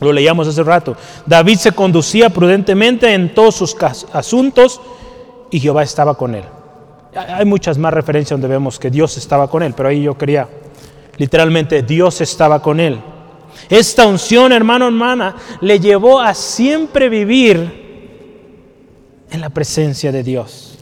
Lo 0.00 0.12
leíamos 0.12 0.48
hace 0.48 0.62
rato. 0.62 0.96
David 1.24 1.56
se 1.56 1.72
conducía 1.72 2.30
prudentemente 2.30 3.12
en 3.12 3.34
todos 3.34 3.54
sus 3.54 3.76
asuntos 4.12 4.80
y 5.50 5.60
Jehová 5.60 5.82
estaba 5.82 6.14
con 6.16 6.34
él. 6.34 6.44
Hay 7.14 7.46
muchas 7.46 7.78
más 7.78 7.94
referencias 7.94 8.38
donde 8.38 8.48
vemos 8.48 8.78
que 8.78 8.90
Dios 8.90 9.16
estaba 9.16 9.48
con 9.48 9.62
él, 9.62 9.72
pero 9.74 9.88
ahí 9.88 10.02
yo 10.02 10.18
quería, 10.18 10.46
literalmente, 11.16 11.82
Dios 11.82 12.20
estaba 12.20 12.60
con 12.60 12.78
él. 12.78 13.00
Esta 13.70 14.06
unción, 14.06 14.52
hermano, 14.52 14.86
hermana, 14.86 15.34
le 15.62 15.80
llevó 15.80 16.20
a 16.20 16.34
siempre 16.34 17.08
vivir 17.08 17.86
en 19.30 19.40
la 19.40 19.48
presencia 19.48 20.12
de 20.12 20.22
Dios. 20.22 20.75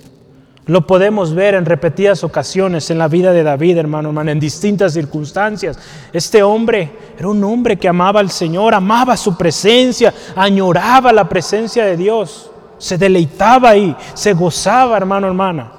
Lo 0.66 0.86
podemos 0.86 1.34
ver 1.34 1.54
en 1.54 1.66
repetidas 1.66 2.24
ocasiones 2.24 2.90
en 2.90 2.96
la 2.96 3.08
vida 3.08 3.32
de 3.32 3.42
David, 3.42 3.76
hermano, 3.76 4.08
hermano, 4.08 4.30
en 4.30 4.40
distintas 4.40 4.94
circunstancias. 4.94 5.78
Este 6.10 6.42
hombre 6.42 6.90
era 7.18 7.28
un 7.28 7.44
hombre 7.44 7.76
que 7.76 7.86
amaba 7.86 8.20
al 8.20 8.30
Señor, 8.30 8.72
amaba 8.74 9.14
su 9.18 9.36
presencia, 9.36 10.14
añoraba 10.34 11.12
la 11.12 11.28
presencia 11.28 11.84
de 11.84 11.98
Dios, 11.98 12.50
se 12.78 12.96
deleitaba 12.96 13.70
ahí, 13.70 13.94
se 14.14 14.32
gozaba, 14.32 14.96
hermano, 14.96 15.26
hermana. 15.26 15.70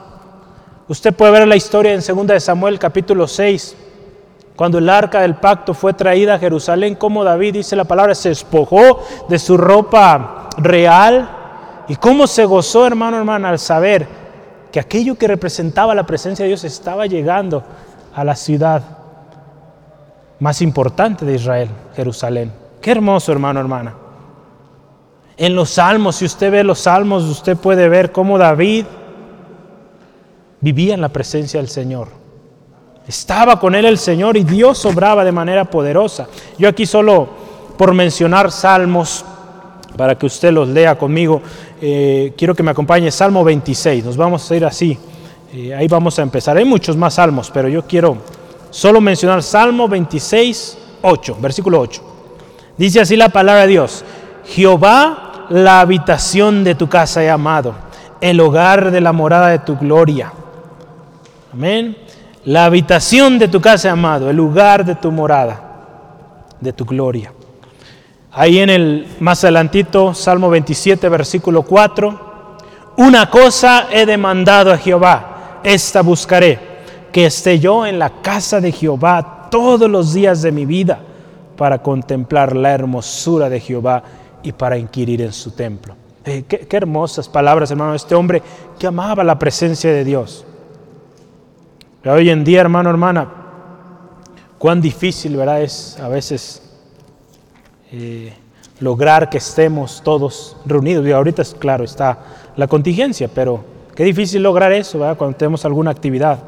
Usted 0.87 1.15
puede 1.15 1.31
ver 1.31 1.47
la 1.47 1.55
historia 1.55 1.91
en 1.91 2.01
2 2.05 2.27
de 2.27 2.39
Samuel 2.39 2.77
capítulo 2.77 3.27
6, 3.27 3.75
cuando 4.55 4.77
el 4.77 4.87
arca 4.87 5.21
del 5.21 5.33
pacto 5.33 5.73
fue 5.73 5.93
traída 5.93 6.35
a 6.35 6.39
Jerusalén, 6.39 6.93
como 6.93 7.23
David 7.23 7.53
dice 7.55 7.75
la 7.75 7.85
palabra, 7.85 8.13
se 8.13 8.29
despojó 8.29 9.03
de 9.27 9.39
su 9.39 9.57
ropa 9.57 10.47
real 10.57 11.27
y 11.87 11.95
cómo 11.95 12.27
se 12.27 12.45
gozó, 12.45 12.85
hermano, 12.85 13.17
hermana, 13.17 13.49
al 13.49 13.57
saber 13.57 14.24
que 14.75 14.81
aquello 14.81 15.15
que 15.15 15.29
representaba 15.29 15.95
la 15.95 16.05
presencia 16.05 16.43
de 16.43 16.49
Dios 16.49 16.65
estaba 16.65 17.05
llegando 17.05 17.63
a 18.13 18.25
la 18.25 18.35
ciudad 18.35 18.83
más 20.41 20.61
importante 20.61 21.23
de 21.23 21.35
Israel, 21.35 21.69
Jerusalén. 21.95 22.51
Qué 22.81 22.91
hermoso, 22.91 23.31
hermano, 23.31 23.61
hermana. 23.61 23.95
En 25.37 25.55
los 25.55 25.69
salmos, 25.69 26.17
si 26.17 26.25
usted 26.25 26.51
ve 26.51 26.61
los 26.65 26.79
salmos, 26.79 27.23
usted 27.23 27.55
puede 27.55 27.87
ver 27.87 28.11
cómo 28.11 28.37
David 28.37 28.83
vivía 30.59 30.93
en 30.93 30.99
la 30.99 31.07
presencia 31.07 31.61
del 31.61 31.69
Señor. 31.69 32.09
Estaba 33.07 33.57
con 33.61 33.75
él 33.75 33.85
el 33.85 33.97
Señor 33.97 34.35
y 34.35 34.43
Dios 34.43 34.83
obraba 34.83 35.23
de 35.23 35.31
manera 35.31 35.63
poderosa. 35.63 36.27
Yo 36.57 36.67
aquí 36.67 36.85
solo 36.85 37.29
por 37.77 37.93
mencionar 37.93 38.51
salmos, 38.51 39.23
para 39.95 40.17
que 40.17 40.25
usted 40.25 40.51
los 40.51 40.67
lea 40.67 40.97
conmigo, 40.97 41.41
eh, 41.81 42.33
quiero 42.37 42.55
que 42.55 42.63
me 42.63 42.71
acompañe 42.71 43.11
Salmo 43.11 43.43
26. 43.43 44.05
Nos 44.05 44.17
vamos 44.17 44.49
a 44.49 44.55
ir 44.55 44.65
así. 44.65 44.97
Eh, 45.53 45.73
ahí 45.73 45.87
vamos 45.87 46.17
a 46.19 46.21
empezar. 46.21 46.57
Hay 46.57 46.65
muchos 46.65 46.97
más 46.97 47.15
salmos, 47.15 47.51
pero 47.51 47.67
yo 47.67 47.83
quiero 47.85 48.17
solo 48.69 48.99
mencionar 49.01 49.41
Salmo 49.43 49.87
26, 49.87 50.77
8, 51.01 51.37
versículo 51.39 51.79
8. 51.79 52.01
Dice 52.77 53.01
así 53.01 53.15
la 53.15 53.29
palabra 53.29 53.61
de 53.61 53.67
Dios. 53.67 54.03
Jehová, 54.45 55.47
la 55.49 55.79
habitación 55.79 56.63
de 56.63 56.75
tu 56.75 56.89
casa 56.89 57.23
he 57.23 57.29
amado, 57.29 57.73
el 58.21 58.39
hogar 58.39 58.91
de 58.91 59.01
la 59.01 59.13
morada 59.13 59.49
de 59.49 59.59
tu 59.59 59.77
gloria. 59.77 60.33
Amén. 61.53 61.97
La 62.43 62.65
habitación 62.65 63.39
de 63.39 63.47
tu 63.47 63.61
casa 63.61 63.91
amado, 63.91 64.29
el 64.29 64.35
lugar 64.35 64.85
de 64.85 64.95
tu 64.95 65.11
morada, 65.11 65.59
de 66.59 66.73
tu 66.73 66.85
gloria. 66.85 67.31
Ahí 68.37 68.59
en 68.59 68.69
el 68.69 69.07
más 69.21 69.45
adelantito, 69.45 70.13
Salmo 70.13 70.49
27, 70.49 71.07
versículo 71.07 71.61
4, 71.61 72.19
una 72.97 73.29
cosa 73.29 73.87
he 73.89 74.05
demandado 74.05 74.73
a 74.73 74.77
Jehová, 74.77 75.61
esta 75.63 76.01
buscaré, 76.01 76.59
que 77.13 77.27
esté 77.27 77.59
yo 77.59 77.85
en 77.85 77.97
la 77.97 78.21
casa 78.21 78.59
de 78.59 78.73
Jehová 78.73 79.47
todos 79.49 79.89
los 79.89 80.13
días 80.13 80.41
de 80.41 80.51
mi 80.51 80.65
vida 80.65 80.99
para 81.55 81.81
contemplar 81.81 82.57
la 82.57 82.73
hermosura 82.73 83.47
de 83.47 83.61
Jehová 83.61 84.03
y 84.43 84.51
para 84.51 84.77
inquirir 84.77 85.21
en 85.21 85.31
su 85.31 85.51
templo. 85.51 85.95
Eh, 86.25 86.43
qué, 86.45 86.59
qué 86.67 86.75
hermosas 86.75 87.29
palabras, 87.29 87.71
hermano, 87.71 87.95
este 87.95 88.15
hombre 88.15 88.41
que 88.77 88.85
amaba 88.85 89.23
la 89.23 89.39
presencia 89.39 89.93
de 89.93 90.03
Dios. 90.03 90.45
Pero 92.01 92.15
hoy 92.15 92.29
en 92.29 92.43
día, 92.43 92.59
hermano, 92.59 92.89
hermana, 92.89 93.29
cuán 94.57 94.81
difícil, 94.81 95.37
¿verdad? 95.37 95.61
Es 95.61 95.97
a 96.01 96.09
veces 96.09 96.64
eh, 97.91 98.33
lograr 98.79 99.29
que 99.29 99.37
estemos 99.37 100.01
todos 100.03 100.57
reunidos. 100.65 101.05
Y 101.05 101.11
ahorita, 101.11 101.43
claro, 101.59 101.83
está 101.83 102.19
la 102.55 102.67
contingencia, 102.67 103.29
pero 103.33 103.63
qué 103.95 104.03
difícil 104.03 104.43
lograr 104.43 104.71
eso. 104.71 104.99
Cuando 105.17 105.37
tenemos 105.37 105.65
alguna 105.65 105.91
actividad. 105.91 106.39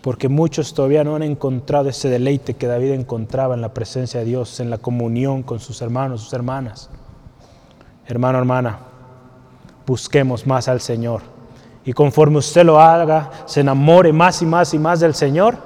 Porque 0.00 0.28
muchos 0.28 0.74
todavía 0.74 1.04
no 1.04 1.14
han 1.14 1.22
encontrado 1.22 1.88
ese 1.88 2.08
deleite 2.08 2.54
que 2.54 2.66
David 2.66 2.90
encontraba 2.90 3.54
en 3.54 3.60
la 3.60 3.72
presencia 3.72 4.20
de 4.20 4.26
Dios, 4.26 4.58
en 4.58 4.68
la 4.68 4.78
comunión 4.78 5.44
con 5.44 5.60
sus 5.60 5.80
hermanos, 5.80 6.22
sus 6.22 6.32
hermanas. 6.32 6.90
Hermano, 8.08 8.38
hermana, 8.38 8.78
busquemos 9.86 10.44
más 10.44 10.66
al 10.66 10.80
Señor. 10.80 11.22
Y 11.84 11.92
conforme 11.92 12.38
usted 12.38 12.64
lo 12.64 12.80
haga, 12.80 13.30
se 13.46 13.60
enamore 13.60 14.12
más 14.12 14.42
y 14.42 14.46
más 14.46 14.74
y 14.74 14.78
más 14.78 15.00
del 15.00 15.14
Señor, 15.14 15.56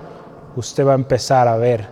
usted 0.55 0.87
va 0.87 0.93
a 0.93 0.97
empezar 0.97 1.49
a 1.49 1.57
ver 1.57 1.89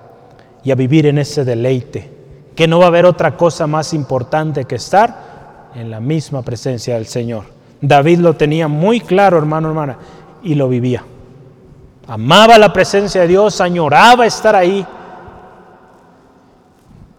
y 0.62 0.70
a 0.70 0.74
vivir 0.74 1.06
en 1.06 1.18
ese 1.18 1.44
deleite, 1.44 2.10
que 2.54 2.68
no 2.68 2.78
va 2.78 2.86
a 2.86 2.88
haber 2.88 3.06
otra 3.06 3.36
cosa 3.36 3.66
más 3.66 3.94
importante 3.94 4.64
que 4.64 4.76
estar 4.76 5.70
en 5.74 5.90
la 5.90 6.00
misma 6.00 6.42
presencia 6.42 6.94
del 6.94 7.06
Señor. 7.06 7.44
David 7.80 8.20
lo 8.20 8.34
tenía 8.34 8.68
muy 8.68 9.00
claro, 9.00 9.36
hermano, 9.38 9.68
hermana, 9.68 9.98
y 10.42 10.54
lo 10.54 10.68
vivía. 10.68 11.04
Amaba 12.06 12.58
la 12.58 12.72
presencia 12.72 13.22
de 13.22 13.28
Dios, 13.28 13.60
añoraba 13.60 14.26
estar 14.26 14.54
ahí. 14.54 14.86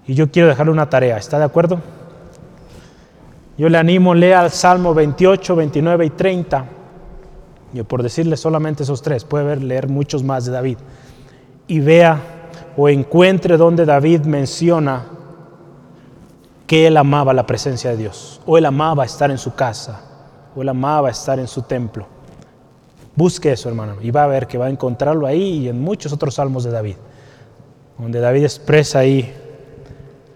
Y 0.08 0.14
yo 0.14 0.32
quiero 0.32 0.48
dejarle 0.48 0.72
una 0.72 0.90
tarea, 0.90 1.18
¿está 1.18 1.38
de 1.38 1.46
acuerdo? 1.46 1.82
Yo 3.58 3.70
le 3.70 3.78
animo, 3.78 4.14
lea 4.14 4.44
el 4.44 4.52
Salmo 4.52 4.94
28, 4.94 5.56
29 5.56 6.06
y 6.06 6.10
30. 6.12 6.66
Yo 7.74 7.84
por 7.84 8.04
decirle 8.04 8.38
solamente 8.38 8.84
esos 8.84 9.02
tres, 9.02 9.26
puede 9.26 9.46
ver, 9.46 9.64
leer 9.64 9.90
muchos 9.90 10.24
más 10.24 10.46
de 10.46 10.52
David. 10.52 10.78
Y 11.68 11.80
vea 11.80 12.20
o 12.78 12.90
encuentre 12.90 13.58
donde 13.58 13.86
David 13.86 14.22
menciona 14.22 15.15
que 16.68 16.88
él 16.88 16.98
amaba 16.98 17.34
la 17.34 17.46
presencia 17.46 17.92
de 17.92 17.98
Dios, 17.98 18.42
o 18.46 18.58
él 18.58 18.66
amaba 18.66 19.06
estar 19.06 19.30
en 19.30 19.38
su 19.38 19.54
casa, 19.54 20.02
o 20.56 20.62
él 20.62 20.70
amaba 20.70 21.10
estar 21.10 21.40
en 21.40 21.48
su 21.48 21.62
templo. 21.62 22.08
Busque 23.16 23.52
eso, 23.52 23.70
hermano, 23.70 23.96
y 24.02 24.12
va 24.12 24.24
a 24.24 24.28
ver 24.28 24.48
que 24.48 24.58
va 24.58 24.66
a 24.66 24.70
encontrarlo 24.70 25.26
ahí 25.26 25.60
y 25.60 25.70
en 25.70 25.82
muchos 25.82 26.12
otros 26.12 26.36
salmos 26.36 26.64
de 26.64 26.72
David, 26.72 26.96
donde 27.98 28.20
David 28.20 28.44
expresa 28.44 29.00
ahí 29.00 29.34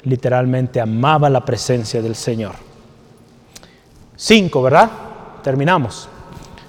literalmente 0.04 0.80
amaba 0.80 1.30
la 1.30 1.44
presencia 1.44 2.02
del 2.02 2.16
Señor. 2.16 2.54
Cinco, 4.16 4.62
¿verdad? 4.62 4.90
Terminamos. 5.44 6.08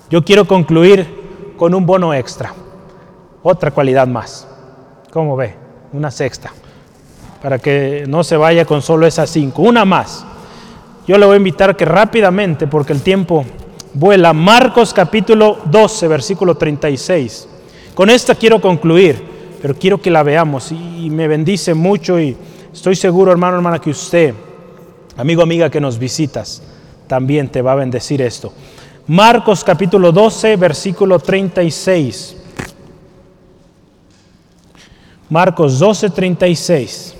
Yo 0.09 0.25
quiero 0.25 0.47
concluir 0.47 1.55
con 1.57 1.75
un 1.75 1.87
bono 1.87 2.13
extra, 2.15 2.55
otra 3.43 3.71
cualidad 3.71 4.07
más. 4.07 4.49
¿Cómo 5.13 5.37
ve? 5.37 5.55
Una 5.93 6.11
sexta, 6.11 6.53
para 7.43 7.59
que 7.59 8.05
no 8.07 8.22
se 8.22 8.36
vaya 8.36 8.64
con 8.64 8.82
solo 8.82 9.07
esas 9.07 9.30
cinco, 9.30 9.62
una 9.62 9.84
más. 9.84 10.24
Yo 11.07 11.18
le 11.18 11.26
voy 11.26 11.34
a 11.34 11.38
invitar 11.38 11.76
que 11.76 11.84
rápidamente, 11.84 12.66
porque 12.66 12.93
el 12.93 13.03
tiempo 13.03 13.45
vuela, 13.95 14.32
Marcos 14.32 14.93
capítulo 14.93 15.59
12, 15.64 16.09
versículo 16.09 16.57
36. 16.57 17.49
Con 17.95 18.11
esta 18.11 18.34
quiero 18.34 18.61
concluir, 18.61 19.22
pero 19.61 19.74
quiero 19.74 20.01
que 20.01 20.11
la 20.11 20.22
veamos 20.22 20.70
y 20.70 21.09
me 21.11 21.26
bendice 21.28 21.74
mucho 21.74 22.20
y 22.20 22.36
estoy 22.72 22.95
seguro, 22.95 23.32
hermano, 23.32 23.57
hermana, 23.57 23.78
que 23.78 23.91
usted, 23.91 24.34
amigo, 25.16 25.43
amiga 25.43 25.70
que 25.70 25.80
nos 25.80 25.99
visitas, 25.99 26.62
también 27.07 27.49
te 27.49 27.62
va 27.62 27.72
a 27.72 27.76
bendecir 27.76 28.22
esto. 28.22 28.53
Marcos 29.07 29.64
capítulo 29.64 30.12
12, 30.12 30.57
versículo 30.57 31.18
36. 31.18 32.36
Marcos 35.28 35.78
12, 35.78 36.11
36. 36.11 37.14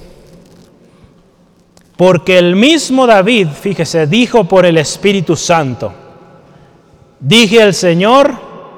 Porque 2.01 2.39
el 2.39 2.57
mismo 2.57 3.07
David, 3.07 3.49
fíjese, 3.49 4.07
dijo 4.07 4.45
por 4.45 4.65
el 4.65 4.79
Espíritu 4.79 5.37
Santo, 5.37 5.93
dije 7.21 7.61
el 7.61 7.75
Señor, 7.75 8.33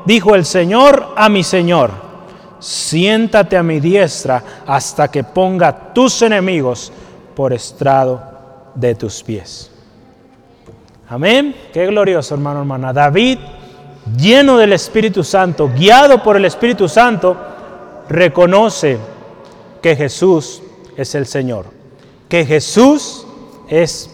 dijo 0.04 0.34
el 0.34 0.44
Señor 0.44 1.14
a 1.14 1.28
mi 1.28 1.44
Señor, 1.44 1.92
siéntate 2.58 3.56
a 3.56 3.62
mi 3.62 3.78
diestra 3.78 4.42
hasta 4.66 5.06
que 5.06 5.22
ponga 5.22 5.94
tus 5.94 6.20
enemigos 6.22 6.92
por 7.36 7.52
estrado 7.52 8.20
de 8.74 8.96
tus 8.96 9.22
pies. 9.22 9.70
Amén. 11.08 11.54
Qué 11.72 11.86
glorioso, 11.86 12.34
hermano, 12.34 12.58
hermana. 12.58 12.92
David, 12.92 13.38
lleno 14.16 14.58
del 14.58 14.72
Espíritu 14.72 15.22
Santo, 15.22 15.70
guiado 15.72 16.20
por 16.24 16.36
el 16.36 16.44
Espíritu 16.44 16.88
Santo, 16.88 17.36
reconoce 18.08 18.98
que 19.80 19.94
Jesús 19.94 20.60
es 20.96 21.14
el 21.14 21.26
Señor. 21.26 21.81
Que 22.32 22.46
Jesús 22.46 23.26
es 23.68 24.08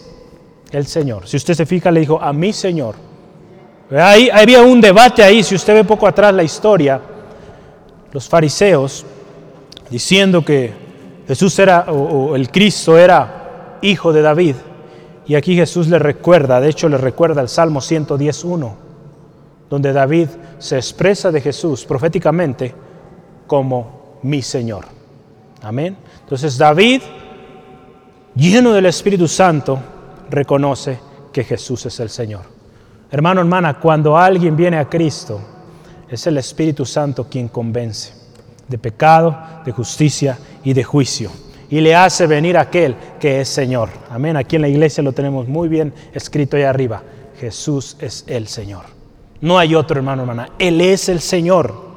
el 0.73 0.89
Señor. 0.89 1.29
Si 1.29 1.37
usted 1.37 1.55
se 1.55 1.65
fija, 1.65 1.93
le 1.93 2.01
dijo, 2.01 2.21
a 2.21 2.33
mi 2.33 2.53
Señor. 2.53 2.97
Ahí, 3.97 4.29
había 4.29 4.61
un 4.61 4.81
debate 4.81 5.23
ahí, 5.23 5.45
si 5.45 5.55
usted 5.55 5.73
ve 5.73 5.85
poco 5.85 6.05
atrás 6.05 6.35
la 6.35 6.43
historia, 6.43 7.01
los 8.11 8.29
fariseos 8.29 9.07
diciendo 9.89 10.45
que 10.45 10.73
Jesús 11.29 11.57
era, 11.61 11.93
o 11.93 12.35
el 12.35 12.51
Cristo 12.51 12.99
era 12.99 13.79
hijo 13.83 14.13
de 14.13 14.23
David. 14.23 14.57
Y 15.29 15.37
aquí 15.37 15.55
Jesús 15.55 15.87
le 15.87 16.01
recuerda, 16.01 16.61
de 16.61 16.71
hecho 16.71 16.89
le 16.89 16.99
recuerda 16.99 17.41
el 17.41 17.49
Salmo 17.49 17.79
110.1, 17.79 18.73
donde 19.71 19.93
David 19.93 20.27
se 20.59 20.75
expresa 20.75 21.31
de 21.31 21.41
Jesús 21.41 21.85
proféticamente 21.85 22.75
como 23.47 24.19
mi 24.25 24.43
Señor. 24.43 24.87
Amén. 25.63 25.97
Entonces 26.25 26.59
David, 26.59 27.01
lleno 28.39 28.73
del 28.73 28.87
Espíritu 28.87 29.27
Santo, 29.27 29.79
reconoce 30.31 30.99
que 31.33 31.45
Jesús 31.45 31.87
es 31.87 31.99
el 32.01 32.11
Señor. 32.11 32.43
Hermano, 33.11 33.41
hermana, 33.41 33.81
cuando 33.81 34.17
alguien 34.17 34.57
viene 34.57 34.79
a 34.79 34.89
Cristo, 34.89 35.41
es 36.09 36.27
el 36.27 36.39
Espíritu 36.39 36.85
Santo 36.85 37.29
quien 37.29 37.49
convence 37.49 38.13
de 38.67 38.79
pecado, 38.79 39.37
de 39.65 39.73
justicia 39.73 40.39
y 40.63 40.73
de 40.73 40.85
juicio 40.85 41.31
y 41.71 41.81
le 41.81 41.95
hace 41.95 42.27
venir 42.27 42.57
aquel 42.57 42.97
que 43.21 43.41
es 43.41 43.49
Señor. 43.49 43.91
Amén. 44.11 44.37
Aquí 44.37 44.57
en 44.57 44.63
la 44.63 44.69
iglesia 44.69 45.03
lo 45.03 45.13
tenemos 45.13 45.49
muy 45.49 45.69
bien 45.69 45.93
escrito 46.15 46.57
ahí 46.57 46.63
arriba. 46.63 47.03
Jesús 47.39 47.97
es 48.01 48.25
el 48.27 48.49
Señor. 48.49 48.85
No 49.41 49.59
hay 49.59 49.75
otro 49.75 49.99
hermano, 49.99 50.23
hermana. 50.23 50.51
Él 50.59 50.81
es 50.81 51.09
el 51.09 51.21
Señor. 51.21 51.88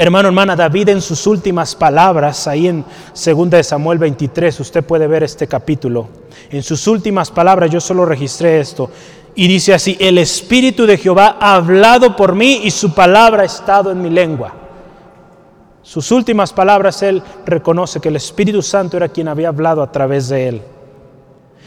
Hermano, 0.00 0.28
hermana, 0.28 0.54
David 0.54 0.90
en 0.90 1.02
sus 1.02 1.26
últimas 1.26 1.74
palabras, 1.74 2.46
ahí 2.46 2.68
en 2.68 2.84
2 3.12 3.66
Samuel 3.66 3.98
23, 3.98 4.60
usted 4.60 4.84
puede 4.84 5.08
ver 5.08 5.24
este 5.24 5.48
capítulo. 5.48 6.08
En 6.52 6.62
sus 6.62 6.86
últimas 6.86 7.32
palabras, 7.32 7.68
yo 7.68 7.80
solo 7.80 8.04
registré 8.04 8.60
esto. 8.60 8.88
Y 9.34 9.48
dice 9.48 9.74
así, 9.74 9.96
el 9.98 10.18
Espíritu 10.18 10.86
de 10.86 10.98
Jehová 10.98 11.36
ha 11.40 11.56
hablado 11.56 12.14
por 12.14 12.36
mí 12.36 12.60
y 12.62 12.70
su 12.70 12.94
palabra 12.94 13.42
ha 13.42 13.46
estado 13.46 13.90
en 13.90 14.00
mi 14.00 14.08
lengua. 14.08 14.54
Sus 15.82 16.12
últimas 16.12 16.52
palabras, 16.52 17.02
él 17.02 17.20
reconoce 17.44 17.98
que 17.98 18.08
el 18.08 18.16
Espíritu 18.16 18.62
Santo 18.62 18.96
era 18.96 19.08
quien 19.08 19.26
había 19.26 19.48
hablado 19.48 19.82
a 19.82 19.90
través 19.90 20.28
de 20.28 20.48
él. 20.48 20.62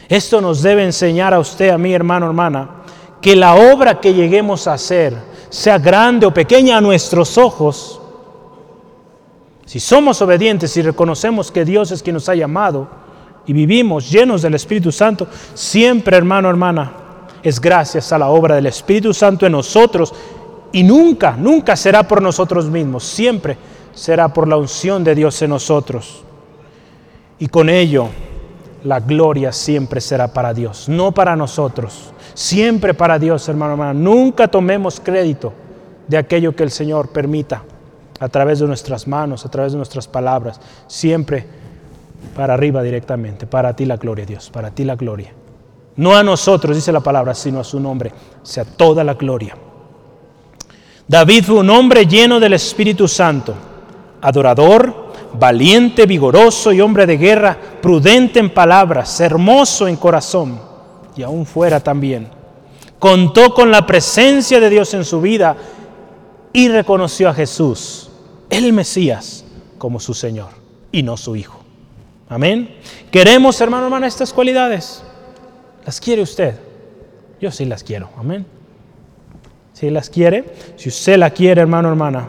Esto 0.08 0.40
nos 0.40 0.62
debe 0.62 0.84
enseñar 0.84 1.34
a 1.34 1.38
usted, 1.38 1.68
a 1.68 1.76
mi 1.76 1.92
hermano, 1.92 2.26
hermana, 2.26 2.70
que 3.20 3.36
la 3.36 3.56
obra 3.56 4.00
que 4.00 4.14
lleguemos 4.14 4.66
a 4.66 4.72
hacer, 4.72 5.14
sea 5.50 5.78
grande 5.78 6.24
o 6.24 6.32
pequeña 6.32 6.78
a 6.78 6.80
nuestros 6.80 7.36
ojos, 7.36 7.98
si 9.72 9.80
somos 9.80 10.20
obedientes 10.20 10.76
y 10.76 10.82
reconocemos 10.82 11.50
que 11.50 11.64
Dios 11.64 11.90
es 11.92 12.02
quien 12.02 12.12
nos 12.12 12.28
ha 12.28 12.34
llamado 12.34 12.88
y 13.46 13.54
vivimos 13.54 14.10
llenos 14.10 14.42
del 14.42 14.52
Espíritu 14.52 14.92
Santo, 14.92 15.26
siempre, 15.54 16.14
hermano, 16.14 16.50
hermana, 16.50 16.92
es 17.42 17.58
gracias 17.58 18.12
a 18.12 18.18
la 18.18 18.28
obra 18.28 18.56
del 18.56 18.66
Espíritu 18.66 19.14
Santo 19.14 19.46
en 19.46 19.52
nosotros 19.52 20.12
y 20.72 20.82
nunca, 20.82 21.38
nunca 21.38 21.74
será 21.74 22.06
por 22.06 22.20
nosotros 22.20 22.66
mismos, 22.66 23.02
siempre 23.04 23.56
será 23.94 24.28
por 24.28 24.46
la 24.46 24.58
unción 24.58 25.02
de 25.04 25.14
Dios 25.14 25.40
en 25.40 25.48
nosotros. 25.48 26.22
Y 27.38 27.46
con 27.46 27.70
ello 27.70 28.08
la 28.84 29.00
gloria 29.00 29.52
siempre 29.52 30.02
será 30.02 30.34
para 30.34 30.52
Dios, 30.52 30.86
no 30.90 31.12
para 31.12 31.34
nosotros. 31.34 32.12
Siempre 32.34 32.92
para 32.92 33.18
Dios, 33.18 33.48
hermano, 33.48 33.72
hermano. 33.72 33.98
Nunca 33.98 34.48
tomemos 34.48 35.00
crédito 35.00 35.54
de 36.08 36.18
aquello 36.18 36.54
que 36.54 36.62
el 36.62 36.70
Señor 36.70 37.08
permita 37.08 37.64
a 38.22 38.28
través 38.28 38.60
de 38.60 38.66
nuestras 38.66 39.08
manos, 39.08 39.44
a 39.44 39.50
través 39.50 39.72
de 39.72 39.78
nuestras 39.78 40.06
palabras. 40.06 40.60
Siempre 40.86 41.44
para 42.36 42.54
arriba 42.54 42.82
directamente. 42.82 43.46
Para 43.46 43.74
ti 43.74 43.84
la 43.84 43.96
gloria, 43.96 44.24
Dios, 44.24 44.48
para 44.50 44.70
ti 44.70 44.84
la 44.84 44.94
gloria. 44.94 45.32
No 45.96 46.14
a 46.14 46.22
nosotros, 46.22 46.76
dice 46.76 46.92
la 46.92 47.00
palabra, 47.00 47.34
sino 47.34 47.60
a 47.60 47.64
su 47.64 47.80
nombre. 47.80 48.12
Sea 48.42 48.64
toda 48.64 49.02
la 49.02 49.14
gloria. 49.14 49.56
David 51.08 51.44
fue 51.44 51.56
un 51.56 51.70
hombre 51.70 52.06
lleno 52.06 52.38
del 52.38 52.52
Espíritu 52.52 53.08
Santo 53.08 53.54
adorador, 54.22 55.10
valiente, 55.34 56.06
vigoroso 56.06 56.72
y 56.72 56.80
hombre 56.80 57.06
de 57.06 57.16
guerra, 57.16 57.58
prudente 57.82 58.38
en 58.38 58.50
palabras, 58.50 59.20
hermoso 59.20 59.86
en 59.88 59.96
corazón. 59.96 60.72
y 61.14 61.22
aún 61.22 61.44
fuera 61.44 61.78
también. 61.80 62.28
Contó 62.98 63.52
con 63.52 63.70
la 63.70 63.84
presencia 63.84 64.60
de 64.60 64.70
Dios 64.70 64.94
en 64.94 65.04
su 65.04 65.20
vida 65.20 65.56
y 66.52 66.68
reconoció 66.68 67.28
a 67.28 67.34
Jesús, 67.34 68.10
el 68.52 68.72
Mesías, 68.72 69.44
como 69.78 69.98
su 69.98 70.14
Señor 70.14 70.50
y 70.92 71.02
no 71.02 71.16
su 71.16 71.34
Hijo. 71.34 71.60
Amén. 72.28 72.76
¿Queremos, 73.10 73.60
hermano, 73.60 73.86
hermana, 73.86 74.06
estas 74.06 74.32
cualidades? 74.32 75.02
¿Las 75.84 76.00
quiere 76.00 76.22
usted? 76.22 76.54
Yo 77.40 77.50
sí 77.50 77.64
las 77.64 77.82
quiero. 77.82 78.10
Amén. 78.16 78.46
Si 79.72 79.90
las 79.90 80.08
quiere, 80.08 80.44
si 80.76 80.90
usted 80.90 81.16
la 81.16 81.30
quiere, 81.30 81.62
hermano, 81.62 81.88
hermana, 81.88 82.28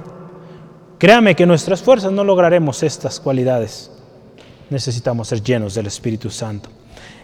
créame 0.98 1.36
que 1.36 1.46
nuestras 1.46 1.82
fuerzas 1.82 2.12
no 2.12 2.24
lograremos 2.24 2.82
estas 2.84 3.20
cualidades. 3.20 3.92
Necesitamos 4.70 5.28
ser 5.28 5.44
llenos 5.44 5.76
del 5.76 5.88
Espíritu 5.88 6.30
Santo. 6.30 6.70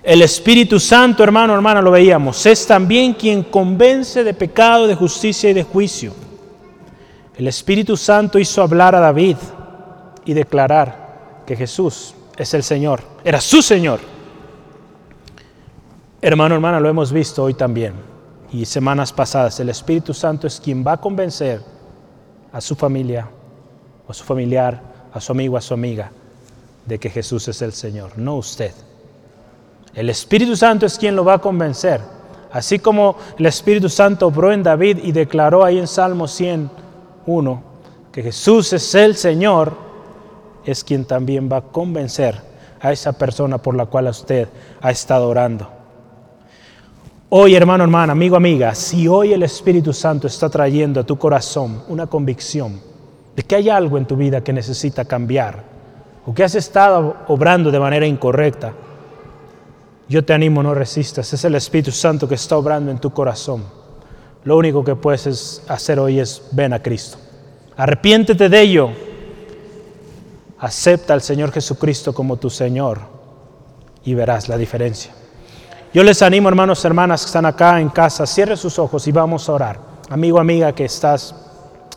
El 0.03 0.21
Espíritu 0.21 0.79
Santo, 0.79 1.23
hermano, 1.23 1.53
hermana, 1.55 1.81
lo 1.81 1.91
veíamos, 1.91 2.45
es 2.45 2.67
también 2.67 3.13
quien 3.13 3.43
convence 3.43 4.23
de 4.23 4.33
pecado, 4.33 4.87
de 4.87 4.95
justicia 4.95 5.49
y 5.49 5.53
de 5.53 5.63
juicio. 5.63 6.13
El 7.39 7.47
Espíritu 7.47 7.95
Santo 7.95 8.37
hizo 8.37 8.61
hablar 8.61 8.93
a 8.95 8.99
David 8.99 9.37
y 10.25 10.33
declarar 10.33 11.43
que 11.45 11.55
Jesús 11.55 12.13
es 12.35 12.53
el 12.53 12.63
Señor, 12.63 12.99
era 13.23 13.39
su 13.39 13.61
Señor. 13.61 14.01
Hermano, 16.21 16.55
hermana, 16.55 16.81
lo 16.81 16.89
hemos 16.89 17.13
visto 17.13 17.41
hoy 17.41 17.53
también 17.53 17.93
y 18.51 18.65
semanas 18.65 19.13
pasadas. 19.13 19.57
El 19.61 19.69
Espíritu 19.69 20.13
Santo 20.13 20.47
es 20.47 20.59
quien 20.59 20.85
va 20.85 20.91
a 20.91 20.97
convencer 20.97 21.61
a 22.51 22.59
su 22.59 22.75
familia, 22.75 23.29
a 24.05 24.13
su 24.13 24.25
familiar, 24.25 24.81
a 25.13 25.21
su 25.21 25.31
amigo, 25.31 25.55
a 25.55 25.61
su 25.61 25.73
amiga, 25.73 26.11
de 26.85 26.99
que 26.99 27.09
Jesús 27.09 27.47
es 27.47 27.61
el 27.61 27.71
Señor, 27.71 28.17
no 28.17 28.35
usted. 28.35 28.73
El 29.93 30.09
Espíritu 30.09 30.57
Santo 30.57 30.85
es 30.85 30.97
quien 30.97 31.15
lo 31.15 31.23
va 31.23 31.35
a 31.35 31.39
convencer. 31.39 32.01
Así 32.51 32.79
como 32.79 33.15
el 33.37 33.45
Espíritu 33.45 33.87
Santo 33.87 34.27
obró 34.27 34.51
en 34.51 34.61
David 34.61 34.97
y 35.03 35.13
declaró 35.13 35.63
ahí 35.63 35.79
en 35.79 35.87
Salmo 35.87 36.27
101 37.29 37.63
que 38.11 38.23
Jesús 38.23 38.73
es 38.73 38.95
el 38.95 39.15
Señor, 39.15 39.73
es 40.65 40.83
quien 40.83 41.05
también 41.05 41.47
va 41.51 41.57
a 41.57 41.61
convencer 41.61 42.41
a 42.81 42.91
esa 42.91 43.13
persona 43.13 43.59
por 43.59 43.75
la 43.75 43.85
cual 43.85 44.07
usted 44.07 44.47
ha 44.81 44.89
estado 44.89 45.27
orando. 45.29 45.69
Hoy, 47.29 47.53
hermano, 47.53 47.83
hermana, 47.83 48.13
amigo, 48.13 48.35
amiga, 48.35 48.73
si 48.73 49.07
hoy 49.07 49.33
el 49.33 49.43
Espíritu 49.43 49.93
Santo 49.93 50.25
está 50.25 50.49
trayendo 50.49 50.99
a 50.99 51.03
tu 51.03 51.17
corazón 51.19 51.83
una 51.87 52.07
convicción 52.07 52.81
de 53.35 53.43
que 53.43 53.55
hay 53.55 53.69
algo 53.69 53.99
en 53.99 54.05
tu 54.05 54.15
vida 54.15 54.43
que 54.43 54.51
necesita 54.51 55.05
cambiar 55.05 55.63
o 56.25 56.33
que 56.33 56.43
has 56.43 56.55
estado 56.55 57.17
obrando 57.27 57.69
de 57.69 57.79
manera 57.79 58.07
incorrecta, 58.07 58.73
yo 60.07 60.25
te 60.25 60.33
animo, 60.33 60.63
no 60.63 60.73
resistas. 60.73 61.31
Es 61.31 61.45
el 61.45 61.53
Espíritu 61.53 61.91
Santo 61.91 62.27
que 62.27 62.33
está 62.33 62.57
obrando 62.57 62.89
en 62.89 62.97
tu 62.97 63.11
corazón. 63.11 63.78
Lo 64.43 64.57
único 64.57 64.83
que 64.83 64.95
puedes 64.95 65.61
hacer 65.67 65.99
hoy 65.99 66.19
es 66.19 66.41
ven 66.51 66.73
a 66.73 66.81
Cristo. 66.81 67.17
Arrepiéntete 67.75 68.49
de 68.49 68.61
ello. 68.61 68.89
Acepta 70.59 71.13
al 71.13 71.21
Señor 71.21 71.51
Jesucristo 71.51 72.13
como 72.13 72.37
tu 72.37 72.49
Señor 72.49 72.99
y 74.03 74.13
verás 74.13 74.49
la 74.49 74.57
diferencia. 74.57 75.13
Yo 75.93 76.03
les 76.03 76.21
animo, 76.21 76.49
hermanos, 76.49 76.83
hermanas 76.85 77.21
que 77.21 77.27
están 77.27 77.45
acá 77.45 77.79
en 77.79 77.89
casa, 77.89 78.25
cierre 78.25 78.55
sus 78.55 78.77
ojos 78.77 79.07
y 79.07 79.11
vamos 79.11 79.47
a 79.49 79.53
orar. 79.53 79.79
Amigo, 80.09 80.39
amiga 80.39 80.73
que 80.73 80.85
estás 80.85 81.33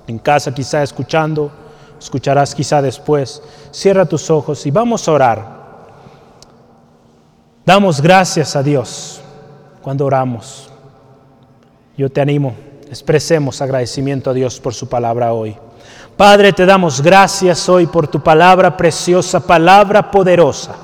en 0.07 0.19
casa 0.19 0.55
quizá 0.55 0.83
escuchando, 0.83 1.51
escucharás 1.99 2.55
quizá 2.55 2.81
después, 2.81 3.43
cierra 3.71 4.07
tus 4.07 4.31
ojos 4.31 4.65
y 4.67 4.71
vamos 4.71 5.07
a 5.07 5.13
orar. 5.13 5.63
Damos 7.65 8.01
gracias 8.01 8.57
a 8.57 8.63
Dios 8.63 9.21
cuando 9.83 10.07
oramos. 10.07 10.72
Yo 11.97 12.11
te 12.11 12.21
animo, 12.21 12.55
expresemos 12.89 13.61
agradecimiento 13.61 14.31
a 14.31 14.35
Dios 14.35 14.61
por 14.61 14.75
su 14.75 14.89
palabra 14.89 15.33
hoy. 15.33 15.57
Padre, 16.17 16.53
te 16.53 16.67
damos 16.67 17.01
gracias 17.01 17.69
hoy 17.69 17.87
por 17.87 18.09
tu 18.09 18.23
palabra 18.23 18.77
preciosa, 18.77 19.47
palabra 19.47 20.11
poderosa 20.11 20.77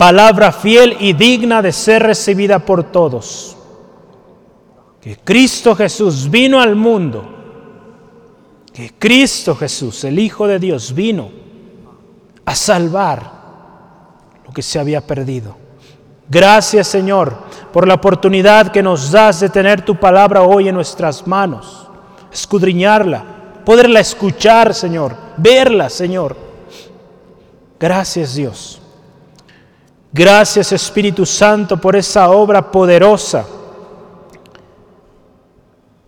palabra 0.00 0.50
fiel 0.50 0.96
y 0.98 1.12
digna 1.12 1.60
de 1.60 1.72
ser 1.72 2.02
recibida 2.02 2.58
por 2.58 2.84
todos. 2.84 3.54
Que 4.98 5.18
Cristo 5.18 5.76
Jesús 5.76 6.30
vino 6.30 6.58
al 6.58 6.74
mundo, 6.74 7.22
que 8.72 8.94
Cristo 8.98 9.54
Jesús, 9.54 10.02
el 10.04 10.18
Hijo 10.18 10.46
de 10.46 10.58
Dios, 10.58 10.94
vino 10.94 11.30
a 12.46 12.54
salvar 12.54 13.30
lo 14.46 14.54
que 14.54 14.62
se 14.62 14.78
había 14.78 15.06
perdido. 15.06 15.54
Gracias 16.30 16.88
Señor 16.88 17.36
por 17.72 17.86
la 17.86 17.94
oportunidad 17.94 18.72
que 18.72 18.82
nos 18.82 19.10
das 19.10 19.40
de 19.40 19.48
tener 19.48 19.82
tu 19.84 19.96
palabra 19.96 20.42
hoy 20.42 20.68
en 20.68 20.74
nuestras 20.74 21.26
manos, 21.26 21.88
escudriñarla, 22.32 23.24
poderla 23.64 24.00
escuchar 24.00 24.74
Señor, 24.74 25.14
verla 25.36 25.88
Señor. 25.88 26.36
Gracias 27.78 28.34
Dios 28.34 28.80
Gracias 30.12 30.72
Espíritu 30.72 31.24
Santo 31.24 31.76
por 31.76 31.94
esa 31.94 32.30
obra 32.30 32.72
poderosa, 32.72 33.46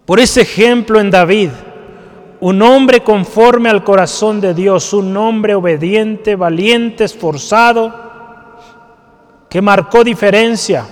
por 0.05 0.19
ese 0.19 0.41
ejemplo 0.41 0.99
en 0.99 1.09
David, 1.09 1.51
un 2.41 2.61
hombre 2.63 3.05
conforme 3.05 3.69
al 3.69 3.85
corazón 3.85 4.41
de 4.41 4.55
Dios, 4.55 4.93
un 4.93 5.17
hombre 5.17 5.55
obediente, 5.55 6.35
valiente, 6.35 7.05
esforzado, 7.05 7.95
que 9.49 9.63
marcó 9.63 10.03
diferencia, 10.03 10.85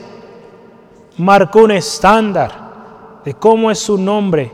marcó 1.20 1.60
un 1.64 1.72
estándar 1.72 3.20
de 3.24 3.34
cómo 3.34 3.70
es 3.70 3.88
un 3.88 4.08
hombre 4.08 4.52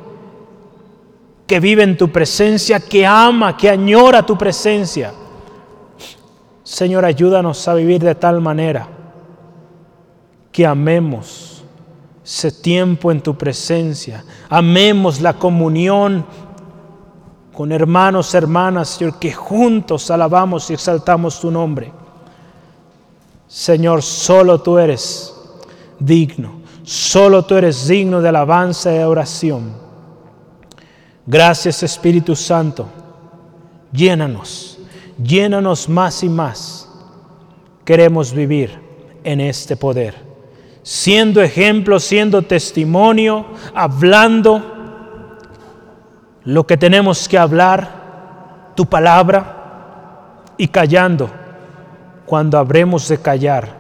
que 1.47 1.61
vive 1.61 1.83
en 1.83 1.97
tu 1.97 2.11
presencia, 2.11 2.81
que 2.81 3.07
ama, 3.07 3.57
que 3.57 3.71
añora 3.71 4.25
tu 4.25 4.37
presencia 4.37 5.12
Señor, 6.67 7.05
ayúdanos 7.05 7.69
a 7.69 7.75
vivir 7.75 8.03
de 8.03 8.17
tal 8.17 8.41
manera 8.41 8.89
que 10.51 10.67
amemos 10.67 11.62
ese 12.25 12.51
tiempo 12.51 13.12
en 13.12 13.21
tu 13.21 13.39
presencia, 13.39 14.25
amemos 14.49 15.21
la 15.21 15.35
comunión 15.35 16.27
con 17.55 17.71
hermanos, 17.71 18.35
hermanas, 18.35 18.89
Señor, 18.89 19.17
que 19.21 19.33
juntos 19.33 20.11
alabamos 20.11 20.69
y 20.69 20.75
exaltamos 20.75 21.39
tu 21.39 21.53
nombre. 21.53 21.93
Señor, 23.47 24.03
solo 24.03 24.61
tú 24.61 24.77
eres 24.77 25.36
digno, 25.99 26.61
solo 26.82 27.44
tú 27.44 27.57
eres 27.57 27.86
digno 27.88 28.20
de 28.20 28.28
alabanza 28.28 28.94
y 28.94 28.99
oración. 28.99 29.72
Gracias 31.26 31.82
Espíritu 31.82 32.36
Santo, 32.36 32.88
llénanos 33.92 34.76
llénanos 35.22 35.88
más 35.88 36.22
y 36.22 36.28
más. 36.28 36.88
Queremos 37.84 38.32
vivir 38.32 38.78
en 39.24 39.40
este 39.40 39.76
poder, 39.76 40.14
siendo 40.82 41.40
ejemplo, 41.40 42.01
siendo 42.01 42.42
testimonio, 42.42 43.47
hablando 43.74 44.72
lo 46.44 46.66
que 46.66 46.76
tenemos 46.76 47.28
que 47.28 47.38
hablar, 47.38 48.72
tu 48.74 48.86
palabra, 48.86 49.53
y 50.59 50.68
callando 50.68 51.30
cuando 52.24 52.59
habremos 52.59 53.09
de 53.09 53.18
callar 53.18 53.76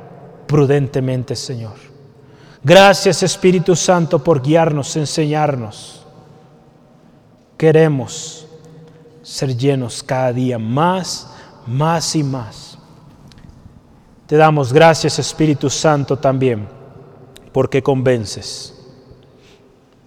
prudentemente, 0.46 1.34
Señor. 1.34 1.85
Gracias 2.68 3.22
Espíritu 3.22 3.76
Santo 3.76 4.18
por 4.18 4.42
guiarnos, 4.42 4.96
enseñarnos. 4.96 6.04
Queremos 7.56 8.44
ser 9.22 9.56
llenos 9.56 10.02
cada 10.02 10.32
día 10.32 10.58
más, 10.58 11.32
más 11.64 12.16
y 12.16 12.24
más. 12.24 12.76
Te 14.26 14.36
damos 14.36 14.72
gracias 14.72 15.16
Espíritu 15.20 15.70
Santo 15.70 16.18
también 16.18 16.66
porque 17.52 17.80
convences. 17.80 18.74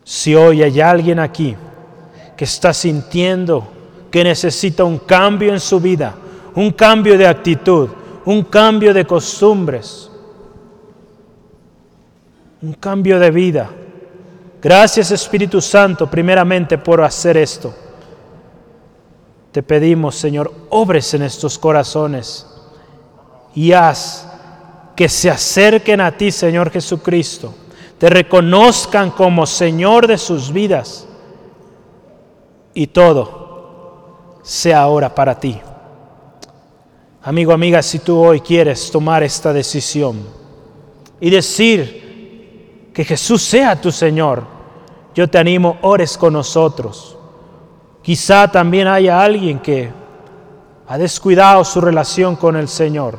Si 0.04 0.36
hoy 0.36 0.62
hay 0.62 0.82
alguien 0.82 1.20
aquí 1.20 1.56
que 2.36 2.44
está 2.44 2.74
sintiendo 2.74 3.70
que 4.12 4.22
necesita 4.22 4.84
un 4.84 5.00
cambio 5.00 5.54
en 5.54 5.62
su 5.62 5.80
vida, 5.80 6.14
un 6.56 6.72
cambio 6.72 7.18
de 7.18 7.26
actitud, 7.26 7.88
un 8.26 8.44
cambio 8.44 8.94
de 8.94 9.06
costumbres, 9.06 10.09
un 12.62 12.74
cambio 12.74 13.20
de 13.20 13.32
vida. 13.32 13.70
Gracias 14.62 15.12
Espíritu 15.12 15.62
Santo 15.62 16.10
primeramente 16.10 16.78
por 16.78 17.02
hacer 17.02 17.38
esto. 17.38 17.74
Te 19.52 19.64
pedimos, 19.64 20.16
Señor, 20.16 20.54
obres 20.70 21.14
en 21.14 21.24
estos 21.24 21.58
corazones 21.58 22.46
y 23.56 23.72
haz 23.72 24.28
que 24.96 25.10
se 25.10 25.30
acerquen 25.30 26.02
a 26.02 26.16
ti, 26.16 26.32
Señor 26.32 26.70
Jesucristo, 26.70 27.54
te 27.98 28.10
reconozcan 28.10 29.12
como 29.12 29.46
Señor 29.46 30.08
de 30.08 30.18
sus 30.18 30.52
vidas 30.52 31.08
y 32.74 32.88
todo 32.88 34.42
sea 34.44 34.82
ahora 34.82 35.14
para 35.16 35.40
ti. 35.40 35.60
Amigo, 37.24 37.54
amiga, 37.54 37.82
si 37.82 38.00
tú 38.00 38.20
hoy 38.20 38.42
quieres 38.42 38.92
tomar 38.92 39.24
esta 39.24 39.52
decisión, 39.52 40.40
y 41.20 41.30
decir 41.30 42.09
que 43.00 43.06
Jesús 43.06 43.42
sea 43.42 43.80
tu 43.80 43.94
Señor, 43.94 44.44
yo 45.16 45.30
te 45.30 45.38
animo, 45.38 45.78
ores 45.84 46.18
con 46.18 46.34
nosotros. 46.34 47.18
Quizá 48.02 48.52
también 48.52 48.90
haya 48.90 49.24
alguien 49.24 49.60
que 49.60 49.90
ha 50.86 50.98
descuidado 50.98 51.64
su 51.64 51.80
relación 51.80 52.36
con 52.36 52.58
el 52.58 52.68
Señor 52.68 53.18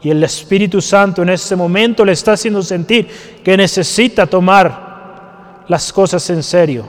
y 0.00 0.10
el 0.10 0.22
Espíritu 0.22 0.80
Santo 0.80 1.22
en 1.22 1.30
este 1.30 1.56
momento 1.56 2.04
le 2.04 2.12
está 2.12 2.34
haciendo 2.34 2.62
sentir 2.62 3.08
que 3.42 3.56
necesita 3.56 4.28
tomar 4.28 5.64
las 5.66 5.92
cosas 5.92 6.30
en 6.30 6.44
serio, 6.44 6.84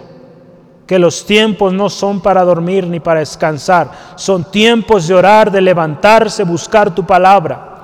que 0.85 0.99
los 0.99 1.25
tiempos 1.25 1.73
no 1.73 1.89
son 1.89 2.21
para 2.21 2.43
dormir 2.43 2.85
ni 2.85 2.99
para 2.99 3.21
descansar, 3.21 3.89
son 4.15 4.51
tiempos 4.51 5.07
de 5.07 5.15
orar, 5.15 5.49
de 5.49 5.61
levantarse, 5.61 6.43
buscar 6.43 6.93
tu 6.93 7.03
palabra. 7.03 7.76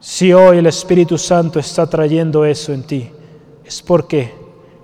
Si 0.00 0.32
hoy 0.32 0.58
el 0.58 0.66
Espíritu 0.66 1.18
Santo 1.18 1.58
está 1.58 1.88
trayendo 1.88 2.44
eso 2.44 2.72
en 2.72 2.84
ti, 2.84 3.10
es 3.64 3.82
porque 3.82 4.32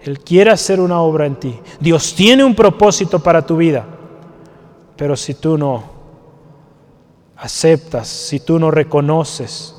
Él 0.02 0.18
quiere 0.20 0.50
hacer 0.50 0.80
una 0.80 1.00
obra 1.00 1.26
en 1.26 1.36
ti. 1.36 1.58
Dios 1.80 2.14
tiene 2.14 2.44
un 2.44 2.54
propósito 2.54 3.18
para 3.18 3.46
tu 3.46 3.56
vida, 3.56 3.84
pero 4.96 5.16
si 5.16 5.34
tú 5.34 5.56
no 5.56 5.84
aceptas, 7.36 8.08
si 8.08 8.40
tú 8.40 8.58
no 8.58 8.70
reconoces, 8.70 9.74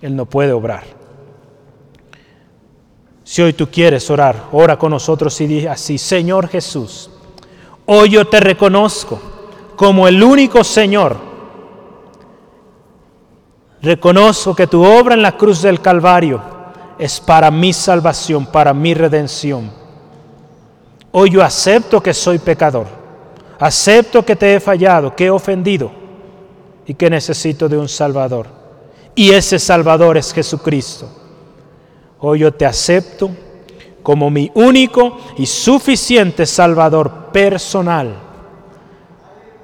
Él 0.00 0.14
no 0.14 0.26
puede 0.26 0.52
obrar. 0.52 0.84
Si 3.24 3.40
hoy 3.40 3.54
tú 3.54 3.68
quieres 3.70 4.10
orar, 4.10 4.48
ora 4.52 4.78
con 4.78 4.90
nosotros 4.90 5.40
y 5.40 5.46
di 5.46 5.66
así, 5.66 5.96
Señor 5.96 6.48
Jesús, 6.48 7.10
hoy 7.86 8.10
yo 8.10 8.26
te 8.26 8.38
reconozco 8.38 9.18
como 9.76 10.06
el 10.06 10.22
único 10.22 10.62
Señor. 10.62 11.33
Reconozco 13.84 14.54
que 14.54 14.66
tu 14.66 14.82
obra 14.82 15.14
en 15.14 15.20
la 15.20 15.36
cruz 15.36 15.60
del 15.60 15.82
Calvario 15.82 16.40
es 16.98 17.20
para 17.20 17.50
mi 17.50 17.74
salvación, 17.74 18.46
para 18.46 18.72
mi 18.72 18.94
redención. 18.94 19.70
Hoy 21.12 21.32
yo 21.32 21.42
acepto 21.42 22.02
que 22.02 22.14
soy 22.14 22.38
pecador, 22.38 22.86
acepto 23.58 24.24
que 24.24 24.36
te 24.36 24.54
he 24.54 24.58
fallado, 24.60 25.14
que 25.14 25.26
he 25.26 25.30
ofendido 25.30 25.92
y 26.86 26.94
que 26.94 27.10
necesito 27.10 27.68
de 27.68 27.76
un 27.76 27.86
Salvador. 27.86 28.46
Y 29.14 29.32
ese 29.32 29.58
Salvador 29.58 30.16
es 30.16 30.32
Jesucristo. 30.32 31.06
Hoy 32.20 32.38
yo 32.38 32.54
te 32.54 32.64
acepto 32.64 33.32
como 34.02 34.30
mi 34.30 34.50
único 34.54 35.18
y 35.36 35.44
suficiente 35.44 36.46
Salvador 36.46 37.30
personal. 37.34 38.16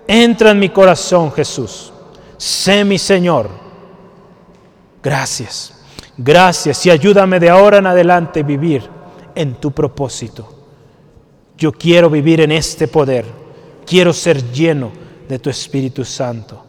Entra 0.06 0.50
en 0.50 0.58
mi 0.58 0.68
corazón, 0.68 1.32
Jesús. 1.32 1.90
Sé 2.36 2.84
mi 2.84 2.98
Señor. 2.98 3.69
Gracias. 5.02 5.74
Gracias 6.16 6.84
y 6.84 6.90
ayúdame 6.90 7.40
de 7.40 7.48
ahora 7.48 7.78
en 7.78 7.86
adelante 7.86 8.40
a 8.40 8.42
vivir 8.42 8.82
en 9.34 9.54
tu 9.54 9.70
propósito. 9.70 10.60
Yo 11.56 11.72
quiero 11.72 12.10
vivir 12.10 12.40
en 12.40 12.52
este 12.52 12.88
poder. 12.88 13.24
Quiero 13.86 14.12
ser 14.12 14.52
lleno 14.52 14.92
de 15.28 15.38
tu 15.38 15.50
Espíritu 15.50 16.04
Santo 16.04 16.66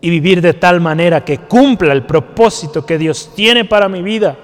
y 0.00 0.10
vivir 0.10 0.40
de 0.40 0.54
tal 0.54 0.80
manera 0.80 1.24
que 1.24 1.38
cumpla 1.38 1.92
el 1.92 2.04
propósito 2.06 2.84
que 2.84 2.98
Dios 2.98 3.32
tiene 3.34 3.64
para 3.64 3.88
mi 3.88 4.02
vida, 4.02 4.36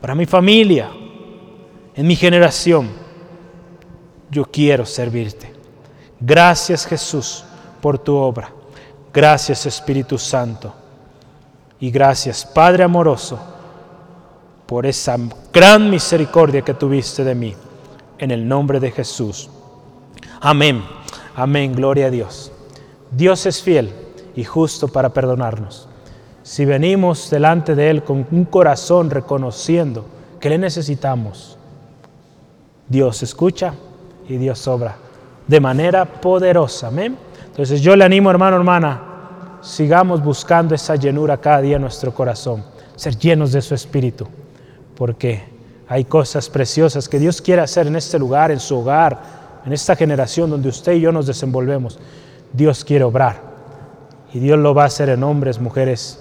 para 0.00 0.14
mi 0.14 0.26
familia, 0.26 0.90
en 1.94 2.06
mi 2.06 2.16
generación. 2.16 2.88
Yo 4.30 4.44
quiero 4.44 4.84
servirte. 4.84 5.52
Gracias 6.18 6.86
Jesús 6.86 7.44
por 7.80 7.98
tu 7.98 8.14
obra. 8.16 8.50
Gracias 9.12 9.66
Espíritu 9.66 10.18
Santo. 10.18 10.74
Y 11.78 11.90
gracias 11.90 12.44
Padre 12.44 12.84
amoroso 12.84 13.38
por 14.66 14.86
esa 14.86 15.16
gran 15.52 15.88
misericordia 15.88 16.62
que 16.62 16.74
tuviste 16.74 17.24
de 17.24 17.34
mí. 17.34 17.54
En 18.18 18.30
el 18.30 18.48
nombre 18.48 18.80
de 18.80 18.90
Jesús. 18.90 19.50
Amén. 20.40 20.82
Amén. 21.34 21.74
Gloria 21.74 22.06
a 22.06 22.10
Dios. 22.10 22.50
Dios 23.10 23.44
es 23.46 23.62
fiel 23.62 23.92
y 24.34 24.44
justo 24.44 24.88
para 24.88 25.10
perdonarnos. 25.10 25.88
Si 26.42 26.64
venimos 26.64 27.28
delante 27.30 27.74
de 27.74 27.90
Él 27.90 28.04
con 28.04 28.26
un 28.30 28.44
corazón 28.44 29.10
reconociendo 29.10 30.04
que 30.40 30.48
le 30.48 30.58
necesitamos, 30.58 31.58
Dios 32.88 33.22
escucha 33.22 33.74
y 34.28 34.36
Dios 34.36 34.66
obra 34.66 34.96
de 35.46 35.60
manera 35.60 36.04
poderosa. 36.04 36.88
Amén. 36.88 37.16
Entonces 37.46 37.80
yo 37.80 37.96
le 37.96 38.04
animo, 38.04 38.30
hermano, 38.30 38.56
hermana, 38.56 39.02
sigamos 39.66 40.22
buscando 40.22 40.74
esa 40.74 40.96
llenura 40.96 41.36
cada 41.38 41.60
día 41.60 41.76
en 41.76 41.82
nuestro 41.82 42.14
corazón, 42.14 42.64
ser 42.94 43.18
llenos 43.18 43.52
de 43.52 43.60
su 43.60 43.74
Espíritu, 43.74 44.26
porque 44.94 45.42
hay 45.88 46.04
cosas 46.04 46.48
preciosas 46.48 47.08
que 47.08 47.18
Dios 47.18 47.42
quiere 47.42 47.62
hacer 47.62 47.86
en 47.86 47.96
este 47.96 48.18
lugar, 48.18 48.50
en 48.50 48.60
su 48.60 48.78
hogar, 48.78 49.18
en 49.64 49.72
esta 49.72 49.96
generación 49.96 50.50
donde 50.50 50.68
usted 50.68 50.92
y 50.92 51.00
yo 51.00 51.12
nos 51.12 51.26
desenvolvemos. 51.26 51.98
Dios 52.52 52.84
quiere 52.84 53.04
obrar. 53.04 53.40
Y 54.32 54.38
Dios 54.38 54.58
lo 54.58 54.74
va 54.74 54.84
a 54.84 54.86
hacer 54.86 55.08
en 55.08 55.22
hombres, 55.22 55.60
mujeres 55.60 56.20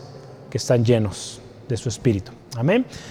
que 0.50 0.58
están 0.58 0.84
llenos 0.84 1.40
de 1.68 1.78
su 1.78 1.90
espíritu. 1.90 2.32
Amén. 2.56 2.86